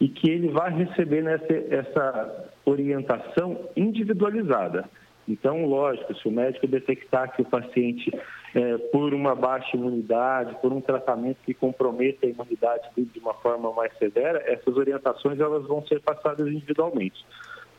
[0.00, 4.88] e que ele vá receber nessa, essa orientação individualizada.
[5.28, 8.12] Então, lógico, se o médico detectar que o paciente,
[8.54, 13.72] é, por uma baixa imunidade, por um tratamento que comprometa a imunidade de uma forma
[13.72, 17.24] mais severa, essas orientações elas vão ser passadas individualmente.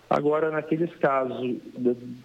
[0.09, 1.57] Agora, naqueles casos,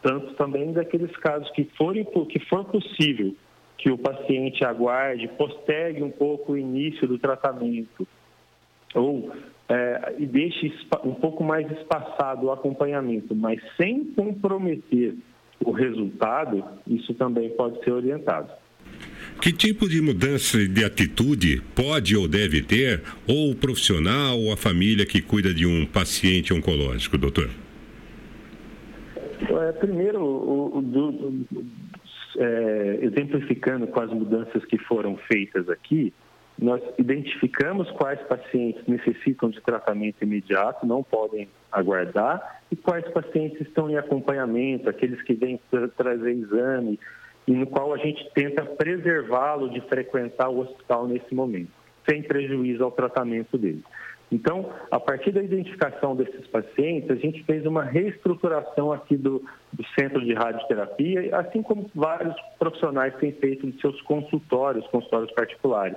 [0.02, 3.34] tanto também daqueles casos que, forem, que for possível
[3.82, 8.06] que o paciente aguarde, postergue um pouco o início do tratamento,
[8.94, 9.32] ou
[9.68, 10.72] é, e deixe
[11.04, 15.16] um pouco mais espaçado o acompanhamento, mas sem comprometer
[15.64, 18.52] o resultado, isso também pode ser orientado.
[19.40, 24.56] Que tipo de mudança de atitude pode ou deve ter ou o profissional ou a
[24.56, 27.50] família que cuida de um paciente oncológico, doutor?
[29.40, 31.12] É, primeiro, o, o, do,
[32.38, 36.12] é, exemplificando com as mudanças que foram feitas aqui,
[36.58, 43.90] nós identificamos quais pacientes necessitam de tratamento imediato, não podem aguardar, e quais pacientes estão
[43.90, 47.00] em acompanhamento, aqueles que vêm tra trazer exame,
[47.46, 51.72] e no qual a gente tenta preservá-lo de frequentar o hospital nesse momento,
[52.08, 53.82] sem prejuízo ao tratamento dele.
[54.32, 59.84] Então, a partir da identificação desses pacientes, a gente fez uma reestruturação aqui do, do
[59.98, 65.96] centro de radioterapia, assim como vários profissionais têm feito de seus consultórios, consultórios particulares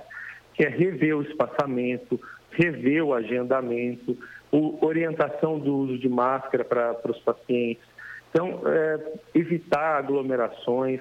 [0.56, 2.18] que é rever o espaçamento,
[2.50, 4.16] rever o agendamento,
[4.50, 7.84] o, orientação do uso de máscara para os pacientes.
[8.30, 11.00] Então, é, evitar aglomerações,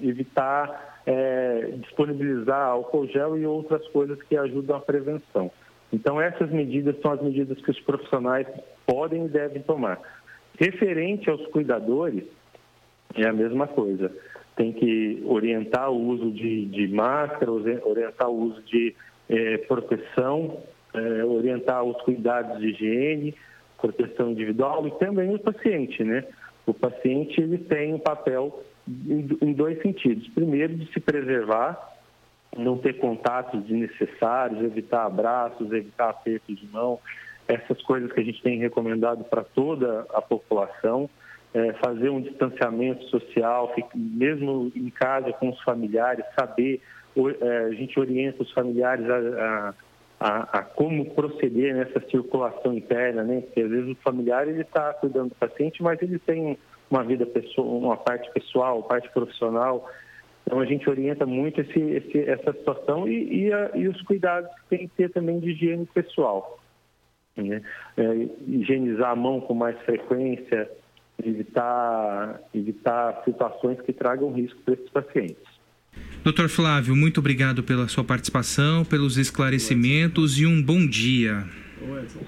[0.00, 5.50] evitar é, disponibilizar álcool gel e outras coisas que ajudam a prevenção.
[5.92, 8.46] Então, essas medidas são as medidas que os profissionais
[8.86, 10.00] podem e devem tomar.
[10.58, 12.24] Referente aos cuidadores,
[13.14, 14.10] é a mesma coisa
[14.56, 18.94] tem que orientar o uso de, de máscara, orientar o uso de
[19.28, 20.58] eh, proteção,
[20.94, 23.34] eh, orientar os cuidados de higiene,
[23.80, 26.24] proteção individual e também o paciente, né?
[26.66, 30.26] O paciente ele tem um papel em dois sentidos.
[30.28, 31.93] Primeiro, de se preservar,
[32.56, 36.98] não ter contatos desnecessários, evitar abraços, evitar apertos de mão,
[37.46, 41.08] essas coisas que a gente tem recomendado para toda a população
[41.54, 46.82] é, fazer um distanciamento social, mesmo em casa com os familiares, saber,
[47.40, 49.74] é, a gente orienta os familiares a,
[50.18, 53.40] a, a, como proceder nessa circulação interna, né?
[53.42, 56.58] Porque às vezes o familiar ele está cuidando do paciente, mas ele tem
[56.90, 59.88] uma vida pessoal, uma parte pessoal, parte profissional.
[60.46, 64.50] Então a gente orienta muito esse, esse, essa situação e, e, a, e, os cuidados
[64.50, 66.60] que tem que ter também de higiene pessoal.
[67.36, 67.62] Né?
[67.96, 70.70] É, higienizar a mão com mais frequência,
[71.22, 75.54] evitar, evitar situações que tragam risco para esses pacientes.
[76.22, 81.44] Doutor Flávio, muito obrigado pela sua participação, pelos esclarecimentos e um bom dia.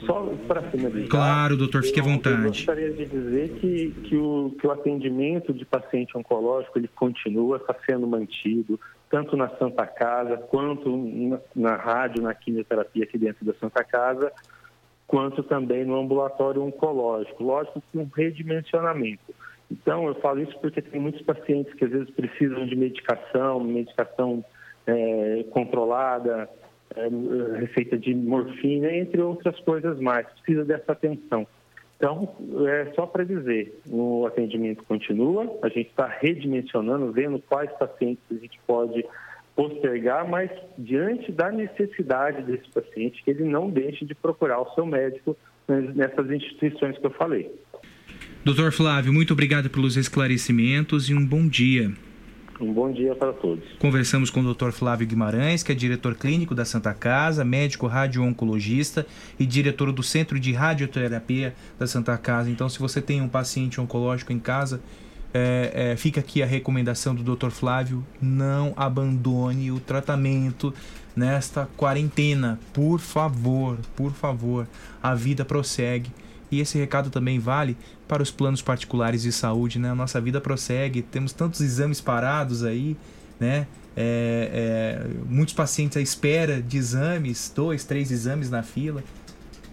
[0.05, 1.09] Só para finalizar.
[1.09, 2.37] Claro, doutor, fique à vontade.
[2.37, 7.57] Eu gostaria de dizer que, que, o, que o atendimento de paciente oncológico ele continua,
[7.57, 8.79] está sendo mantido,
[9.11, 14.33] tanto na Santa Casa quanto na, na rádio, na quimioterapia aqui dentro da Santa Casa
[15.07, 19.35] quanto também no ambulatório oncológico, lógico com redimensionamento.
[19.71, 24.45] Então, eu falo isso porque tem muitos pacientes que às vezes precisam de medicação, medicação
[24.87, 26.49] é, controlada,
[26.97, 30.27] é, receita de morfina, entre outras coisas mais.
[30.29, 31.47] Precisa dessa atenção.
[31.97, 32.37] Então,
[32.69, 38.35] é só para dizer, o atendimento continua, a gente está redimensionando, vendo quais pacientes a
[38.35, 39.05] gente pode
[39.55, 44.85] postergar, mas diante da necessidade desse paciente, que ele não deixe de procurar o seu
[44.85, 45.35] médico
[45.67, 47.51] nessas instituições que eu falei.
[48.45, 51.91] Doutor Flávio, muito obrigado pelos esclarecimentos e um bom dia.
[52.61, 53.63] Um bom dia para todos.
[53.79, 54.71] Conversamos com o Dr.
[54.71, 59.07] Flávio Guimarães, que é diretor clínico da Santa Casa, médico radio-oncologista
[59.39, 62.51] e diretor do Centro de Radioterapia da Santa Casa.
[62.51, 64.81] Então, se você tem um paciente oncológico em casa,
[65.35, 67.51] é, é, fica aqui a recomendação do Dr.
[67.51, 70.73] Flávio: não abandone o tratamento
[71.15, 72.59] nesta quarentena.
[72.73, 74.67] Por favor, por favor.
[75.03, 76.11] A vida prossegue.
[76.51, 79.91] E esse recado também vale para os planos particulares de saúde, né?
[79.91, 82.97] A nossa vida prossegue, temos tantos exames parados aí,
[83.41, 83.67] né?
[83.99, 89.03] É, é, muitos pacientes à espera de exames, dois, três exames na fila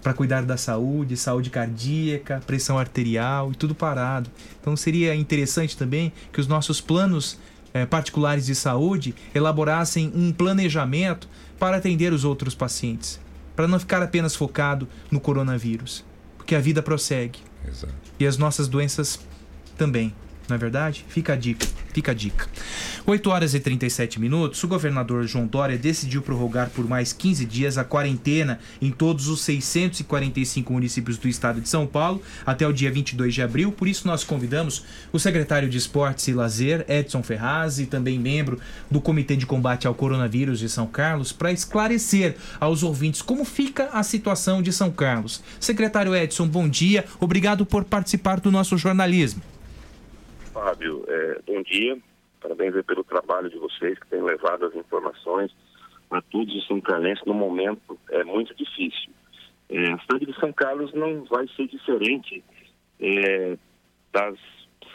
[0.03, 4.29] para cuidar da saúde, saúde cardíaca, pressão arterial e tudo parado.
[4.59, 7.39] Então seria interessante também que os nossos planos
[7.73, 11.27] eh, particulares de saúde elaborassem um planejamento
[11.57, 13.19] para atender os outros pacientes,
[13.55, 16.03] para não ficar apenas focado no coronavírus,
[16.43, 17.93] porque a vida prossegue Exato.
[18.19, 19.17] e as nossas doenças
[19.77, 20.13] também.
[20.49, 21.05] Não é verdade?
[21.07, 22.47] Fica a dica, fica a dica.
[23.05, 27.77] 8 horas e 37 minutos, o governador João Dória decidiu prorrogar por mais 15 dias
[27.77, 32.91] a quarentena em todos os 645 municípios do estado de São Paulo até o dia
[32.91, 33.71] 22 de abril.
[33.71, 38.59] Por isso, nós convidamos o secretário de Esportes e Lazer, Edson Ferraz, e também membro
[38.89, 43.89] do Comitê de Combate ao Coronavírus de São Carlos, para esclarecer aos ouvintes como fica
[43.91, 45.41] a situação de São Carlos.
[45.59, 47.05] Secretário Edson, bom dia.
[47.19, 49.52] Obrigado por participar do nosso jornalismo.
[50.53, 51.97] Fábio, é, bom dia.
[52.39, 55.51] Parabéns pelo trabalho de vocês que têm levado as informações
[56.11, 59.11] a todos os sancarlenses no momento é muito difícil.
[59.67, 62.43] É, a cidade de São Carlos não vai ser diferente
[62.99, 63.57] é,
[64.11, 64.37] das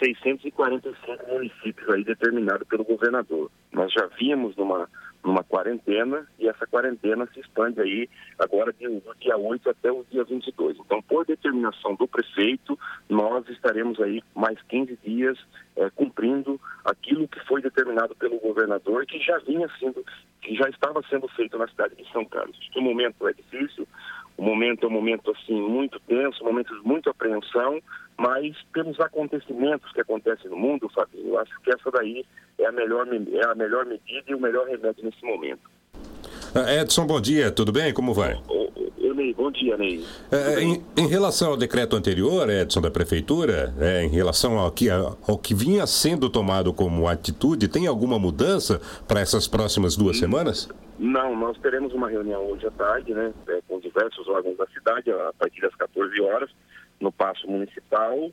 [0.00, 3.50] 645 municípios aí determinado pelo governador.
[3.72, 4.88] Nós já vimos numa
[5.24, 8.08] numa quarentena e essa quarentena se expande aí
[8.38, 10.78] agora de, do dia 8 até o dia 22.
[10.78, 12.78] Então, por determinação do prefeito,
[13.08, 15.38] nós estaremos aí mais 15 dias
[15.76, 20.04] eh, cumprindo aquilo que foi determinado pelo governador, que já vinha sendo,
[20.40, 22.56] que já estava sendo feito na cidade de São Carlos.
[22.76, 23.86] O momento é difícil,
[24.38, 27.80] o momento é um momento assim muito tenso, um momento de muita apreensão,
[28.16, 32.24] mas pelos acontecimentos que acontecem no mundo, Fabinho, eu acho que essa daí
[32.58, 35.60] é a melhor, me- é a melhor medida e o melhor remédio nesse momento.
[36.54, 37.92] Ah, Edson, bom dia, tudo bem?
[37.92, 38.40] Como vai?
[38.98, 40.04] Eu, Ney, bom dia, Ney.
[40.30, 44.88] É, em, em relação ao decreto anterior, Edson, da Prefeitura, é, em relação ao que,
[44.88, 50.68] ao que vinha sendo tomado como atitude, tem alguma mudança para essas próximas duas semanas?
[50.98, 55.10] Não, nós teremos uma reunião hoje à tarde, né, é, com diversos órgãos da cidade,
[55.10, 56.50] a partir das 14 horas,
[57.00, 58.30] no Paço Municipal,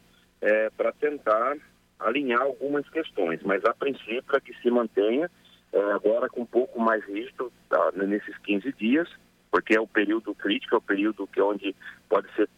[0.75, 1.55] para tentar
[1.99, 5.29] alinhar algumas questões, mas a princípio é que se mantenha,
[5.73, 9.09] é, agora com um pouco mais rígido tá, nesses 15 dias,
[9.51, 11.75] porque é o período crítico, é o período que é onde
[12.09, 12.49] pode ser,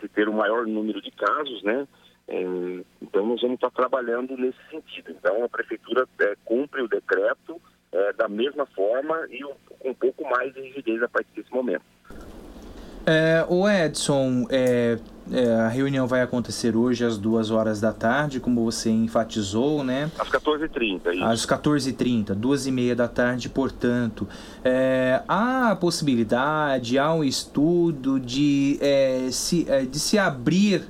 [0.00, 1.86] se ter o maior número de casos, né?
[2.26, 2.42] É,
[3.02, 5.10] então nós vamos estar trabalhando nesse sentido.
[5.10, 7.60] Então a prefeitura é, cumpre o decreto
[7.94, 11.52] é, da mesma forma e um, com um pouco mais de rigidez a partir desse
[11.52, 11.84] momento.
[13.06, 14.98] É, o Edson, é,
[15.30, 20.10] é, a reunião vai acontecer hoje às duas horas da tarde, como você enfatizou, né?
[20.18, 21.24] Às 14h30, isso.
[21.24, 24.26] Às 14h30, duas e meia da tarde, portanto.
[24.64, 30.82] É, há a possibilidade, há um estudo de, é, se, é, de se abrir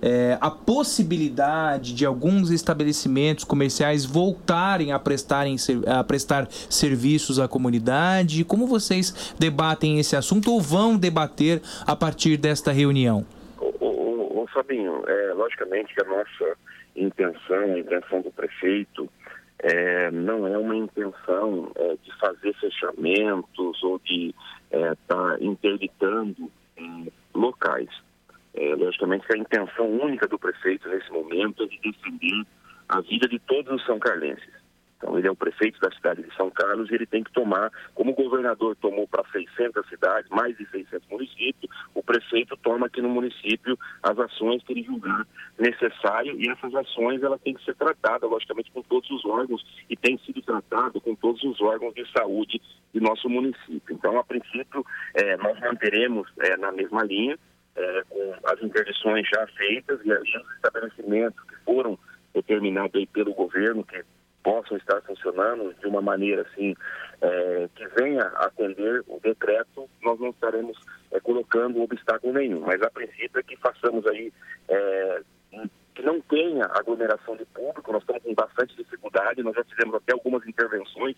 [0.00, 5.56] é, a possibilidade de alguns estabelecimentos comerciais voltarem a, prestarem,
[5.86, 8.44] a prestar serviços à comunidade.
[8.44, 13.24] Como vocês debatem esse assunto ou vão debater a partir desta reunião?
[13.80, 16.56] Ô, Fabinho, é, logicamente que a nossa
[16.96, 19.08] intenção, a intenção do prefeito,
[19.60, 24.34] é, não é uma intenção é, de fazer fechamentos ou de
[24.70, 26.82] estar interditando é,
[27.34, 27.88] locais.
[28.60, 32.44] É, logicamente que a intenção única do prefeito nesse momento é de defender
[32.88, 34.58] a vida de todos os são carlenses.
[34.96, 37.70] Então ele é o prefeito da cidade de São Carlos e ele tem que tomar,
[37.94, 43.00] como o governador tomou para 600 cidades, mais de 600 municípios, o prefeito toma aqui
[43.00, 45.24] no município as ações que ele julgar
[45.56, 49.96] necessário e essas ações ela tem que ser tratada, logicamente, com todos os órgãos e
[49.96, 52.60] tem sido tratado com todos os órgãos de saúde
[52.92, 53.94] de nosso município.
[53.94, 57.38] Então, a princípio, eh, nós manteremos eh, na mesma linha,
[57.78, 61.98] eh, com as interdições já feitas e, e os estabelecimentos que foram
[62.34, 64.04] determinados pelo governo, que
[64.42, 66.74] possam estar funcionando de uma maneira assim
[67.20, 70.78] eh, que venha atender o decreto, nós não estaremos
[71.10, 72.60] eh, colocando obstáculo nenhum.
[72.60, 74.32] Mas a princípio é que façamos aí
[74.68, 75.22] eh,
[75.94, 80.12] que não tenha aglomeração de público, nós estamos com bastante dificuldade, nós já fizemos até
[80.12, 81.16] algumas intervenções.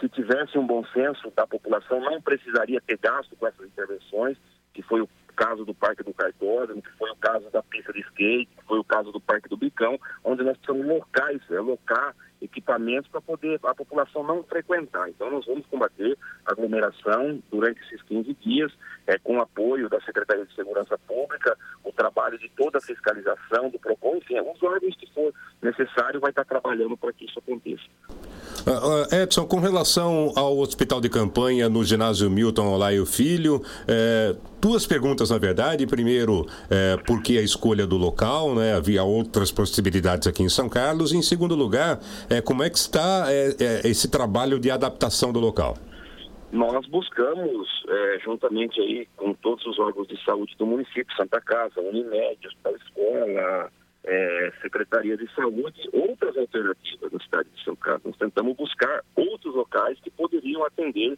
[0.00, 4.38] Se tivesse um bom senso da população, não precisaria ter gasto com essas intervenções,
[4.72, 5.08] que foi o
[5.40, 8.78] caso do Parque do Cartódromo, que foi o caso da pista de skate, que foi
[8.78, 13.58] o caso do Parque do Bicão, onde nós precisamos locais, é, locar equipamentos para poder
[13.62, 15.08] a população não frequentar.
[15.08, 18.72] Então nós vamos combater a aglomeração durante esses 15 dias,
[19.06, 23.70] é, com o apoio da Secretaria de Segurança Pública, o trabalho de toda a fiscalização,
[23.70, 27.84] do PROCON, enfim, os órgãos que for necessário, vai estar trabalhando para que isso aconteça.
[28.66, 34.36] Ah, ah, Edson, com relação ao hospital de campanha no ginásio Milton Olaio Filho, eh,
[34.60, 35.86] duas perguntas na verdade.
[35.86, 38.54] Primeiro, eh, por que a escolha do local?
[38.54, 38.74] Né?
[38.74, 41.12] Havia outras possibilidades aqui em São Carlos.
[41.12, 45.32] E, em segundo lugar, eh, como é que está eh, eh, esse trabalho de adaptação
[45.32, 45.76] do local?
[46.52, 51.80] Nós buscamos, eh, juntamente aí com todos os órgãos de saúde do município, Santa Casa,
[51.80, 53.70] Unimed, Hospital Escola,
[54.02, 58.02] eh, Secretaria de Saúde, outras alternativas na cidade de São Carlos.
[58.04, 61.16] Nós tentamos buscar outros locais que poderiam atender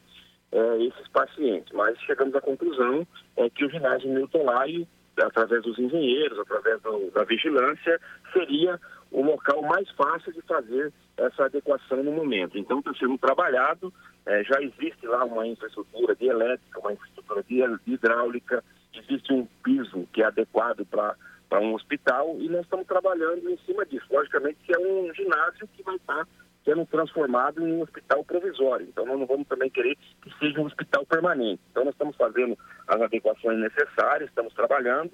[0.53, 3.07] eh, esses pacientes, mas chegamos à conclusão
[3.37, 4.87] é que o ginásio Milton Laio,
[5.21, 8.01] através dos engenheiros, através do- da vigilância,
[8.33, 8.79] seria
[9.11, 12.57] o local mais fácil de fazer essa adequação no momento.
[12.59, 13.93] Então está sendo trabalhado,
[14.27, 18.65] eh, já existe lá uma infraestrutura de elétrica, uma infraestrutura de hidráulica,
[18.95, 21.15] existe um piso que é adequado para
[21.49, 24.07] para um hospital e nós estamos trabalhando em cima disso.
[24.11, 26.27] Logicamente que é um ginásio que vai estar
[26.65, 28.87] sendo transformado em um hospital provisório.
[28.89, 31.61] Então nós não vamos também querer que seja um hospital permanente.
[31.71, 32.57] Então nós estamos fazendo
[32.87, 35.13] as adequações necessárias, estamos trabalhando.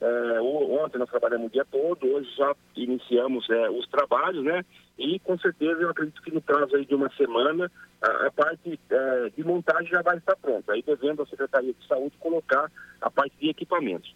[0.00, 4.64] É, ontem nós trabalhamos o dia todo, hoje já iniciamos é, os trabalhos, né?
[4.98, 7.70] E com certeza eu acredito que no prazo aí de uma semana
[8.00, 10.72] a, a parte é, de montagem já vai estar pronta.
[10.72, 12.70] Aí devendo a Secretaria de Saúde colocar
[13.00, 14.14] a parte de equipamentos.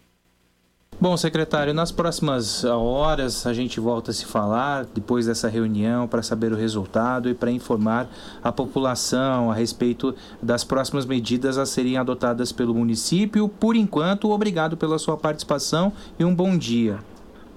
[0.99, 6.23] Bom, secretário, nas próximas horas a gente volta a se falar depois dessa reunião para
[6.23, 8.07] saber o resultado e para informar
[8.41, 13.49] a população a respeito das próximas medidas a serem adotadas pelo município.
[13.49, 16.99] Por enquanto, obrigado pela sua participação e um bom dia.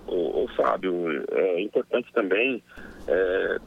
[0.09, 0.93] Ô, Fábio,
[1.31, 2.60] é importante também
[3.06, 3.59] é,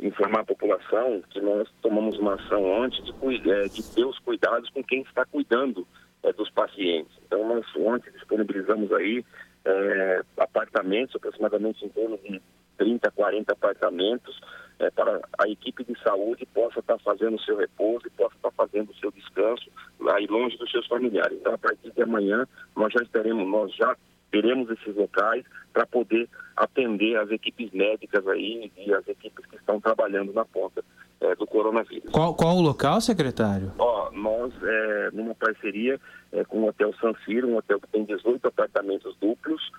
[0.00, 4.70] informar a população que nós tomamos uma ação ontem de, é, de ter os cuidados
[4.70, 5.86] com quem está cuidando
[6.26, 7.12] é, dos pacientes.
[7.24, 9.24] Então, nós ontem disponibilizamos aí
[9.64, 12.40] é, apartamentos, aproximadamente em torno de
[12.76, 14.40] 30, 40 apartamentos,
[14.78, 18.50] é, para a equipe de saúde possa estar fazendo o seu repouso e possa estar
[18.50, 19.70] fazendo o seu descanso
[20.14, 21.38] aí longe dos seus familiares.
[21.38, 22.46] Então, a partir de amanhã,
[22.76, 23.96] nós já estaremos, nós já
[24.30, 29.80] teremos esses locais para poder atender as equipes médicas aí e as equipes que estão
[29.80, 30.82] trabalhando na ponta
[31.20, 32.10] eh, do coronavírus.
[32.10, 33.72] Qual, qual o local, secretário?
[33.78, 36.00] Ó, nós, eh, numa parceria
[36.32, 39.70] eh, com o Hotel San Siro, um hotel que tem 18 apartamentos duplos,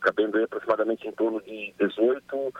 [0.00, 2.52] cabendo aí aproximadamente em torno de 18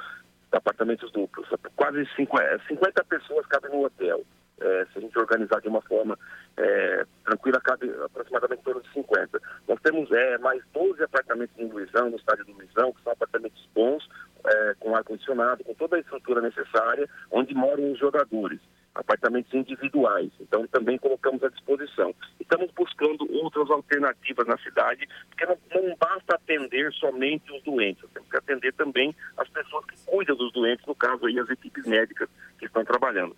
[0.52, 1.48] apartamentos duplos.
[1.76, 4.22] Quase 50, 50 pessoas cabem no hotel.
[4.60, 6.18] Eh, se a gente organizar de uma forma
[6.56, 9.40] eh, tranquila, cabe aproximadamente em torno de 50.
[9.66, 13.68] Nós temos eh, mais 12 apartamentos em Luizão, no estádio do Luizão, que são apartamentos
[13.74, 14.08] bons,
[14.44, 18.60] eh, com ar-condicionado, com toda a estrutura necessária, onde moram os jogadores.
[18.94, 20.30] Apartamentos individuais.
[20.38, 22.14] Então, também colocamos à disposição.
[22.38, 28.30] Estamos buscando outras alternativas na cidade, porque não, não basta atender somente os doentes, temos
[28.30, 32.28] que atender também as pessoas que cuidam dos doentes, no caso aí as equipes médicas
[32.56, 33.34] que estão trabalhando.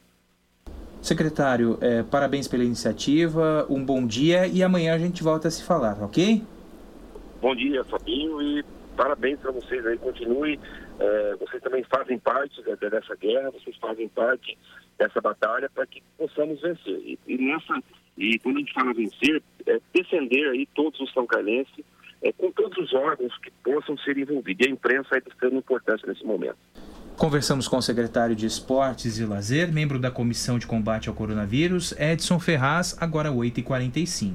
[1.07, 5.63] Secretário, eh, parabéns pela iniciativa, um bom dia e amanhã a gente volta a se
[5.63, 6.43] falar, ok?
[7.41, 8.65] Bom dia, Fabinho, e
[8.97, 9.97] parabéns para vocês aí.
[9.99, 10.59] Continue.
[10.99, 14.59] eh, vocês também fazem parte de- dessa guerra, vocês fazem parte
[14.99, 16.99] dessa batalha para que possamos vencer.
[17.05, 17.81] E, e nessa,
[18.19, 21.85] e quando a gente fala vencer, é defender aí todos os são carlenses,
[22.23, 24.67] é, com todos os órgãos que possam ser envolvidos.
[24.67, 26.57] E a imprensa é de extrema importância nesse momento.
[27.17, 31.95] Conversamos com o secretário de Esportes e Lazer, membro da Comissão de Combate ao Coronavírus,
[31.99, 34.35] Edson Ferraz, agora 8h45.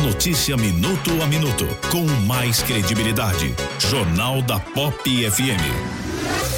[0.00, 3.54] Notícia minuto a minuto, com mais credibilidade.
[3.80, 4.94] Jornal da Pop
[5.30, 6.57] FM.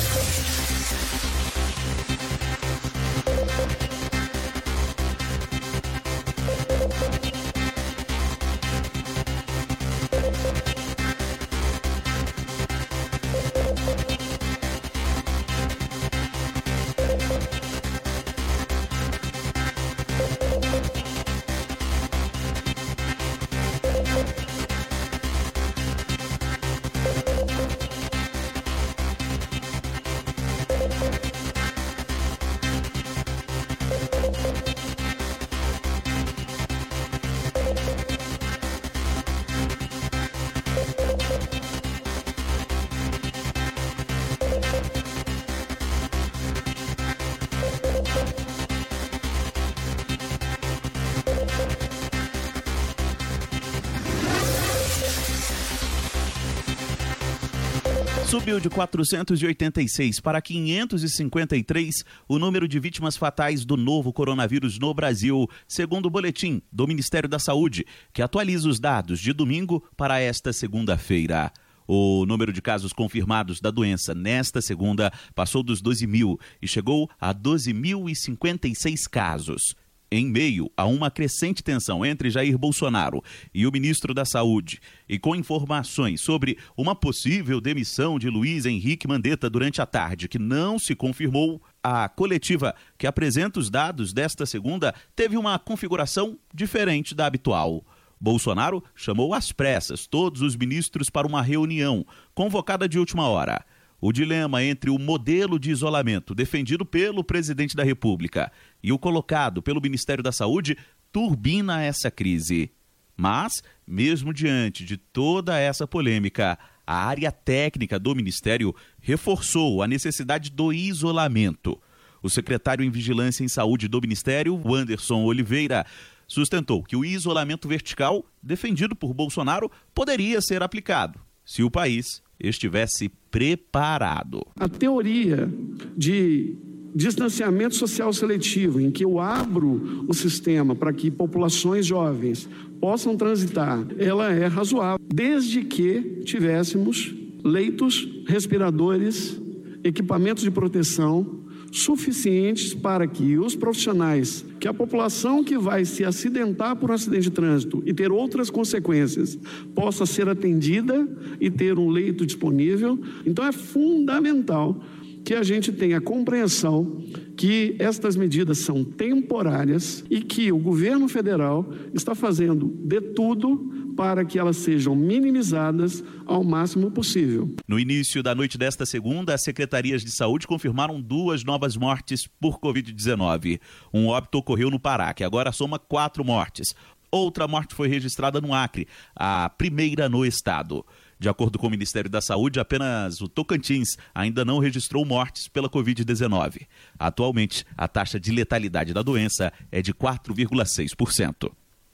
[58.41, 65.47] Subiu de 486 para 553 o número de vítimas fatais do novo coronavírus no Brasil,
[65.69, 67.85] segundo o boletim do Ministério da Saúde,
[68.15, 71.53] que atualiza os dados de domingo para esta segunda-feira.
[71.87, 77.11] O número de casos confirmados da doença nesta segunda passou dos 12 mil e chegou
[77.21, 79.77] a 12.056 casos.
[80.13, 83.23] Em meio a uma crescente tensão entre Jair Bolsonaro
[83.55, 89.07] e o ministro da Saúde, e com informações sobre uma possível demissão de Luiz Henrique
[89.07, 94.45] Mandetta durante a tarde, que não se confirmou, a coletiva que apresenta os dados desta
[94.45, 97.87] segunda teve uma configuração diferente da habitual.
[98.21, 102.05] Bolsonaro chamou às pressas todos os ministros para uma reunião,
[102.35, 103.65] convocada de última hora.
[104.03, 108.51] O dilema entre o modelo de isolamento defendido pelo presidente da República
[108.83, 110.77] e o colocado pelo Ministério da Saúde
[111.13, 112.71] turbina essa crise.
[113.17, 120.51] Mas, mesmo diante de toda essa polêmica, a área técnica do Ministério reforçou a necessidade
[120.51, 121.81] do isolamento.
[122.23, 125.85] O secretário em Vigilância em Saúde do Ministério, Anderson Oliveira,
[126.27, 133.09] sustentou que o isolamento vertical, defendido por Bolsonaro, poderia ser aplicado se o país estivesse
[133.31, 134.47] preparado.
[134.59, 135.49] A teoria
[135.97, 136.57] de
[136.95, 142.49] distanciamento social seletivo, em que eu abro o sistema para que populações jovens
[142.81, 147.15] possam transitar, ela é razoável, desde que tivéssemos
[147.45, 149.41] leitos, respiradores,
[149.85, 151.41] equipamentos de proteção
[151.73, 157.23] suficientes para que os profissionais, que a população que vai se acidentar por um acidente
[157.23, 159.39] de trânsito e ter outras consequências,
[159.75, 161.09] possa ser atendida
[161.41, 162.99] e ter um leito disponível.
[163.25, 164.83] Então é fundamental
[165.25, 167.03] que a gente tenha compreensão
[167.37, 174.25] que estas medidas são temporárias e que o governo federal está fazendo de tudo para
[174.25, 177.55] que elas sejam minimizadas ao máximo possível.
[177.69, 182.59] No início da noite desta segunda, as secretarias de saúde confirmaram duas novas mortes por
[182.59, 183.61] Covid-19.
[183.93, 186.75] Um óbito ocorreu no Pará, que agora soma quatro mortes.
[187.11, 188.87] Outra morte foi registrada no Acre,
[189.17, 190.85] a primeira no estado.
[191.21, 195.69] De acordo com o Ministério da Saúde, apenas o Tocantins ainda não registrou mortes pela
[195.69, 196.67] Covid-19.
[196.99, 201.53] Atualmente, a taxa de letalidade da doença é de 4,6%.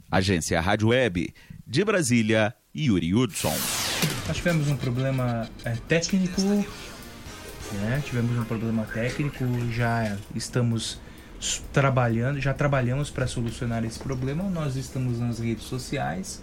[0.08, 1.34] Agência Rádio Web,
[1.66, 3.52] de Brasília, Yuri Hudson.
[4.28, 6.42] Nós tivemos um problema é, técnico,
[7.72, 8.00] né?
[8.06, 11.00] Tivemos um problema técnico, já estamos
[11.72, 14.44] trabalhando, já trabalhamos para solucionar esse problema.
[14.44, 16.40] Nós estamos nas redes sociais,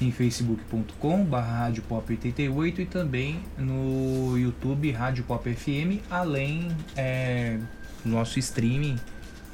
[0.00, 7.58] em facebook.com Rádio Pop 88 e também no YouTube Rádio Pop FM, além é,
[8.04, 8.96] do nosso streaming,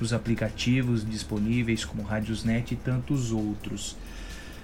[0.01, 3.97] os aplicativos disponíveis como Radiosnet e tantos outros.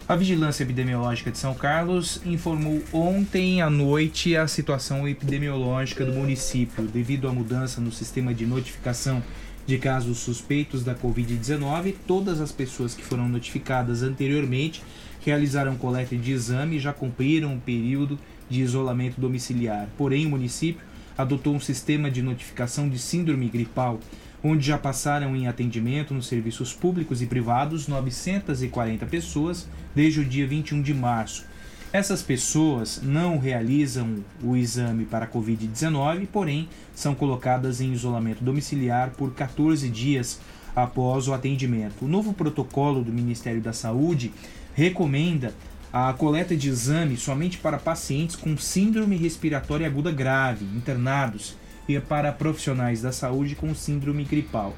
[0.08, 6.84] A Vigilância Epidemiológica de São Carlos informou ontem à noite a situação epidemiológica do município
[6.84, 9.22] devido à mudança no sistema de notificação
[9.64, 11.94] de casos suspeitos da Covid-19.
[12.06, 14.82] Todas as pessoas que foram notificadas anteriormente
[15.24, 18.18] realizaram coleta de exame e já cumpriram o período
[18.48, 19.88] de isolamento domiciliar.
[19.96, 20.84] Porém, o município
[21.16, 24.00] adotou um sistema de notificação de síndrome gripal,
[24.42, 30.46] onde já passaram em atendimento nos serviços públicos e privados 940 pessoas desde o dia
[30.46, 31.44] 21 de março.
[31.92, 39.10] Essas pessoas não realizam o exame para a Covid-19, porém são colocadas em isolamento domiciliar
[39.10, 40.40] por 14 dias
[40.74, 42.06] após o atendimento.
[42.06, 44.32] O novo protocolo do Ministério da Saúde
[44.74, 45.54] recomenda
[45.92, 51.54] a coleta de exame somente para pacientes com síndrome respiratória aguda grave, internados,
[51.88, 54.74] e para profissionais da saúde com síndrome gripal.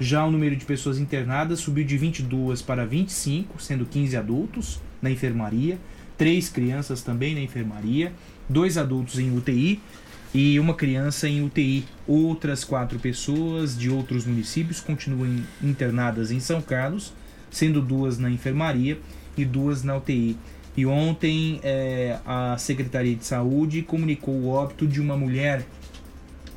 [0.00, 5.10] Já o número de pessoas internadas subiu de 22 para 25, sendo 15 adultos, na
[5.10, 5.78] enfermaria,
[6.16, 8.12] três crianças também na enfermaria,
[8.48, 9.80] dois adultos em UTI
[10.32, 11.84] e uma criança em UTI.
[12.06, 17.12] Outras quatro pessoas de outros municípios continuam internadas em São Carlos,
[17.50, 18.98] sendo duas na enfermaria
[19.36, 20.36] e duas na UTI.
[20.76, 25.64] E ontem eh, a Secretaria de Saúde comunicou o óbito de uma mulher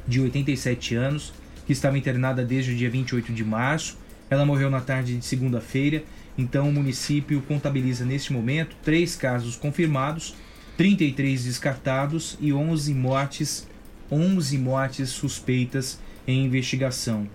[0.07, 1.34] de 87 anos
[1.65, 3.97] que estava internada desde o dia 28 de março.
[4.30, 6.03] Ela morreu na tarde de segunda-feira.
[6.38, 10.35] Então o município contabiliza neste momento três casos confirmados,
[10.77, 13.68] 33 descartados e 11 mortes,
[14.11, 17.27] 11 mortes suspeitas em investigação.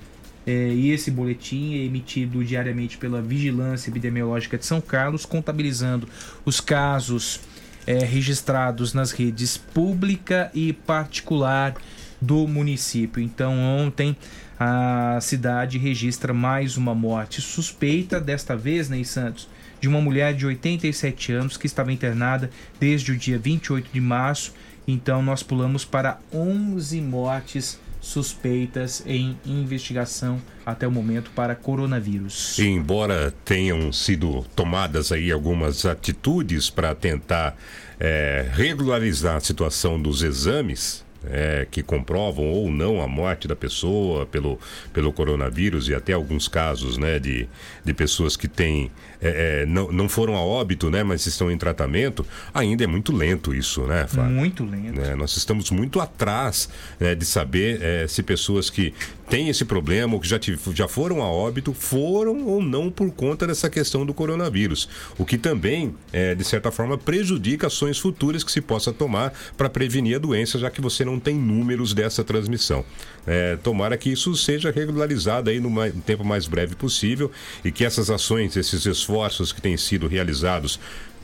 [0.51, 6.09] É, e esse boletim é emitido diariamente pela Vigilância Epidemiológica de São Carlos, contabilizando
[6.45, 7.41] os casos
[7.87, 11.77] é, registrados nas redes pública e particular
[12.21, 13.23] do município.
[13.23, 14.17] Então, ontem
[14.59, 19.49] a cidade registra mais uma morte suspeita, desta vez, Ney Santos,
[19.81, 22.51] de uma mulher de 87 anos que estava internada
[22.81, 24.53] desde o dia 28 de março.
[24.87, 32.59] Então, nós pulamos para 11 mortes suspeitas em investigação até o momento para coronavírus.
[32.59, 37.57] Embora tenham sido tomadas aí algumas atitudes para tentar
[37.99, 44.25] eh, regularizar a situação dos exames, é, que comprovam ou não a morte da pessoa
[44.27, 44.59] pelo,
[44.93, 47.49] pelo coronavírus e até alguns casos né, de,
[47.85, 48.91] de pessoas que têm
[49.23, 52.25] é, é, não, não foram a óbito, né, mas estão em tratamento,
[52.55, 54.31] ainda é muito lento isso, né, Fábio?
[54.33, 54.99] Muito lento.
[54.99, 58.95] É, nós estamos muito atrás né, de saber é, se pessoas que
[59.29, 63.11] têm esse problema ou que já, tiv- já foram a óbito foram ou não por
[63.13, 64.89] conta dessa questão do coronavírus.
[65.19, 69.69] O que também, é, de certa forma, prejudica ações futuras que se possa tomar para
[69.69, 72.85] prevenir a doença, já que você não tem números dessa transmissão.
[73.27, 75.71] É, tomara que isso seja regularizado aí no
[76.03, 77.31] tempo mais breve possível
[77.65, 80.79] e que essas ações, esses esforços que têm sido realizados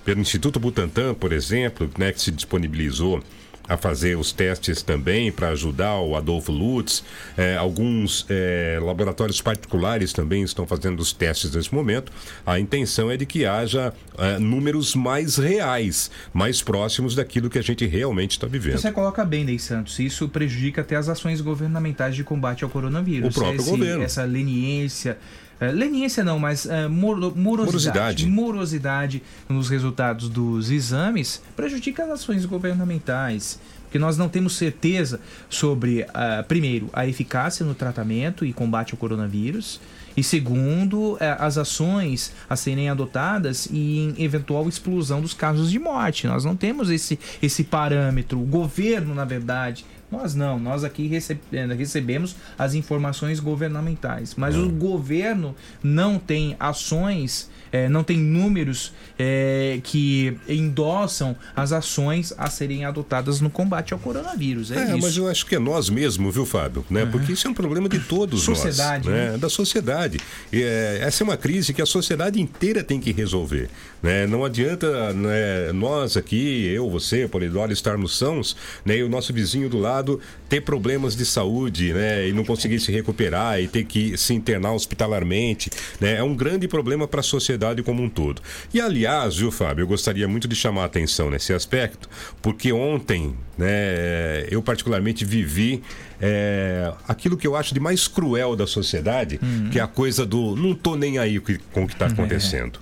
[0.05, 3.23] pelo Instituto Butantan, por exemplo, né, que se disponibilizou
[3.69, 7.05] a fazer os testes também para ajudar o Adolfo Lutz.
[7.37, 12.13] É, alguns é, laboratórios particulares também estão fazendo os testes nesse momento.
[12.45, 17.63] A intenção é de que haja é, números mais reais, mais próximos daquilo que a
[17.63, 18.79] gente realmente está vivendo.
[18.79, 19.99] Você coloca bem, Ney Santos.
[19.99, 23.35] Isso prejudica até as ações governamentais de combate ao coronavírus.
[23.37, 24.03] O próprio Esse- governo.
[24.03, 25.19] Essa leniência.
[25.61, 28.27] Eh, leniência não, mas eh, moro- morosidade, Morosidade.
[28.27, 33.59] morosidade nos resultados dos exames prejudica as ações governamentais.
[33.85, 38.99] Porque nós não temos certeza sobre, ah, primeiro, a eficácia no tratamento e combate ao
[38.99, 39.81] coronavírus.
[40.17, 45.79] E segundo, eh, as ações a serem adotadas e em eventual explosão dos casos de
[45.79, 46.27] morte.
[46.27, 48.41] Nós não temos esse, esse parâmetro.
[48.41, 50.59] O governo, na verdade, nós não.
[50.59, 54.35] Nós aqui receb- eh, recebemos as informações governamentais.
[54.37, 62.33] Mas o governo não tem ações, eh, não tem números eh, que endossam as ações
[62.37, 64.71] a serem adotadas no combate ao coronavírus.
[64.71, 64.99] É, É, isso.
[65.01, 66.85] mas eu acho que é nós mesmos, viu, Fábio?
[66.91, 67.07] Né?
[67.07, 69.17] Porque isso é um problema de todos Sociedade, nós.
[69.17, 69.39] né?
[69.39, 70.19] Da sociedade.
[70.53, 73.69] E, é, essa é uma crise que a sociedade inteira tem que resolver.
[74.03, 74.27] Né?
[74.27, 79.69] Não adianta né, nós aqui, eu, você, Polidoro, estarmos sãos né, e o nosso vizinho
[79.69, 84.17] do lado ter problemas de saúde né, e não conseguir se recuperar e ter que
[84.17, 85.71] se internar hospitalarmente.
[86.01, 86.17] Né?
[86.17, 88.43] É um grande problema para a sociedade como um todo.
[88.73, 92.09] E aliás, viu, Fábio, eu gostaria muito de chamar a atenção nesse aspecto,
[92.43, 95.83] porque ontem né, eu particularmente vivi
[96.21, 99.41] é, aquilo que eu acho de mais cruel da sociedade,
[99.71, 101.41] que é a coisa do não tô nem aí
[101.73, 102.79] com o que está acontecendo.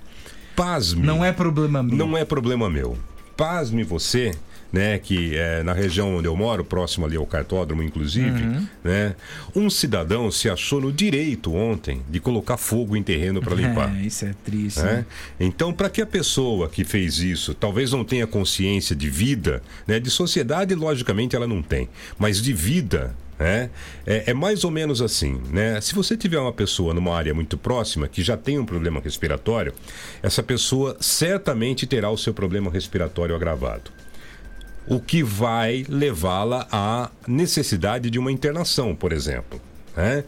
[0.55, 1.05] Pasme.
[1.05, 1.97] Não é problema meu.
[1.97, 2.97] Não é problema meu.
[3.35, 4.31] Pasme você,
[4.71, 8.67] né, que é na região onde eu moro, próximo ali ao cartódromo, inclusive, Uhum.
[8.83, 9.15] né,
[9.55, 13.95] um cidadão se achou no direito ontem de colocar fogo em terreno para limpar.
[13.95, 14.81] É, isso é triste.
[14.81, 14.93] né?
[14.93, 15.05] né?
[15.39, 19.99] Então, para que a pessoa que fez isso talvez não tenha consciência de vida, né?
[19.99, 21.87] de sociedade, logicamente, ela não tem,
[22.19, 23.15] mas de vida.
[23.39, 23.69] né?
[24.05, 25.79] É, é mais ou menos assim, né?
[25.81, 29.73] Se você tiver uma pessoa numa área muito próxima que já tem um problema respiratório,
[30.23, 33.91] essa pessoa certamente terá o seu problema respiratório agravado
[34.87, 39.59] o que vai levá-la à necessidade de uma internação, por exemplo.
[39.95, 40.23] né?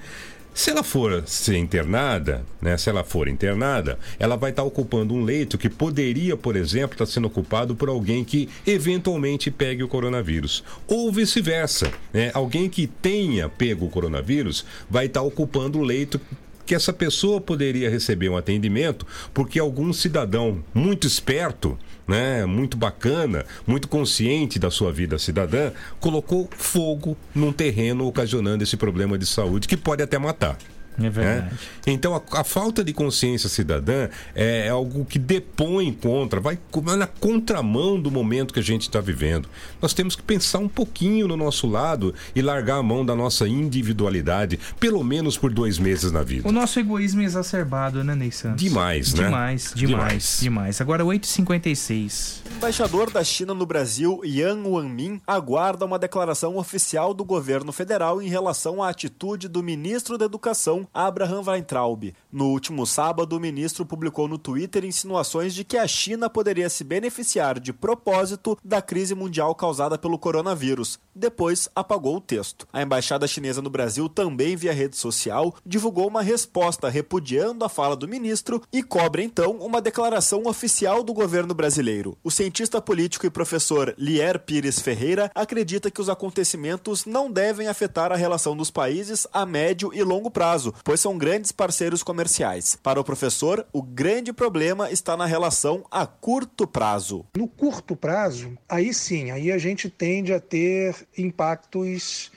[0.58, 5.24] Se ela for ser internada, né, se ela for internada, ela vai estar ocupando um
[5.24, 10.64] leito que poderia, por exemplo, estar sendo ocupado por alguém que eventualmente pegue o coronavírus.
[10.88, 11.92] Ou vice-versa.
[12.12, 12.32] né?
[12.34, 16.20] Alguém que tenha pego o coronavírus vai estar ocupando o leito
[16.66, 19.06] que essa pessoa poderia receber um atendimento
[19.36, 21.78] porque algum cidadão muito esperto,
[22.08, 28.78] né, muito bacana, muito consciente da sua vida cidadã, colocou fogo num terreno ocasionando esse
[28.78, 30.58] problema de saúde que pode até matar.
[31.00, 31.46] É verdade.
[31.46, 31.52] né?
[31.86, 36.58] Então a, a falta de consciência cidadã é algo que depõe contra, vai,
[36.98, 39.48] na contramão do momento que a gente está vivendo.
[39.82, 43.48] Nós temos que pensar um pouquinho no nosso lado e largar a mão da nossa
[43.48, 46.48] individualidade, pelo menos por dois meses na vida.
[46.48, 48.64] O nosso egoísmo é exacerbado, né, Ney Santos?
[48.64, 49.26] Demais, né?
[49.26, 50.82] Demais, demais, demais.
[50.82, 52.42] Agora 8h56.
[52.52, 58.22] O embaixador da China no Brasil, Yang Wanmin, aguarda uma declaração oficial do governo federal
[58.22, 62.14] em relação à atitude do ministro da Educação, Abraham Weintraub.
[62.32, 66.84] No último sábado, o ministro publicou no Twitter insinuações de que a China poderia se
[66.84, 71.00] beneficiar de propósito da crise mundial causada pelo coronavírus.
[71.16, 72.68] Depois, apagou o texto.
[72.72, 77.96] A embaixada chinesa no Brasil, também via rede social, divulgou uma resposta repudiando a fala
[77.96, 82.18] do ministro e cobra então uma declaração oficial do governo brasileiro.
[82.24, 88.12] O cientista político e professor Lier Pires Ferreira acredita que os acontecimentos não devem afetar
[88.12, 92.78] a relação dos países a médio e longo prazo, pois são grandes parceiros comerciais.
[92.82, 97.26] Para o professor, o grande problema está na relação a curto prazo.
[97.36, 102.32] No curto prazo, aí sim, aí a gente tende a ter impactos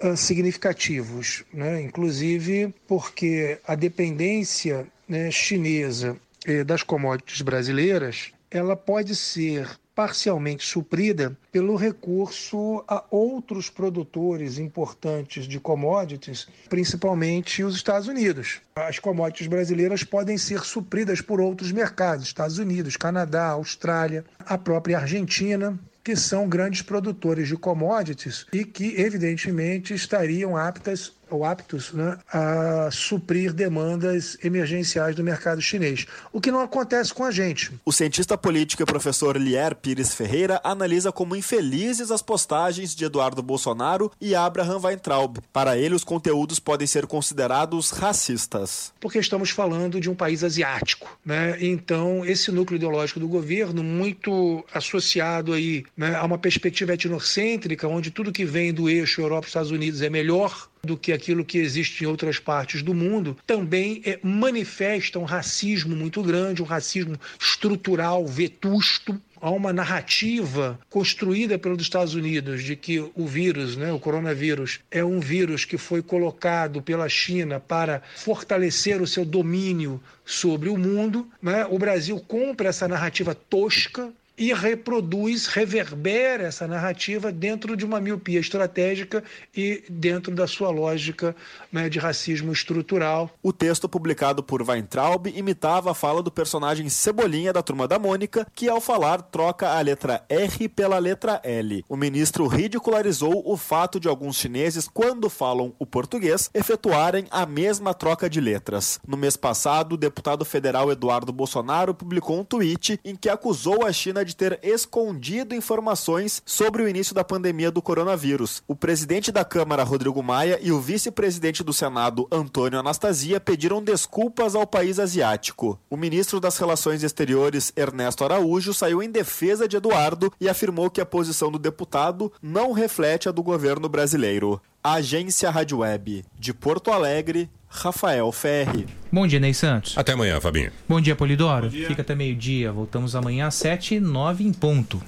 [0.00, 1.80] ah, significativos, né?
[1.80, 11.34] inclusive porque a dependência né, chinesa eh, das commodities brasileiras ela pode ser parcialmente suprida
[11.50, 18.60] pelo recurso a outros produtores importantes de commodities, principalmente os Estados Unidos.
[18.76, 24.98] As commodities brasileiras podem ser supridas por outros mercados, Estados Unidos, Canadá, Austrália, a própria
[24.98, 32.18] Argentina, que são grandes produtores de commodities e que, evidentemente, estariam aptas ou aptos né,
[32.32, 36.06] a suprir demandas emergenciais do mercado chinês.
[36.32, 37.72] O que não acontece com a gente.
[37.84, 43.42] O cientista político e professor Lier Pires Ferreira analisa como infelizes as postagens de Eduardo
[43.42, 45.38] Bolsonaro e Abraham Weintraub.
[45.52, 48.92] Para ele, os conteúdos podem ser considerados racistas.
[49.00, 51.56] porque estamos falando de um país asiático, né?
[51.60, 58.10] Então esse núcleo ideológico do governo muito associado aí né, a uma perspectiva etnocêntrica, onde
[58.10, 61.58] tudo que vem do eixo Europa e Estados Unidos é melhor do que aquilo que
[61.58, 67.18] existe em outras partes do mundo, também é, manifesta um racismo muito grande, um racismo
[67.38, 73.98] estrutural, vetusto, há uma narrativa construída pelos Estados Unidos de que o vírus, né, o
[73.98, 80.68] coronavírus, é um vírus que foi colocado pela China para fortalecer o seu domínio sobre
[80.68, 81.28] o mundo.
[81.42, 81.66] Né?
[81.66, 88.38] O Brasil compra essa narrativa tosca e reproduz, reverbera essa narrativa dentro de uma miopia
[88.38, 91.34] estratégica e dentro da sua lógica
[91.72, 93.30] né, de racismo estrutural.
[93.42, 98.46] O texto publicado por Weintraub imitava a fala do personagem Cebolinha da Turma da Mônica,
[98.54, 101.84] que ao falar troca a letra R pela letra L.
[101.88, 107.94] O ministro ridicularizou o fato de alguns chineses, quando falam o português, efetuarem a mesma
[107.94, 109.00] troca de letras.
[109.06, 113.92] No mês passado, o deputado federal Eduardo Bolsonaro publicou um tweet em que acusou a
[113.92, 118.62] China de ter escondido informações sobre o início da pandemia do coronavírus.
[118.68, 124.54] O presidente da Câmara, Rodrigo Maia, e o vice-presidente do Senado, Antônio Anastasia, pediram desculpas
[124.54, 125.78] ao país asiático.
[125.88, 131.00] O ministro das Relações Exteriores, Ernesto Araújo, saiu em defesa de Eduardo e afirmou que
[131.00, 134.60] a posição do deputado não reflete a do governo brasileiro.
[134.94, 138.86] Agência Rádio Web, de Porto Alegre, Rafael Ferri.
[139.10, 139.98] Bom dia, Ney Santos.
[139.98, 140.70] Até amanhã, Fabinho.
[140.88, 141.68] Bom dia, Polidoro.
[141.68, 142.70] Fica até meio-dia.
[142.70, 145.02] Voltamos amanhã às 7 e 9 em ponto.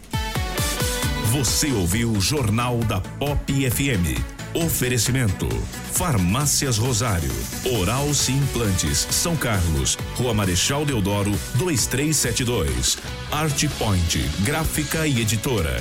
[1.31, 4.19] Você ouviu o Jornal da Pop FM.
[4.53, 5.49] Oferecimento:
[5.93, 7.31] Farmácias Rosário,
[7.79, 12.99] Oral Sim Implantes, São Carlos, Rua Marechal Deodoro, 2372.
[13.31, 15.81] Art Point, Gráfica e Editora.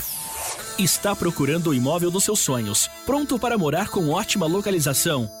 [0.79, 5.40] Está procurando o imóvel dos seus sonhos, pronto para morar com ótima localização